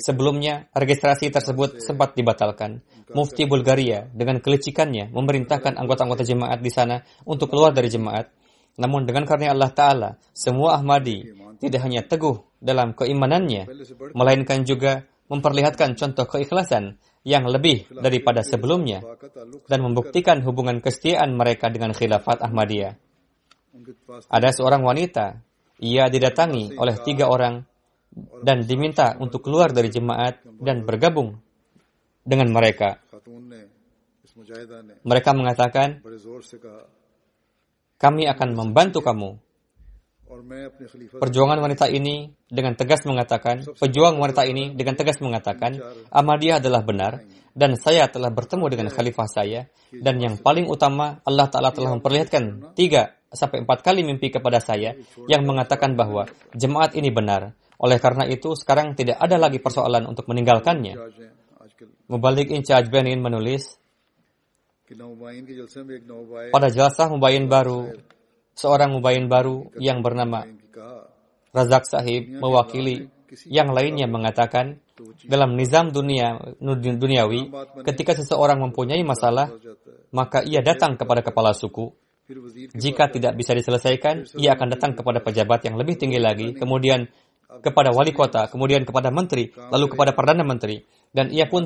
Sebelumnya, 0.00 0.72
registrasi 0.72 1.28
tersebut 1.28 1.84
sempat 1.84 2.16
dibatalkan. 2.16 2.80
Mufti 3.12 3.44
Bulgaria 3.44 4.08
dengan 4.08 4.40
kelicikannya 4.40 5.12
memerintahkan 5.12 5.76
anggota-anggota 5.76 6.24
jemaat 6.24 6.64
di 6.64 6.72
sana 6.72 7.04
untuk 7.28 7.52
keluar 7.52 7.76
dari 7.76 7.92
jemaat. 7.92 8.32
Namun 8.80 9.04
dengan 9.04 9.28
karena 9.28 9.52
Allah 9.52 9.68
Ta'ala, 9.68 10.10
semua 10.32 10.80
Ahmadi 10.80 11.28
tidak 11.60 11.84
hanya 11.84 12.00
teguh 12.08 12.40
dalam 12.56 12.96
keimanannya, 12.96 13.68
melainkan 14.16 14.64
juga 14.64 15.04
memperlihatkan 15.28 15.92
contoh 15.92 16.24
keikhlasan 16.24 16.96
yang 17.26 17.42
lebih 17.50 17.90
daripada 17.90 18.46
sebelumnya 18.46 19.02
dan 19.66 19.82
membuktikan 19.82 20.46
hubungan 20.46 20.78
kesetiaan 20.78 21.34
mereka 21.34 21.66
dengan 21.74 21.90
khilafat 21.90 22.38
Ahmadiyah. 22.38 22.94
Ada 24.30 24.54
seorang 24.54 24.86
wanita, 24.86 25.42
ia 25.82 26.06
didatangi 26.06 26.78
oleh 26.78 26.94
tiga 27.02 27.26
orang 27.26 27.66
dan 28.46 28.62
diminta 28.62 29.18
untuk 29.18 29.42
keluar 29.42 29.74
dari 29.74 29.90
jemaat 29.90 30.38
dan 30.62 30.86
bergabung 30.86 31.36
dengan 32.22 32.48
mereka. 32.54 33.02
Mereka 35.02 35.30
mengatakan, 35.34 36.06
kami 37.98 38.22
akan 38.30 38.48
membantu 38.54 39.02
kamu 39.02 39.45
Perjuangan 41.16 41.58
wanita 41.62 41.86
ini 41.86 42.34
dengan 42.50 42.74
tegas 42.74 43.06
mengatakan, 43.06 43.62
pejuang 43.78 44.18
wanita 44.18 44.42
ini 44.42 44.74
dengan 44.74 44.98
tegas 44.98 45.22
mengatakan, 45.22 45.78
Ahmadiyah 46.10 46.58
adalah 46.58 46.82
benar 46.82 47.22
dan 47.54 47.78
saya 47.78 48.10
telah 48.10 48.34
bertemu 48.34 48.66
dengan 48.68 48.88
khalifah 48.90 49.28
saya 49.30 49.70
dan 49.94 50.18
yang 50.18 50.36
paling 50.42 50.66
utama 50.66 51.22
Allah 51.22 51.46
Ta'ala 51.46 51.70
telah 51.70 51.94
memperlihatkan 51.96 52.74
tiga 52.74 53.16
sampai 53.30 53.62
empat 53.62 53.86
kali 53.86 54.02
mimpi 54.02 54.34
kepada 54.34 54.58
saya 54.58 54.98
yang 55.30 55.46
mengatakan 55.46 55.94
bahwa 55.94 56.26
jemaat 56.52 56.98
ini 56.98 57.14
benar. 57.14 57.54
Oleh 57.76 58.00
karena 58.00 58.24
itu 58.26 58.56
sekarang 58.56 58.96
tidak 58.96 59.20
ada 59.20 59.36
lagi 59.38 59.60
persoalan 59.62 60.08
untuk 60.10 60.26
meninggalkannya. 60.26 60.96
Mubalik 62.08 62.48
Incaj 62.50 62.88
Benin 62.88 63.20
menulis, 63.20 63.76
pada 66.54 66.68
jelasah 66.70 67.10
Mubayin 67.10 67.50
baru 67.50 67.90
seorang 68.56 68.96
mubayin 68.96 69.28
baru 69.28 69.68
yang 69.76 70.00
bernama 70.00 70.48
Razak 71.52 71.88
Sahib 71.88 72.28
mewakili 72.36 73.08
yang 73.46 73.70
lainnya 73.70 74.08
mengatakan 74.08 74.80
dalam 75.28 75.54
nizam 75.54 75.92
dunia 75.92 76.40
duniawi 76.60 77.52
ketika 77.84 78.16
seseorang 78.16 78.58
mempunyai 78.64 79.04
masalah 79.04 79.52
maka 80.10 80.40
ia 80.40 80.64
datang 80.64 80.96
kepada 80.96 81.20
kepala 81.20 81.52
suku 81.52 81.92
jika 82.74 83.12
tidak 83.12 83.36
bisa 83.38 83.52
diselesaikan 83.54 84.24
ia 84.40 84.56
akan 84.56 84.68
datang 84.72 84.92
kepada 84.96 85.20
pejabat 85.20 85.68
yang 85.68 85.76
lebih 85.76 86.00
tinggi 86.00 86.18
lagi 86.18 86.56
kemudian 86.56 87.06
kepada 87.60 87.94
wali 87.94 88.12
kota, 88.12 88.50
kemudian 88.50 88.82
kepada 88.82 89.08
menteri, 89.14 89.52
lalu 89.54 89.86
kepada 89.92 90.12
perdana 90.12 90.42
menteri. 90.42 90.82
Dan 91.16 91.32
ia 91.32 91.48
pun 91.48 91.64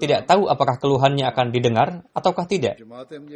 tidak 0.00 0.24
tahu 0.24 0.48
apakah 0.48 0.80
keluhannya 0.80 1.28
akan 1.28 1.52
didengar 1.52 2.08
ataukah 2.16 2.48
tidak. 2.48 2.80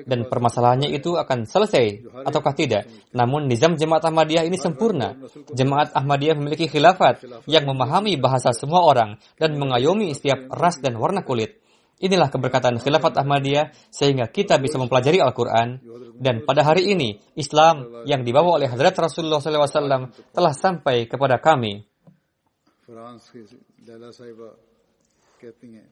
Dan 0.08 0.24
permasalahannya 0.24 0.88
itu 0.88 1.20
akan 1.20 1.44
selesai 1.44 2.08
ataukah 2.24 2.56
tidak. 2.56 2.88
Namun 3.12 3.44
nizam 3.44 3.76
jemaat 3.76 4.08
Ahmadiyah 4.08 4.48
ini 4.48 4.56
sempurna. 4.56 5.20
Jemaat 5.52 5.92
Ahmadiyah 5.92 6.40
memiliki 6.40 6.64
khilafat 6.64 7.44
yang 7.44 7.68
memahami 7.68 8.16
bahasa 8.16 8.56
semua 8.56 8.88
orang 8.88 9.20
dan 9.36 9.60
mengayomi 9.60 10.16
setiap 10.16 10.48
ras 10.48 10.80
dan 10.80 10.96
warna 10.96 11.20
kulit. 11.20 11.60
Inilah 12.00 12.32
keberkatan 12.32 12.80
khilafat 12.80 13.20
Ahmadiyah 13.20 13.76
sehingga 13.92 14.32
kita 14.32 14.56
bisa 14.56 14.80
mempelajari 14.80 15.20
Al-Quran. 15.20 15.84
Dan 16.16 16.48
pada 16.48 16.64
hari 16.64 16.88
ini, 16.88 17.20
Islam 17.36 18.08
yang 18.08 18.24
dibawa 18.24 18.56
oleh 18.56 18.72
Hadrat 18.72 18.96
Rasulullah 18.96 19.44
SAW 19.44 20.08
telah 20.32 20.52
sampai 20.56 21.04
kepada 21.04 21.36
kami. 21.36 21.84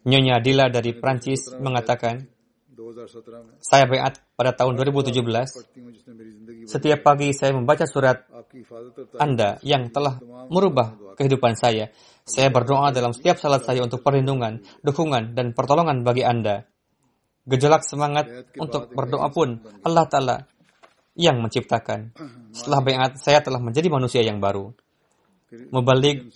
Nyonya 0.05 0.37
Dila 0.45 0.69
dari 0.69 0.93
Prancis 0.97 1.53
mengatakan, 1.57 2.27
saya 3.59 3.85
bayat 3.91 4.23
pada 4.39 4.55
tahun 4.55 4.79
2017. 4.79 6.69
Setiap 6.69 7.01
pagi 7.03 7.35
saya 7.35 7.51
membaca 7.53 7.85
surat 7.85 8.23
Anda 9.19 9.59
yang 9.67 9.91
telah 9.91 10.23
merubah 10.47 11.17
kehidupan 11.19 11.59
saya. 11.59 11.91
Saya 12.23 12.53
berdoa 12.55 12.95
dalam 12.95 13.11
setiap 13.11 13.41
salat 13.41 13.67
saya 13.67 13.83
untuk 13.83 14.05
perlindungan, 14.05 14.63
dukungan, 14.85 15.35
dan 15.35 15.57
pertolongan 15.57 16.07
bagi 16.07 16.23
Anda. 16.23 16.69
Gejolak 17.49 17.83
semangat 17.83 18.53
untuk 18.61 18.93
berdoa 18.93 19.33
pun 19.33 19.59
Allah 19.81 20.05
Ta'ala 20.07 20.37
yang 21.19 21.41
menciptakan. 21.43 22.15
Setelah 22.55 22.81
bayat, 22.85 23.13
saya 23.19 23.43
telah 23.43 23.59
menjadi 23.59 23.89
manusia 23.91 24.23
yang 24.23 24.39
baru. 24.39 24.71
Mubalik 25.73 26.29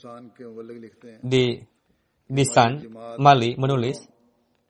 di 1.21 1.61
di 2.33 2.45
San, 2.49 2.80
Mali 3.20 3.61
menulis, 3.61 4.09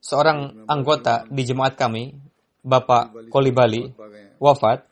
seorang 0.03 0.67
anggota 0.67 1.23
di 1.31 1.47
jemaat 1.47 1.79
kami, 1.79 2.11
Bapak 2.67 3.31
Kolibali, 3.31 3.87
wafat. 4.43 4.83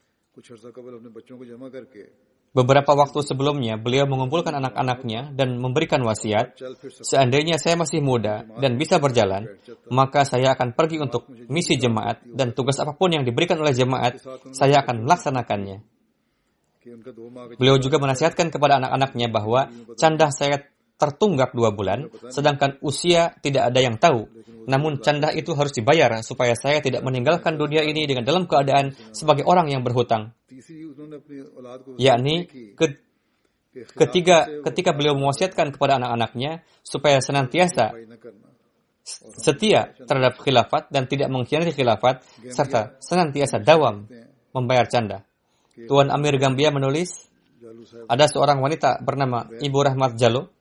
Beberapa 2.51 2.99
waktu 2.99 3.23
sebelumnya, 3.23 3.79
beliau 3.79 4.11
mengumpulkan 4.11 4.51
anak-anaknya 4.59 5.31
dan 5.39 5.55
memberikan 5.55 6.03
wasiat, 6.03 6.59
seandainya 6.99 7.63
saya 7.63 7.79
masih 7.79 8.03
muda 8.03 8.43
dan 8.59 8.75
bisa 8.75 8.99
berjalan, 8.99 9.47
maka 9.87 10.27
saya 10.27 10.59
akan 10.59 10.75
pergi 10.75 10.99
untuk 10.99 11.31
misi 11.47 11.79
jemaat 11.79 12.27
dan 12.27 12.51
tugas 12.51 12.75
apa 12.83 12.99
pun 12.99 13.15
yang 13.15 13.23
diberikan 13.23 13.55
oleh 13.63 13.71
jemaat, 13.71 14.19
saya 14.51 14.83
akan 14.83 15.07
melaksanakannya. 15.07 15.79
Beliau 17.55 17.77
juga 17.79 18.03
menasihatkan 18.03 18.51
kepada 18.51 18.83
anak-anaknya 18.83 19.31
bahwa 19.31 19.71
candah 19.95 20.35
saya 20.35 20.67
tertunggak 21.01 21.57
dua 21.57 21.73
bulan, 21.73 22.13
sedangkan 22.29 22.77
usia 22.85 23.33
tidak 23.41 23.73
ada 23.73 23.81
yang 23.81 23.97
tahu. 23.97 24.29
Namun 24.69 25.01
candah 25.01 25.33
itu 25.33 25.57
harus 25.57 25.73
dibayar 25.73 26.21
supaya 26.21 26.53
saya 26.53 26.85
tidak 26.85 27.01
meninggalkan 27.01 27.57
dunia 27.57 27.81
ini 27.81 28.05
dengan 28.05 28.29
dalam 28.29 28.45
keadaan 28.45 28.93
sebagai 29.17 29.49
orang 29.49 29.73
yang 29.73 29.81
berhutang. 29.81 30.37
Yakni 31.97 32.45
ketiga 33.97 34.47
ketika 34.69 34.91
beliau 34.93 35.17
mewasiatkan 35.17 35.73
kepada 35.73 35.97
anak-anaknya 35.97 36.61
supaya 36.85 37.25
senantiasa 37.25 37.97
setia 39.41 39.97
terhadap 39.97 40.39
khilafat 40.45 40.93
dan 40.93 41.09
tidak 41.09 41.33
mengkhianati 41.33 41.73
khilafat 41.73 42.21
serta 42.53 43.01
senantiasa 43.01 43.59
dawam 43.65 44.07
membayar 44.53 44.87
canda. 44.87 45.25
Tuan 45.89 46.13
Amir 46.13 46.37
Gambia 46.37 46.69
menulis, 46.69 47.31
ada 48.11 48.29
seorang 48.29 48.61
wanita 48.61 49.01
bernama 49.01 49.49
Ibu 49.49 49.79
Rahmat 49.81 50.19
Jalo. 50.21 50.53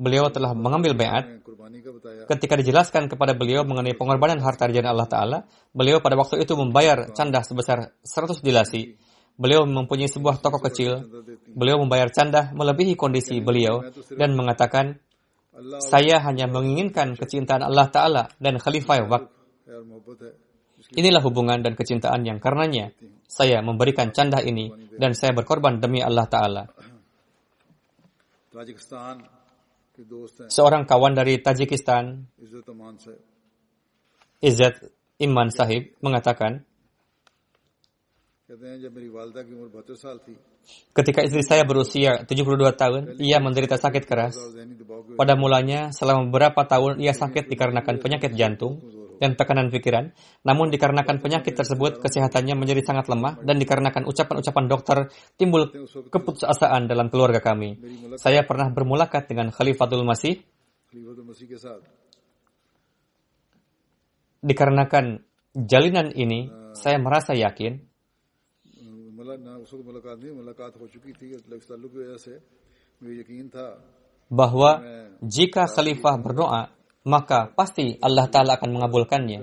Beliau 0.00 0.32
telah 0.32 0.56
mengambil 0.56 0.96
bayat. 0.96 1.44
Ketika 2.24 2.56
dijelaskan 2.56 3.12
kepada 3.12 3.36
beliau 3.36 3.68
mengenai 3.68 3.92
pengorbanan 3.92 4.40
harta 4.40 4.64
di 4.64 4.80
Allah 4.80 5.04
Ta'ala, 5.04 5.38
beliau 5.76 6.00
pada 6.00 6.16
waktu 6.16 6.40
itu 6.40 6.56
membayar 6.56 7.12
canda 7.12 7.44
sebesar 7.44 7.92
100 8.00 8.40
dilasi 8.40 8.96
Beliau 9.40 9.64
mempunyai 9.64 10.12
sebuah 10.12 10.44
toko 10.44 10.60
kecil. 10.60 11.00
Beliau 11.56 11.80
membayar 11.80 12.12
canda 12.12 12.52
melebihi 12.52 12.92
kondisi 12.92 13.40
beliau 13.40 13.80
dan 14.12 14.36
mengatakan, 14.36 15.00
saya 15.80 16.20
hanya 16.20 16.44
menginginkan 16.44 17.16
kecintaan 17.16 17.64
Allah 17.64 17.88
Ta'ala 17.88 18.22
dan 18.36 18.60
Khalifah 18.60 19.00
Wak. 19.08 19.24
Inilah 20.92 21.24
hubungan 21.24 21.64
dan 21.64 21.72
kecintaan 21.72 22.28
yang 22.28 22.36
karenanya 22.36 22.92
saya 23.24 23.64
memberikan 23.64 24.12
canda 24.12 24.44
ini 24.44 24.68
dan 25.00 25.16
saya 25.16 25.32
berkorban 25.32 25.80
demi 25.80 26.04
Allah 26.04 26.28
Ta'ala. 26.28 26.68
Seorang 30.48 30.88
kawan 30.88 31.12
dari 31.12 31.40
Tajikistan, 31.40 32.24
Izzat 34.40 34.76
Iman 35.20 35.52
Sahib, 35.52 35.92
mengatakan, 36.00 36.64
Ketika 40.90 41.20
istri 41.22 41.42
saya 41.46 41.62
berusia 41.62 42.26
72 42.26 42.74
tahun, 42.74 43.02
ia 43.22 43.38
menderita 43.38 43.78
sakit 43.78 44.04
keras. 44.08 44.34
Pada 45.14 45.38
mulanya, 45.38 45.94
selama 45.94 46.26
beberapa 46.26 46.66
tahun 46.66 46.98
ia 46.98 47.14
sakit 47.14 47.46
dikarenakan 47.46 48.02
penyakit 48.02 48.34
jantung 48.34 48.99
dan 49.20 49.36
tekanan 49.36 49.68
pikiran. 49.68 50.16
Namun 50.42 50.72
dikarenakan 50.72 51.20
penyakit 51.20 51.52
tersebut, 51.52 52.00
kesehatannya 52.00 52.56
menjadi 52.56 52.80
sangat 52.80 53.12
lemah 53.12 53.44
dan 53.44 53.60
dikarenakan 53.60 54.08
ucapan-ucapan 54.08 54.64
dokter 54.66 54.98
timbul 55.36 55.68
keputusasaan 56.08 56.88
dalam 56.88 57.12
keluarga 57.12 57.44
kami. 57.44 57.76
Saya 58.16 58.48
pernah 58.48 58.72
bermulakat 58.72 59.28
dengan 59.28 59.52
Khalifatul 59.52 60.08
Masih. 60.08 60.40
Dikarenakan 64.40 65.20
jalinan 65.52 66.16
ini, 66.16 66.48
saya 66.72 66.96
merasa 66.96 67.36
yakin 67.36 67.92
bahwa 74.30 74.70
jika 75.20 75.66
khalifah 75.66 76.16
berdoa, 76.22 76.62
maka 77.04 77.52
pasti 77.52 77.96
Allah 78.00 78.28
Ta'ala 78.28 78.60
akan 78.60 78.70
mengabulkannya. 78.76 79.40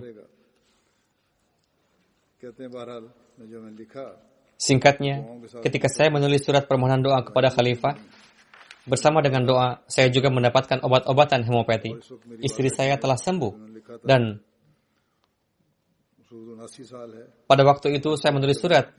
Singkatnya, 4.57 5.15
ketika 5.61 5.87
saya 5.89 6.09
menulis 6.09 6.41
surat 6.41 6.65
permohonan 6.65 7.01
doa 7.01 7.21
kepada 7.21 7.53
khalifah, 7.53 7.97
bersama 8.87 9.21
dengan 9.21 9.43
doa, 9.45 9.69
saya 9.85 10.09
juga 10.09 10.33
mendapatkan 10.33 10.81
obat-obatan 10.81 11.45
hemopati. 11.45 11.97
Istri 12.41 12.69
saya 12.73 12.95
telah 12.97 13.19
sembuh 13.19 13.53
dan 14.01 14.41
pada 17.47 17.63
waktu 17.63 17.99
itu 17.99 18.19
saya 18.19 18.35
menulis 18.35 18.59
surat 18.59 18.91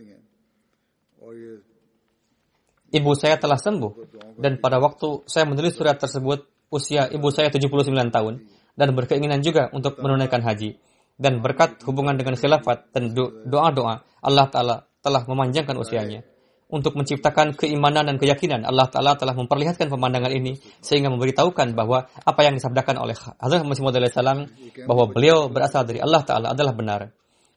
ibu 2.92 3.10
saya 3.16 3.36
telah 3.36 3.60
sembuh. 3.60 3.92
Dan 4.38 4.60
pada 4.62 4.80
waktu 4.80 5.28
saya 5.28 5.44
menulis 5.48 5.76
surat 5.76 5.98
tersebut, 6.00 6.46
usia 6.68 7.08
ibu 7.08 7.28
saya 7.32 7.48
79 7.52 7.88
tahun 8.12 8.34
dan 8.78 8.88
berkeinginan 8.94 9.42
juga 9.42 9.68
untuk 9.74 9.98
menunaikan 9.98 10.40
haji. 10.40 10.78
Dan 11.18 11.42
berkat 11.42 11.82
hubungan 11.82 12.14
dengan 12.14 12.38
khilafat 12.38 12.94
dan 12.94 13.10
doa-doa, 13.42 14.06
Allah 14.22 14.46
Ta'ala 14.46 14.86
telah 15.02 15.26
memanjangkan 15.26 15.74
usianya. 15.74 16.22
Untuk 16.70 16.94
menciptakan 16.94 17.58
keimanan 17.58 18.06
dan 18.06 18.22
keyakinan, 18.22 18.62
Allah 18.62 18.86
Ta'ala 18.86 19.18
telah 19.18 19.34
memperlihatkan 19.34 19.90
pemandangan 19.90 20.30
ini 20.30 20.62
sehingga 20.78 21.10
memberitahukan 21.10 21.74
bahwa 21.74 22.06
apa 22.22 22.40
yang 22.46 22.54
disabdakan 22.54 23.02
oleh 23.02 23.18
Hazrat 23.18 23.66
Masih 23.66 23.82
Maud 23.82 23.98
bahwa 24.86 25.04
beliau 25.10 25.50
berasal 25.50 25.82
dari 25.82 25.98
Allah 25.98 26.22
Ta'ala 26.22 26.54
adalah 26.54 26.70
benar. 26.70 27.10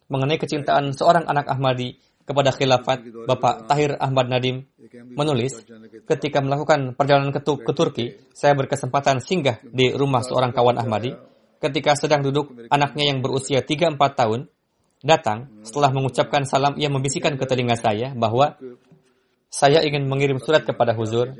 Mengenai 0.09 0.41
kecintaan 0.41 0.97
seorang 0.97 1.29
anak 1.29 1.45
Ahmadi 1.45 2.01
kepada 2.25 2.49
khilafat 2.55 3.03
Bapak 3.29 3.69
Tahir 3.69 3.93
Ahmad 3.99 4.25
Nadim 4.31 4.70
menulis, 4.89 5.61
ketika 6.09 6.41
melakukan 6.41 6.97
perjalanan 6.97 7.29
ke, 7.29 7.41
ke 7.41 7.71
Turki, 7.73 8.05
saya 8.33 8.57
berkesempatan 8.57 9.21
singgah 9.21 9.61
di 9.61 9.93
rumah 9.93 10.25
seorang 10.25 10.51
kawan 10.51 10.81
Ahmadi. 10.81 11.13
Ketika 11.61 11.93
sedang 11.93 12.25
duduk, 12.25 12.69
anaknya 12.73 13.13
yang 13.13 13.21
berusia 13.21 13.61
3-4 13.61 13.97
tahun 14.17 14.49
datang. 15.05 15.61
Setelah 15.61 15.93
mengucapkan 15.93 16.41
salam, 16.45 16.73
ia 16.77 16.89
membisikkan 16.89 17.37
ke 17.37 17.45
telinga 17.45 17.77
saya 17.77 18.17
bahwa 18.17 18.57
saya 19.53 19.85
ingin 19.85 20.09
mengirim 20.09 20.41
surat 20.41 20.65
kepada 20.65 20.97
Huzur. 20.97 21.37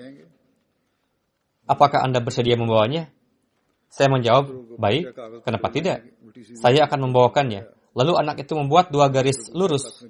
Apakah 1.66 2.06
Anda 2.06 2.22
bersedia 2.22 2.54
membawanya? 2.54 3.10
Saya 3.90 4.14
menjawab, 4.14 4.78
baik, 4.78 5.14
kenapa 5.42 5.68
tidak? 5.74 5.98
Saya 6.58 6.86
akan 6.86 7.10
membawakannya. 7.10 7.66
Lalu 7.92 8.14
anak 8.16 8.46
itu 8.46 8.54
membuat 8.56 8.94
dua 8.94 9.12
garis 9.12 9.52
lurus 9.52 10.06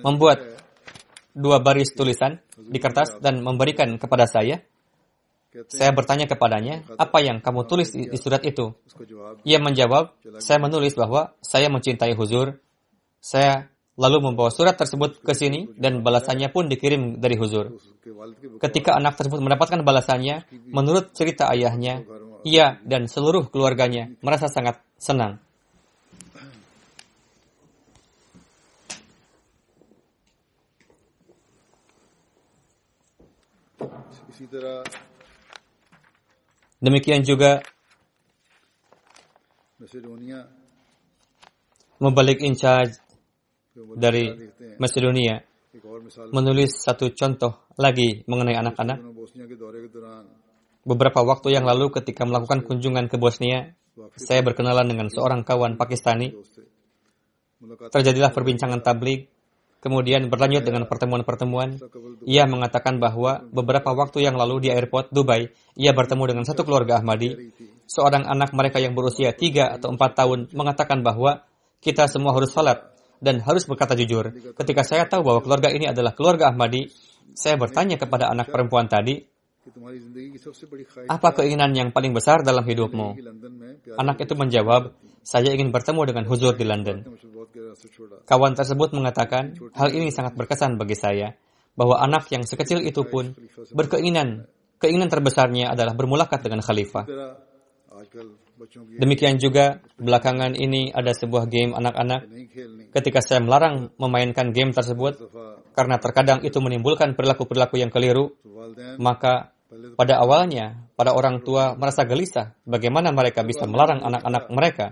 membuat 0.00 0.61
dua 1.32 1.60
baris 1.64 1.92
tulisan 1.96 2.40
di 2.56 2.78
kertas 2.78 3.18
dan 3.20 3.40
memberikan 3.40 3.96
kepada 3.96 4.28
saya. 4.28 4.60
Saya 5.68 5.92
bertanya 5.92 6.24
kepadanya, 6.24 6.80
apa 6.96 7.20
yang 7.20 7.44
kamu 7.44 7.68
tulis 7.68 7.92
di, 7.92 8.08
surat 8.16 8.40
itu? 8.40 8.72
Ia 9.44 9.60
menjawab, 9.60 10.16
saya 10.40 10.56
menulis 10.56 10.96
bahwa 10.96 11.36
saya 11.44 11.68
mencintai 11.68 12.16
huzur. 12.16 12.56
Saya 13.20 13.68
lalu 14.00 14.32
membawa 14.32 14.48
surat 14.48 14.72
tersebut 14.72 15.20
ke 15.20 15.36
sini 15.36 15.68
dan 15.76 16.00
balasannya 16.00 16.48
pun 16.48 16.72
dikirim 16.72 17.20
dari 17.20 17.36
huzur. 17.36 17.76
Ketika 18.64 18.96
anak 18.96 19.20
tersebut 19.20 19.44
mendapatkan 19.44 19.84
balasannya, 19.84 20.48
menurut 20.72 21.12
cerita 21.12 21.52
ayahnya, 21.52 22.00
ia 22.48 22.80
dan 22.82 23.04
seluruh 23.04 23.52
keluarganya 23.52 24.08
merasa 24.24 24.48
sangat 24.48 24.80
senang. 24.96 25.36
Demikian 36.82 37.22
juga 37.22 37.62
membalik 42.02 42.42
in 42.42 42.58
charge 42.58 42.98
dari 43.94 44.26
Macedonia. 44.82 45.38
Menulis 46.34 46.82
satu 46.82 47.14
contoh 47.14 47.70
lagi 47.78 48.26
mengenai 48.26 48.58
anak-anak. 48.58 48.98
Beberapa 50.82 51.22
waktu 51.22 51.54
yang 51.54 51.64
lalu 51.64 51.94
ketika 51.94 52.26
melakukan 52.26 52.66
kunjungan 52.66 53.06
ke 53.06 53.16
Bosnia, 53.16 53.72
saya 54.18 54.42
berkenalan 54.42 54.90
dengan 54.90 55.08
seorang 55.08 55.46
kawan 55.46 55.78
Pakistani. 55.78 56.34
Terjadilah 57.94 58.34
perbincangan 58.34 58.82
tablik 58.82 59.30
Kemudian 59.82 60.30
berlanjut 60.30 60.62
dengan 60.62 60.86
pertemuan-pertemuan. 60.86 61.74
Ia 62.22 62.46
mengatakan 62.46 63.02
bahwa 63.02 63.42
beberapa 63.50 63.90
waktu 63.90 64.22
yang 64.22 64.38
lalu 64.38 64.62
di 64.62 64.68
airport 64.70 65.10
Dubai, 65.10 65.50
ia 65.74 65.90
bertemu 65.90 66.22
dengan 66.30 66.44
satu 66.46 66.62
keluarga 66.62 67.02
Ahmadi. 67.02 67.50
Seorang 67.90 68.30
anak 68.30 68.54
mereka 68.54 68.78
yang 68.78 68.94
berusia 68.94 69.34
3 69.34 69.82
atau 69.82 69.90
4 69.90 69.98
tahun 70.14 70.38
mengatakan 70.54 71.02
bahwa 71.02 71.42
kita 71.82 72.06
semua 72.06 72.30
harus 72.30 72.54
salat 72.54 72.78
dan 73.18 73.42
harus 73.42 73.66
berkata 73.66 73.98
jujur. 73.98 74.54
Ketika 74.54 74.86
saya 74.86 75.10
tahu 75.10 75.26
bahwa 75.26 75.42
keluarga 75.42 75.74
ini 75.74 75.90
adalah 75.90 76.14
keluarga 76.14 76.54
Ahmadi, 76.54 76.86
saya 77.34 77.58
bertanya 77.58 77.98
kepada 77.98 78.30
anak 78.30 78.54
perempuan 78.54 78.86
tadi, 78.86 79.18
Apa 81.06 81.28
keinginan 81.38 81.70
yang 81.70 81.94
paling 81.94 82.10
besar 82.10 82.42
dalam 82.42 82.66
hidupmu? 82.66 83.14
Anak 83.94 84.18
itu 84.18 84.34
menjawab, 84.34 84.98
saya 85.22 85.54
ingin 85.54 85.70
bertemu 85.70 86.02
dengan 86.10 86.24
Huzur 86.26 86.58
di 86.58 86.66
London. 86.66 87.06
Kawan 88.26 88.58
tersebut 88.58 88.90
mengatakan, 88.90 89.54
hal 89.78 89.88
ini 89.94 90.10
sangat 90.10 90.34
berkesan 90.34 90.82
bagi 90.82 90.98
saya, 90.98 91.38
bahwa 91.78 92.02
anak 92.02 92.26
yang 92.34 92.42
sekecil 92.42 92.82
itu 92.82 93.06
pun 93.06 93.38
berkeinginan, 93.70 94.50
keinginan 94.82 95.08
terbesarnya 95.08 95.70
adalah 95.70 95.94
bermulakat 95.94 96.42
dengan 96.42 96.58
khalifah. 96.58 97.06
Demikian 98.98 99.42
juga 99.42 99.82
belakangan 99.98 100.54
ini 100.54 100.90
ada 100.94 101.10
sebuah 101.14 101.50
game 101.50 101.74
anak-anak. 101.74 102.30
Ketika 102.94 103.18
saya 103.24 103.40
melarang 103.42 103.90
memainkan 103.98 104.54
game 104.54 104.70
tersebut 104.70 105.18
karena 105.72 105.96
terkadang 105.98 106.44
itu 106.44 106.58
menimbulkan 106.62 107.16
perilaku-perilaku 107.18 107.80
yang 107.80 107.90
keliru, 107.90 108.36
maka 109.00 109.51
pada 109.96 110.20
awalnya 110.20 110.88
para 110.94 111.16
orang 111.16 111.40
tua 111.40 111.74
merasa 111.74 112.04
gelisah 112.04 112.56
bagaimana 112.68 113.10
mereka 113.10 113.44
bisa 113.44 113.64
melarang 113.64 114.04
anak-anak 114.04 114.44
mereka. 114.52 114.86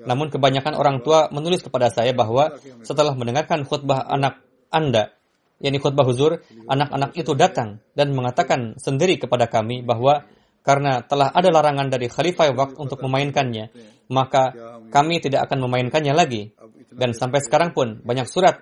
Namun 0.00 0.32
kebanyakan 0.32 0.74
orang 0.76 1.04
tua 1.04 1.28
menulis 1.28 1.60
kepada 1.60 1.92
saya 1.92 2.16
bahwa 2.16 2.56
setelah 2.80 3.12
mendengarkan 3.12 3.68
khutbah 3.68 4.08
anak 4.08 4.40
Anda, 4.72 5.12
yakni 5.60 5.76
khutbah 5.76 6.08
huzur, 6.08 6.40
anak-anak 6.68 7.12
itu 7.16 7.36
datang 7.36 7.84
dan 7.92 8.16
mengatakan 8.16 8.80
sendiri 8.80 9.20
kepada 9.20 9.50
kami 9.50 9.84
bahwa 9.84 10.24
karena 10.60 11.00
telah 11.04 11.32
ada 11.32 11.48
larangan 11.48 11.88
dari 11.88 12.08
Khalifah 12.08 12.52
waktu 12.52 12.76
untuk 12.80 13.00
memainkannya, 13.00 13.72
maka 14.12 14.52
kami 14.92 15.20
tidak 15.20 15.48
akan 15.48 15.68
memainkannya 15.68 16.12
lagi. 16.12 16.52
Dan 16.90 17.16
sampai 17.16 17.40
sekarang 17.40 17.72
pun 17.72 18.02
banyak 18.04 18.28
surat 18.28 18.60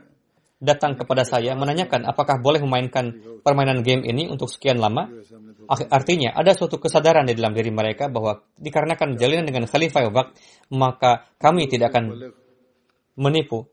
datang 0.58 0.98
kepada 0.98 1.22
saya 1.22 1.54
menanyakan 1.54 2.02
apakah 2.06 2.42
boleh 2.42 2.58
memainkan 2.62 3.14
permainan 3.46 3.86
game 3.86 4.02
ini 4.02 4.26
untuk 4.26 4.50
sekian 4.50 4.82
lama. 4.82 5.10
Artinya 5.68 6.32
ada 6.32 6.56
suatu 6.56 6.80
kesadaran 6.80 7.28
di 7.28 7.36
dalam 7.36 7.52
diri 7.52 7.68
mereka 7.68 8.08
bahwa 8.08 8.40
dikarenakan 8.56 9.20
jalinan 9.20 9.44
dengan 9.44 9.68
Khalifah 9.68 10.08
waktu 10.08 10.32
maka 10.72 11.28
kami 11.36 11.68
tidak 11.68 11.92
akan 11.92 12.32
menipu 13.20 13.68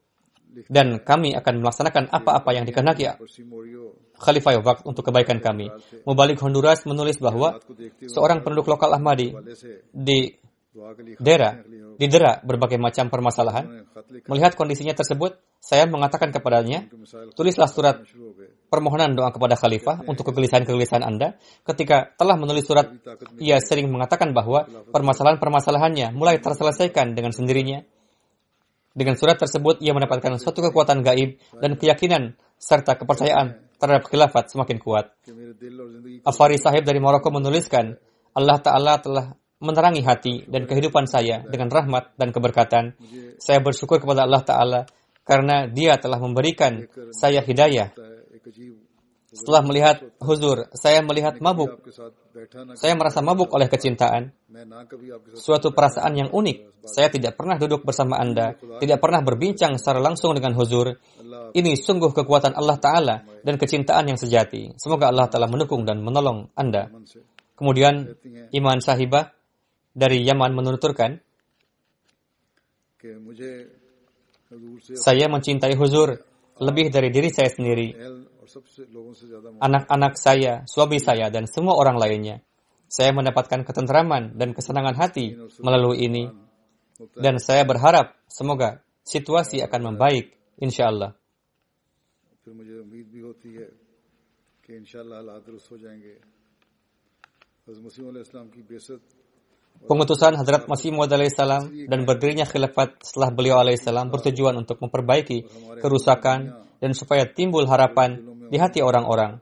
dan 0.71 1.03
kami 1.03 1.35
akan 1.35 1.63
melaksanakan 1.63 2.11
apa-apa 2.11 2.49
yang 2.55 2.63
dikehendaki 2.63 3.11
Khalifah 4.15 4.63
Waktu 4.63 4.83
untuk 4.87 5.03
kebaikan 5.11 5.43
kami. 5.43 5.67
Mubalik 6.07 6.39
Honduras 6.39 6.87
menulis 6.87 7.19
bahwa 7.19 7.59
seorang 8.07 8.39
penduduk 8.43 8.71
lokal 8.71 8.95
Ahmadi 8.95 9.35
di 9.91 10.31
Dera, 11.23 11.55
didera 11.95 12.43
berbagai 12.43 12.75
macam 12.75 13.07
permasalahan. 13.07 13.87
Melihat 14.27 14.59
kondisinya 14.59 14.91
tersebut, 14.91 15.39
saya 15.63 15.87
mengatakan 15.87 16.35
kepadanya, 16.35 16.91
tulislah 17.31 17.71
surat 17.71 18.03
permohonan 18.75 19.15
doa 19.15 19.31
kepada 19.31 19.55
khalifah 19.55 20.03
untuk 20.03 20.27
kegelisahan-kegelisahan 20.35 21.07
Anda. 21.07 21.39
Ketika 21.63 22.11
telah 22.19 22.35
menulis 22.35 22.67
surat, 22.67 22.91
ia 23.39 23.63
sering 23.63 23.87
mengatakan 23.87 24.35
bahwa 24.35 24.67
permasalahan-permasalahannya 24.91 26.11
mulai 26.11 26.43
terselesaikan 26.43 27.15
dengan 27.15 27.31
sendirinya. 27.31 27.87
Dengan 28.91 29.15
surat 29.15 29.39
tersebut, 29.39 29.79
ia 29.79 29.95
mendapatkan 29.95 30.35
suatu 30.35 30.59
kekuatan 30.59 31.03
gaib 31.03 31.39
dan 31.63 31.79
keyakinan 31.79 32.35
serta 32.59 32.99
kepercayaan 32.99 33.63
terhadap 33.79 34.07
khilafat 34.07 34.51
semakin 34.51 34.77
kuat. 34.79 35.15
Afari 36.27 36.59
sahib 36.59 36.83
dari 36.83 36.99
Maroko 36.99 37.31
menuliskan, 37.31 37.95
Allah 38.35 38.59
Ta'ala 38.59 38.99
telah 38.99 39.35
menerangi 39.59 40.03
hati 40.03 40.43
dan 40.47 40.67
kehidupan 40.67 41.07
saya 41.07 41.43
dengan 41.47 41.71
rahmat 41.71 42.15
dan 42.19 42.35
keberkatan. 42.35 42.95
Saya 43.39 43.59
bersyukur 43.63 44.03
kepada 44.03 44.27
Allah 44.27 44.43
Ta'ala 44.43 44.81
karena 45.25 45.65
dia 45.65 45.97
telah 45.97 46.21
memberikan 46.21 46.85
saya 47.11 47.41
hidayah 47.41 47.91
setelah 49.35 49.61
melihat 49.67 49.99
huzur, 50.23 50.71
saya 50.71 51.03
melihat 51.03 51.43
mabuk. 51.43 51.83
Saya 52.79 52.95
merasa 52.95 53.19
mabuk 53.19 53.51
oleh 53.51 53.67
kecintaan. 53.67 54.31
Suatu 55.35 55.75
perasaan 55.75 56.15
yang 56.15 56.29
unik. 56.31 56.87
Saya 56.87 57.11
tidak 57.11 57.35
pernah 57.35 57.59
duduk 57.59 57.83
bersama 57.83 58.15
Anda, 58.15 58.55
tidak 58.79 59.03
pernah 59.03 59.19
berbincang 59.19 59.75
secara 59.75 59.99
langsung 59.99 60.31
dengan 60.39 60.55
huzur. 60.55 60.95
Ini 61.51 61.75
sungguh 61.75 62.15
kekuatan 62.15 62.55
Allah 62.55 62.77
Ta'ala 62.79 63.15
dan 63.43 63.59
kecintaan 63.59 64.07
yang 64.07 64.19
sejati. 64.19 64.71
Semoga 64.79 65.11
Allah 65.11 65.27
Ta'ala 65.27 65.51
mendukung 65.51 65.83
dan 65.83 65.99
menolong 65.99 66.55
Anda. 66.55 66.87
Kemudian 67.59 68.15
Iman 68.55 68.79
Sahibah 68.79 69.35
dari 69.91 70.23
Yaman 70.23 70.55
menuturkan, 70.55 71.19
saya 74.95 75.25
mencintai 75.27 75.75
huzur 75.75 76.23
lebih 76.55 76.87
dari 76.87 77.11
diri 77.11 77.27
saya 77.27 77.51
sendiri 77.51 77.91
anak-anak 79.61 80.13
saya, 80.15 80.63
suami 80.65 80.97
saya, 81.01 81.27
dan 81.33 81.45
semua 81.49 81.75
orang 81.75 81.97
lainnya. 81.97 82.41
Saya 82.85 83.11
mendapatkan 83.11 83.65
ketentraman 83.65 84.37
dan 84.37 84.53
kesenangan 84.53 84.95
hati 84.95 85.35
melalui 85.59 86.05
ini. 86.05 86.23
Dan 87.17 87.43
saya 87.43 87.67
berharap 87.67 88.15
semoga 88.31 88.79
situasi 89.03 89.59
akan 89.59 89.93
membaik, 89.93 90.31
insya 90.61 90.87
Allah. 90.87 91.11
Pengutusan 99.83 100.33
Hadrat 100.39 100.71
Masih 100.71 100.95
Maud 100.95 101.11
salam 101.35 101.67
dan 101.67 102.07
berdirinya 102.07 102.47
khilafat 102.47 102.95
setelah 103.03 103.29
beliau 103.35 103.59
alaihissalam 103.59 104.07
bertujuan 104.07 104.55
untuk 104.55 104.79
memperbaiki 104.79 105.45
kerusakan 105.83 106.63
dan 106.79 106.91
supaya 106.95 107.27
timbul 107.27 107.67
harapan 107.67 108.21
di 108.49 108.57
hati 108.57 108.79
orang-orang. 108.81 109.39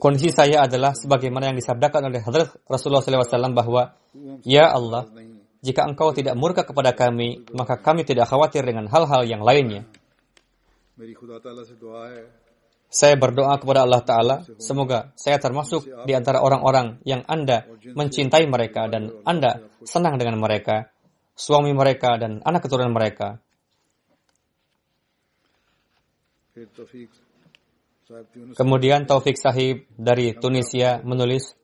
Kondisi 0.00 0.32
saya 0.32 0.64
adalah 0.64 0.96
sebagaimana 0.96 1.52
yang 1.52 1.58
disabdakan 1.60 2.08
oleh 2.08 2.24
Hadrat 2.24 2.56
Rasulullah 2.64 3.04
SAW 3.04 3.52
bahwa, 3.52 3.92
Ya 4.40 4.72
Allah, 4.72 5.04
jika 5.60 5.84
engkau 5.84 6.10
tidak 6.16 6.34
murka 6.34 6.64
kepada 6.64 6.96
kami, 6.96 7.44
maka 7.52 7.76
kami 7.76 8.02
tidak 8.02 8.26
khawatir 8.26 8.64
dengan 8.64 8.88
hal-hal 8.88 9.22
yang 9.28 9.44
lainnya. 9.44 9.84
Saya 12.92 13.16
berdoa 13.16 13.56
kepada 13.56 13.88
Allah 13.88 14.02
Ta'ala, 14.04 14.36
semoga 14.60 15.16
saya 15.16 15.40
termasuk 15.40 15.88
di 16.04 16.12
antara 16.12 16.44
orang-orang 16.44 17.00
yang 17.08 17.24
Anda 17.24 17.64
mencintai 17.80 18.44
mereka 18.44 18.84
dan 18.88 19.24
Anda 19.24 19.72
senang 19.84 20.20
dengan 20.20 20.36
mereka, 20.36 20.92
suami 21.32 21.72
mereka 21.72 22.20
dan 22.20 22.44
anak 22.44 22.68
keturunan 22.68 22.92
mereka. 22.92 23.40
Kemudian 28.52 29.08
Taufik 29.08 29.40
Sahib 29.40 29.88
dari 29.96 30.36
Tunisia 30.36 31.00
menulis, 31.00 31.56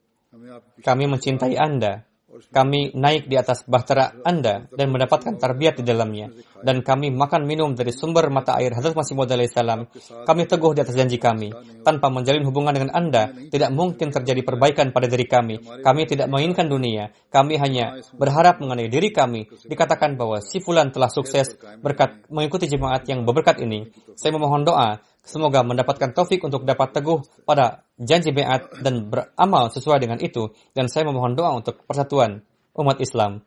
kami 0.80 1.04
mencintai 1.04 1.60
Anda 1.60 2.07
kami 2.52 2.92
naik 2.92 3.24
di 3.24 3.40
atas 3.40 3.64
bahtera 3.64 4.12
Anda 4.20 4.68
dan 4.68 4.92
mendapatkan 4.92 5.40
tarbiyat 5.40 5.80
di 5.80 5.84
dalamnya. 5.88 6.28
Dan 6.60 6.84
kami 6.84 7.08
makan 7.08 7.48
minum 7.48 7.72
dari 7.72 7.88
sumber 7.94 8.28
mata 8.28 8.58
air 8.60 8.76
Hadrat 8.76 8.92
Masih 8.92 9.16
Maud 9.16 9.32
salam. 9.48 9.88
Kami 10.28 10.42
teguh 10.44 10.76
di 10.76 10.84
atas 10.84 10.92
janji 10.92 11.16
kami. 11.16 11.48
Tanpa 11.80 12.12
menjalin 12.12 12.44
hubungan 12.44 12.76
dengan 12.76 12.92
Anda, 12.92 13.32
tidak 13.32 13.72
mungkin 13.72 14.12
terjadi 14.12 14.44
perbaikan 14.44 14.92
pada 14.92 15.08
diri 15.08 15.24
kami. 15.24 15.62
Kami 15.80 16.02
tidak 16.04 16.28
menginginkan 16.28 16.68
dunia. 16.68 17.14
Kami 17.32 17.56
hanya 17.56 17.96
berharap 18.12 18.60
mengenai 18.60 18.92
diri 18.92 19.08
kami. 19.08 19.48
Dikatakan 19.64 20.20
bahwa 20.20 20.44
si 20.44 20.60
Fulan 20.60 20.92
telah 20.92 21.08
sukses 21.08 21.56
berkat 21.80 22.28
mengikuti 22.28 22.68
jemaat 22.68 23.08
yang 23.08 23.24
berberkat 23.24 23.64
ini. 23.64 23.88
Saya 24.18 24.36
memohon 24.36 24.68
doa 24.68 25.00
Semoga 25.28 25.60
mendapatkan 25.60 26.16
taufik 26.16 26.40
untuk 26.40 26.64
dapat 26.64 26.88
teguh 26.96 27.20
pada 27.44 27.84
janji 28.00 28.32
beat 28.32 28.80
dan 28.80 29.12
beramal 29.12 29.68
sesuai 29.68 30.00
dengan 30.00 30.16
itu. 30.24 30.48
Dan 30.72 30.88
saya 30.88 31.04
memohon 31.04 31.36
doa 31.36 31.52
untuk 31.52 31.84
persatuan 31.84 32.40
umat 32.72 32.96
Islam. 32.96 33.44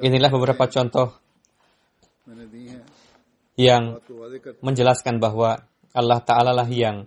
Inilah 0.00 0.30
beberapa 0.32 0.64
contoh 0.72 1.12
yang 3.60 4.00
menjelaskan 4.64 5.20
bahwa 5.20 5.60
Allah 5.92 6.20
Ta'ala 6.24 6.56
lah 6.56 6.68
yang 6.70 7.04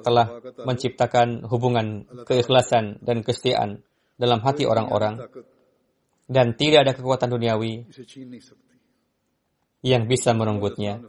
telah 0.00 0.40
menciptakan 0.64 1.44
hubungan 1.52 2.08
keikhlasan 2.24 2.96
dan 3.04 3.20
kesetiaan 3.20 3.84
dalam 4.16 4.40
hati 4.40 4.64
orang-orang 4.64 5.20
dan 6.26 6.56
tidak 6.56 6.88
ada 6.88 6.92
kekuatan 6.96 7.28
duniawi 7.28 7.86
yang 9.84 10.08
bisa 10.08 10.32
merenggutnya. 10.32 11.02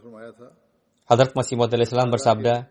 Hadrat 1.08 1.32
Masih 1.36 1.56
Maud 1.56 1.72
Islam 1.72 2.12
bersabda, 2.12 2.68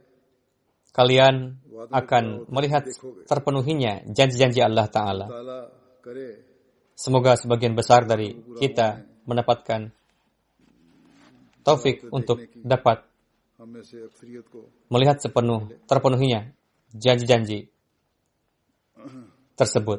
kalian 0.93 1.57
akan 1.93 2.49
melihat 2.49 2.85
terpenuhinya 3.29 4.05
janji-janji 4.09 4.61
Allah 4.61 4.89
Ta'ala. 4.89 5.27
Semoga 6.97 7.37
sebagian 7.37 7.77
besar 7.77 8.09
dari 8.09 8.33
kita 8.57 9.05
mendapatkan 9.29 9.93
taufik 11.61 12.09
untuk 12.09 12.47
dapat 12.63 13.05
melihat 14.89 15.19
sepenuh 15.19 15.69
terpenuhinya 15.85 16.55
janji-janji 16.95 17.69
tersebut. 19.57 19.99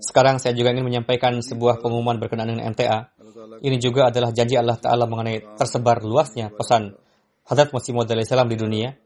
Sekarang 0.00 0.40
saya 0.40 0.56
juga 0.56 0.72
ingin 0.72 0.88
menyampaikan 0.88 1.36
sebuah 1.44 1.84
pengumuman 1.84 2.16
berkenaan 2.16 2.56
dengan 2.56 2.72
MTA. 2.72 3.12
Ini 3.60 3.76
juga 3.76 4.08
adalah 4.08 4.32
janji 4.32 4.56
Allah 4.56 4.80
Ta'ala 4.80 5.04
mengenai 5.04 5.54
tersebar 5.54 6.00
luasnya 6.00 6.48
pesan 6.48 6.96
Hadrat 7.44 7.76
Masih 7.76 7.92
Maud 7.92 8.08
salam 8.24 8.48
di 8.48 8.56
dunia. 8.56 8.96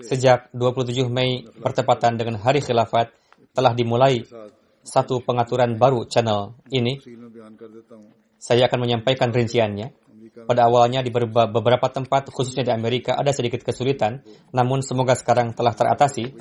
Sejak 0.00 0.50
27 0.56 1.06
Mei 1.12 1.44
bertepatan 1.44 2.16
dengan 2.18 2.40
hari 2.40 2.64
khilafat 2.64 3.12
telah 3.52 3.76
dimulai 3.76 4.24
satu 4.80 5.20
pengaturan 5.20 5.76
baru 5.76 6.08
channel 6.08 6.56
ini. 6.72 6.98
Saya 8.40 8.66
akan 8.66 8.80
menyampaikan 8.88 9.28
rinciannya. 9.28 9.92
Pada 10.46 10.70
awalnya 10.70 11.04
di 11.04 11.12
beberapa 11.12 11.90
tempat, 11.92 12.32
khususnya 12.32 12.64
di 12.64 12.72
Amerika, 12.72 13.18
ada 13.18 13.34
sedikit 13.34 13.60
kesulitan, 13.60 14.24
namun 14.56 14.80
semoga 14.80 15.12
sekarang 15.12 15.52
telah 15.52 15.76
teratasi. 15.76 16.32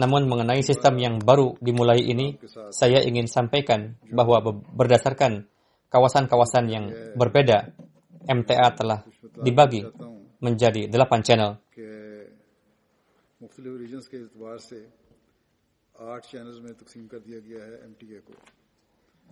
Namun 0.00 0.24
mengenai 0.24 0.64
sistem 0.64 0.96
yang 0.96 1.14
baru 1.20 1.60
dimulai 1.60 2.00
ini, 2.00 2.40
saya 2.72 3.04
ingin 3.04 3.28
sampaikan 3.28 4.00
bahwa 4.08 4.40
berdasarkan 4.72 5.44
kawasan-kawasan 5.92 6.64
yang 6.72 6.84
berbeda, 7.20 7.76
MTA 8.24 8.66
telah 8.72 9.04
dibagi 9.44 9.84
menjadi 10.40 10.88
delapan 10.88 11.20
channel. 11.20 11.50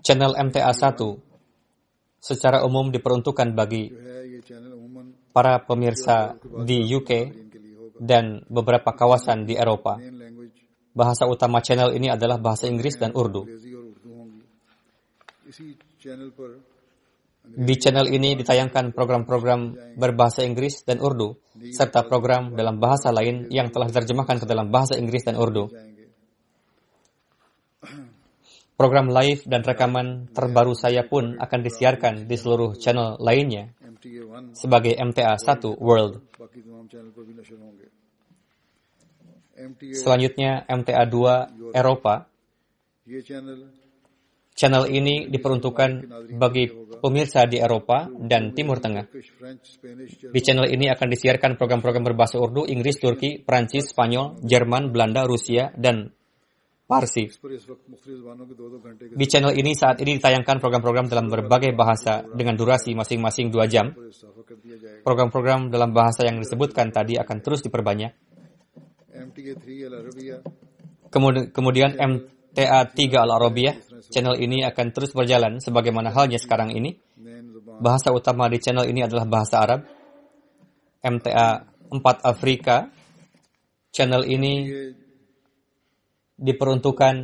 Channel 0.05 0.33
MTA 0.37 0.73
1 0.77 1.29
secara 2.19 2.66
umum 2.66 2.91
diperuntukkan 2.91 3.49
bagi 3.55 3.89
para 5.33 5.62
pemirsa 5.62 6.37
di 6.66 6.83
UK 6.85 7.11
dan 7.99 8.43
beberapa 8.47 8.95
kawasan 8.95 9.47
di 9.47 9.55
Eropa. 9.59 9.99
Bahasa 10.99 11.30
utama 11.30 11.62
channel 11.62 11.94
ini 11.94 12.11
adalah 12.11 12.42
bahasa 12.42 12.66
Inggris 12.66 12.99
dan 12.99 13.14
Urdu. 13.14 13.46
Di 17.49 17.74
channel 17.78 18.11
ini 18.11 18.34
ditayangkan 18.34 18.90
program-program 18.92 19.94
berbahasa 19.94 20.42
Inggris 20.42 20.82
dan 20.82 20.99
Urdu, 20.99 21.38
serta 21.70 22.03
program 22.11 22.59
dalam 22.59 22.82
bahasa 22.82 23.14
lain 23.14 23.46
yang 23.49 23.70
telah 23.70 23.86
diterjemahkan 23.86 24.42
ke 24.42 24.46
dalam 24.51 24.74
bahasa 24.74 24.99
Inggris 24.99 25.22
dan 25.22 25.38
Urdu. 25.38 25.70
Program 28.78 29.11
live 29.11 29.42
dan 29.46 29.62
rekaman 29.62 30.30
terbaru 30.34 30.74
saya 30.74 31.07
pun 31.07 31.38
akan 31.38 31.61
disiarkan 31.62 32.26
di 32.26 32.36
seluruh 32.38 32.78
channel 32.78 33.18
lainnya 33.22 33.74
sebagai 34.55 34.94
MTA 34.99 35.34
1 35.34 35.78
World. 35.78 36.22
Selanjutnya 39.94 40.62
MTA 40.66 41.04
2 41.11 41.74
Eropa. 41.74 42.30
Channel 44.59 44.90
ini 44.90 45.30
diperuntukkan 45.30 45.90
bagi 46.34 46.66
pemirsa 46.98 47.46
di 47.46 47.62
Eropa 47.62 48.11
dan 48.11 48.50
Timur 48.50 48.82
Tengah. 48.82 49.06
Di 50.34 50.40
channel 50.42 50.66
ini 50.66 50.90
akan 50.90 51.06
disiarkan 51.06 51.54
program-program 51.54 52.02
berbahasa 52.02 52.42
Urdu, 52.42 52.66
Inggris, 52.66 52.98
Turki, 52.98 53.38
Prancis, 53.38 53.94
Spanyol, 53.94 54.42
Jerman, 54.42 54.90
Belanda, 54.90 55.22
Rusia, 55.30 55.70
dan 55.78 56.11
Parsi. 56.88 57.30
Di 59.14 59.26
channel 59.30 59.54
ini 59.54 59.78
saat 59.78 60.02
ini 60.02 60.18
ditayangkan 60.18 60.59
program-program 60.59 61.06
dalam 61.06 61.30
berbagai 61.30 61.76
bahasa 61.76 62.26
dengan 62.26 62.59
durasi 62.59 62.98
masing-masing 62.98 63.54
dua 63.54 63.70
jam. 63.70 63.94
Program-program 65.06 65.70
dalam 65.70 65.94
bahasa 65.94 66.26
yang 66.26 66.42
disebutkan 66.42 66.90
tadi 66.90 67.14
akan 67.14 67.44
terus 67.44 67.62
diperbanyak. 67.62 68.28
Kemudian 71.55 71.96
MTA 71.96 72.80
3 72.92 73.24
Al-Arabiyah, 73.24 73.74
channel 74.12 74.36
ini 74.36 74.64
akan 74.64 74.86
terus 74.92 75.16
berjalan 75.16 75.61
sebagaimana 75.62 76.12
halnya 76.12 76.36
sekarang 76.36 76.72
ini. 76.76 76.96
Bahasa 77.78 78.11
utama 78.11 78.51
di 78.51 78.59
channel 78.59 78.84
ini 78.90 79.07
adalah 79.07 79.24
bahasa 79.24 79.62
Arab. 79.62 79.80
MTA 80.99 81.49
4 81.88 82.26
Afrika, 82.26 82.90
channel 83.94 84.26
ini 84.26 84.68
diperuntukkan 86.38 87.14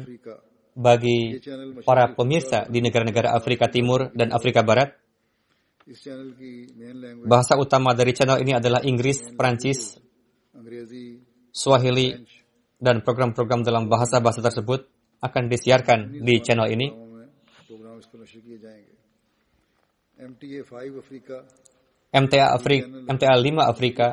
bagi 0.74 1.38
para 1.86 2.10
pemirsa 2.14 2.66
di 2.66 2.82
negara-negara 2.82 3.30
Afrika 3.34 3.70
Timur 3.70 4.10
dan 4.14 4.34
Afrika 4.34 4.66
Barat. 4.66 4.94
Bahasa 7.28 7.60
utama 7.60 7.92
dari 7.92 8.16
channel 8.16 8.40
ini 8.40 8.56
adalah 8.56 8.80
Inggris, 8.82 9.36
Prancis, 9.36 10.00
Swahili, 11.54 12.18
dan 12.82 13.06
program-program 13.06 13.62
dalam 13.62 13.86
bahasa-bahasa 13.86 14.42
tersebut 14.42 14.90
akan 15.22 15.42
disiarkan 15.46 16.20
di 16.20 16.42
channel 16.42 16.66
ini. 16.66 16.90
MTA 22.14 22.46
Afrika, 22.54 22.86
MTA 23.06 23.34
5 23.38 23.72
Afrika, 23.72 24.06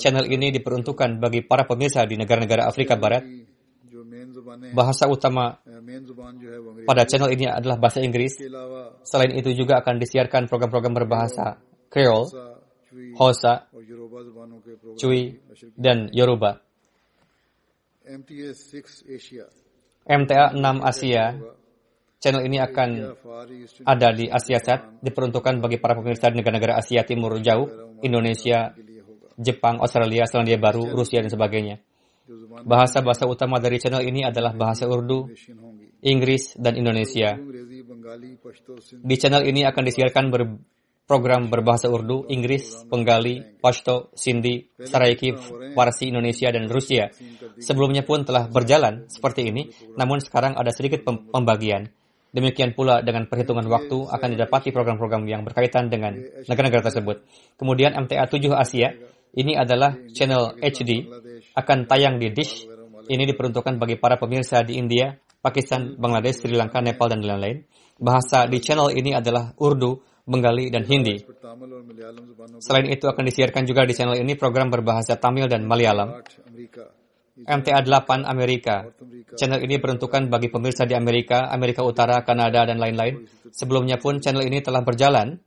channel 0.00 0.24
ini 0.28 0.52
diperuntukkan 0.52 1.20
bagi 1.20 1.40
para 1.44 1.64
pemirsa 1.68 2.04
di 2.04 2.16
negara-negara 2.16 2.68
Afrika 2.68 2.96
Barat 2.96 3.24
bahasa 4.76 5.08
utama 5.08 5.56
pada 6.84 7.02
channel 7.08 7.32
ini 7.32 7.48
adalah 7.48 7.80
bahasa 7.80 8.04
Inggris. 8.04 8.36
Selain 9.06 9.32
itu 9.32 9.52
juga 9.56 9.80
akan 9.80 9.96
disiarkan 9.96 10.48
program-program 10.48 10.92
berbahasa 10.92 11.56
Creole, 11.88 12.28
Hosa, 13.16 13.68
Chui, 15.00 15.40
dan 15.76 16.12
Yoruba. 16.12 16.65
MTA 20.06 20.54
6 20.54 20.62
Asia, 20.86 21.34
channel 22.22 22.46
ini 22.46 22.62
akan 22.62 23.18
ada 23.82 24.08
di 24.14 24.30
Asia 24.30 24.62
Sat, 24.62 25.02
diperuntukkan 25.02 25.58
bagi 25.58 25.82
para 25.82 25.98
pemirsa 25.98 26.30
di 26.30 26.38
negara-negara 26.38 26.78
Asia 26.78 27.02
Timur 27.02 27.34
Jauh, 27.42 27.98
Indonesia, 28.06 28.70
Jepang, 29.34 29.82
Australia, 29.82 30.22
Selandia 30.30 30.54
Baru, 30.54 30.86
Rusia, 30.94 31.18
dan 31.18 31.34
sebagainya. 31.34 31.82
Bahasa-bahasa 32.62 33.26
utama 33.26 33.58
dari 33.58 33.82
channel 33.82 34.06
ini 34.06 34.22
adalah 34.22 34.54
bahasa 34.54 34.86
Urdu, 34.86 35.26
Inggris, 36.06 36.54
dan 36.54 36.78
Indonesia. 36.78 37.34
Di 39.02 39.16
channel 39.18 39.42
ini 39.50 39.66
akan 39.66 39.82
disiarkan 39.82 40.24
ber 40.30 40.42
program 41.06 41.46
berbahasa 41.46 41.86
Urdu, 41.86 42.26
Inggris, 42.26 42.82
Bengali, 42.90 43.38
Pashto, 43.62 44.10
Sindhi, 44.18 44.66
Saraiki, 44.74 45.38
Farsi, 45.72 46.10
Indonesia, 46.10 46.50
dan 46.50 46.66
Rusia. 46.66 47.14
Sebelumnya 47.62 48.02
pun 48.02 48.26
telah 48.26 48.50
berjalan 48.50 49.06
seperti 49.06 49.48
ini, 49.48 49.70
namun 49.94 50.18
sekarang 50.18 50.58
ada 50.58 50.74
sedikit 50.74 51.06
pembagian. 51.06 51.86
Demikian 52.34 52.76
pula 52.76 53.00
dengan 53.00 53.30
perhitungan 53.30 53.64
waktu 53.70 53.96
akan 54.12 54.28
didapati 54.34 54.68
program-program 54.74 55.24
yang 55.24 55.46
berkaitan 55.46 55.88
dengan 55.88 56.18
negara-negara 56.44 56.90
tersebut. 56.90 57.24
Kemudian 57.56 57.96
MTA 57.96 58.28
7 58.28 58.52
Asia, 58.52 58.92
ini 59.32 59.56
adalah 59.56 59.96
channel 60.12 60.58
HD 60.58 61.06
akan 61.54 61.88
tayang 61.88 62.20
di 62.20 62.34
Dish. 62.34 62.66
Ini 63.06 63.22
diperuntukkan 63.30 63.78
bagi 63.78 63.96
para 63.96 64.18
pemirsa 64.18 64.66
di 64.66 64.76
India, 64.76 65.14
Pakistan, 65.38 65.94
Bangladesh, 65.94 66.42
Sri 66.42 66.52
Lanka, 66.52 66.82
Nepal, 66.82 67.14
dan 67.14 67.22
lain-lain. 67.22 67.62
Bahasa 67.96 68.50
di 68.50 68.58
channel 68.58 68.90
ini 68.92 69.14
adalah 69.14 69.54
Urdu, 69.56 70.02
Bengali, 70.26 70.74
dan 70.74 70.82
Hindi. 70.82 71.22
Selain 72.58 72.86
itu 72.90 73.06
akan 73.06 73.24
disiarkan 73.30 73.62
juga 73.62 73.86
di 73.86 73.94
channel 73.94 74.18
ini 74.18 74.34
program 74.34 74.74
berbahasa 74.74 75.14
Tamil 75.14 75.46
dan 75.46 75.62
Malayalam. 75.62 76.18
MTA 77.36 77.84
8 77.86 78.26
Amerika. 78.26 78.90
Channel 79.38 79.62
ini 79.62 79.78
peruntukan 79.78 80.26
bagi 80.26 80.50
pemirsa 80.50 80.82
di 80.82 80.98
Amerika, 80.98 81.46
Amerika 81.52 81.86
Utara, 81.86 82.26
Kanada, 82.26 82.66
dan 82.66 82.82
lain-lain. 82.82 83.28
Sebelumnya 83.54 84.02
pun 84.02 84.18
channel 84.18 84.42
ini 84.42 84.58
telah 84.64 84.82
berjalan. 84.82 85.38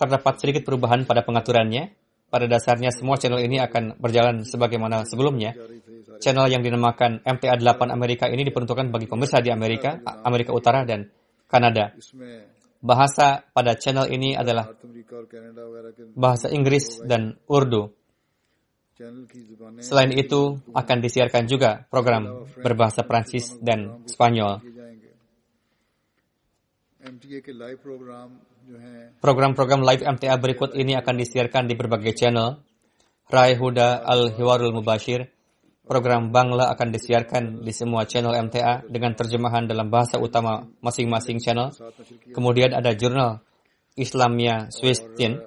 Terdapat 0.00 0.34
sedikit 0.40 0.64
perubahan 0.64 1.04
pada 1.04 1.20
pengaturannya. 1.20 1.92
Pada 2.32 2.48
dasarnya 2.48 2.88
semua 2.88 3.20
channel 3.20 3.42
ini 3.44 3.60
akan 3.60 4.00
berjalan 4.00 4.48
sebagaimana 4.48 5.04
sebelumnya. 5.04 5.52
Channel 6.24 6.46
yang 6.48 6.64
dinamakan 6.64 7.20
MTA 7.20 7.58
8 7.60 7.92
Amerika 7.92 8.30
ini 8.32 8.46
diperuntukkan 8.48 8.88
bagi 8.88 9.10
pemirsa 9.10 9.44
di 9.44 9.52
Amerika, 9.52 10.00
Amerika 10.24 10.54
Utara, 10.56 10.86
dan 10.86 11.10
Kanada. 11.50 11.92
Bahasa 12.84 13.40
pada 13.56 13.72
channel 13.80 14.12
ini 14.12 14.36
adalah 14.36 14.68
bahasa 16.12 16.52
Inggris 16.52 17.00
dan 17.00 17.40
Urdu. 17.48 17.96
Selain 19.82 20.12
itu, 20.14 20.60
akan 20.70 20.98
disiarkan 21.02 21.50
juga 21.50 21.88
program 21.90 22.46
berbahasa 22.60 23.02
Prancis 23.02 23.56
dan 23.58 24.04
Spanyol. 24.06 24.62
Program-program 29.18 29.80
live 29.82 30.02
MTA 30.04 30.36
berikut 30.38 30.78
ini 30.78 30.94
akan 30.94 31.14
disiarkan 31.18 31.66
di 31.66 31.74
berbagai 31.74 32.14
channel. 32.14 32.62
Rai 33.26 33.58
Huda 33.58 34.04
Al-Hiwarul 34.04 34.76
Mubashir. 34.76 35.33
Program 35.84 36.32
Bangla 36.32 36.72
akan 36.72 36.88
disiarkan 36.96 37.60
di 37.60 37.68
semua 37.68 38.08
channel 38.08 38.32
MTA 38.48 38.88
dengan 38.88 39.12
terjemahan 39.12 39.68
dalam 39.68 39.92
bahasa 39.92 40.16
utama 40.16 40.64
masing-masing 40.80 41.36
channel. 41.44 41.68
Kemudian 42.32 42.72
ada 42.72 42.96
jurnal 42.96 43.44
Islamia 43.92 44.72
Swistin. 44.72 45.44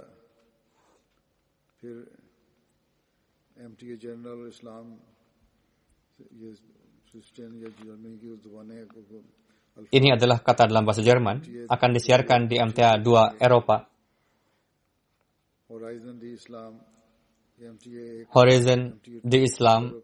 Ini 9.89 10.07
adalah 10.17 10.37
kata 10.41 10.69
dalam 10.69 10.85
bahasa 10.85 11.01
Jerman, 11.01 11.65
akan 11.69 11.89
disiarkan 11.93 12.45
di 12.45 12.61
MTA 12.61 13.01
2 13.01 13.41
Eropa. 13.41 13.89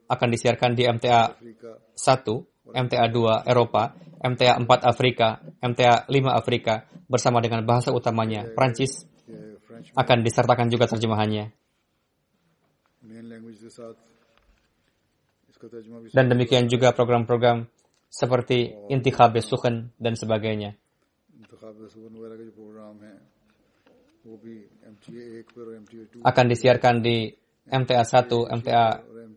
Akan 0.10 0.28
disiarkan 0.34 0.72
di 0.74 0.84
MTA 0.90 1.22
1, 1.38 2.74
MTA 2.74 3.06
2 3.14 3.46
Eropa, 3.46 3.94
MTA 4.26 4.58
4 4.58 4.66
Afrika, 4.82 5.38
MTA 5.62 6.10
5 6.10 6.34
Afrika 6.34 6.90
bersama 7.06 7.38
dengan 7.46 7.62
bahasa 7.62 7.94
utamanya 7.94 8.50
Prancis 8.58 9.06
akan 9.94 10.18
disertakan 10.26 10.74
juga 10.74 10.90
terjemahannya. 10.90 11.54
Dan 16.10 16.26
demikian 16.28 16.66
juga 16.66 16.92
program-program 16.92 17.70
seperti 18.10 18.74
Intikhab 18.90 19.38
Sukhan 19.46 19.94
dan 20.02 20.18
sebagainya. 20.18 20.74
Akan 26.24 26.46
disiarkan 26.48 27.04
di 27.04 27.43
MTA 27.68 28.04
1, 28.04 28.28
MTA 28.60 28.86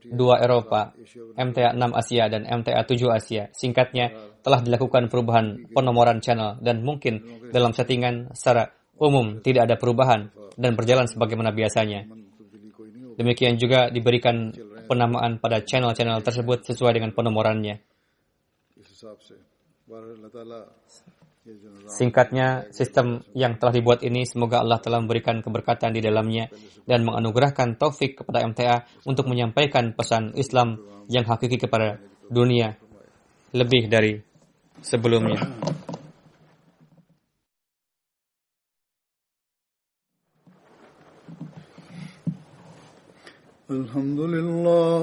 2 0.06 0.44
Eropa, 0.44 0.94
MTA 1.34 1.74
6 1.74 2.00
Asia, 2.00 2.24
dan 2.30 2.42
MTA 2.46 2.82
7 2.86 3.10
Asia. 3.10 3.50
Singkatnya, 3.50 4.14
telah 4.46 4.62
dilakukan 4.62 5.10
perubahan 5.10 5.66
penomoran 5.74 6.22
channel 6.22 6.54
dan 6.62 6.86
mungkin 6.86 7.42
dalam 7.50 7.74
settingan 7.74 8.30
secara 8.30 8.70
umum 8.94 9.42
tidak 9.42 9.66
ada 9.66 9.74
perubahan 9.74 10.30
dan 10.54 10.78
berjalan 10.78 11.10
sebagaimana 11.10 11.50
biasanya. 11.50 12.06
Demikian 13.18 13.58
juga 13.58 13.90
diberikan 13.90 14.54
penamaan 14.86 15.42
pada 15.42 15.64
channel-channel 15.66 16.22
tersebut 16.22 16.62
sesuai 16.62 16.94
dengan 16.94 17.10
penomorannya. 17.10 17.82
Singkatnya, 21.86 22.66
sistem 22.74 23.22
yang 23.30 23.62
telah 23.62 23.70
dibuat 23.70 24.02
ini 24.02 24.26
semoga 24.26 24.58
Allah 24.58 24.82
telah 24.82 24.98
memberikan 24.98 25.38
keberkatan 25.38 25.94
di 25.94 26.02
dalamnya 26.02 26.50
dan 26.82 27.06
menganugerahkan 27.06 27.78
taufik 27.78 28.18
kepada 28.18 28.42
MTA 28.42 29.06
untuk 29.06 29.30
menyampaikan 29.30 29.94
pesan 29.94 30.34
Islam 30.34 30.82
yang 31.06 31.22
hakiki 31.22 31.62
kepada 31.62 32.02
dunia 32.26 32.74
lebih 33.54 33.86
dari 33.86 34.18
sebelumnya. 34.82 35.38
Alhamdulillah 43.66 45.02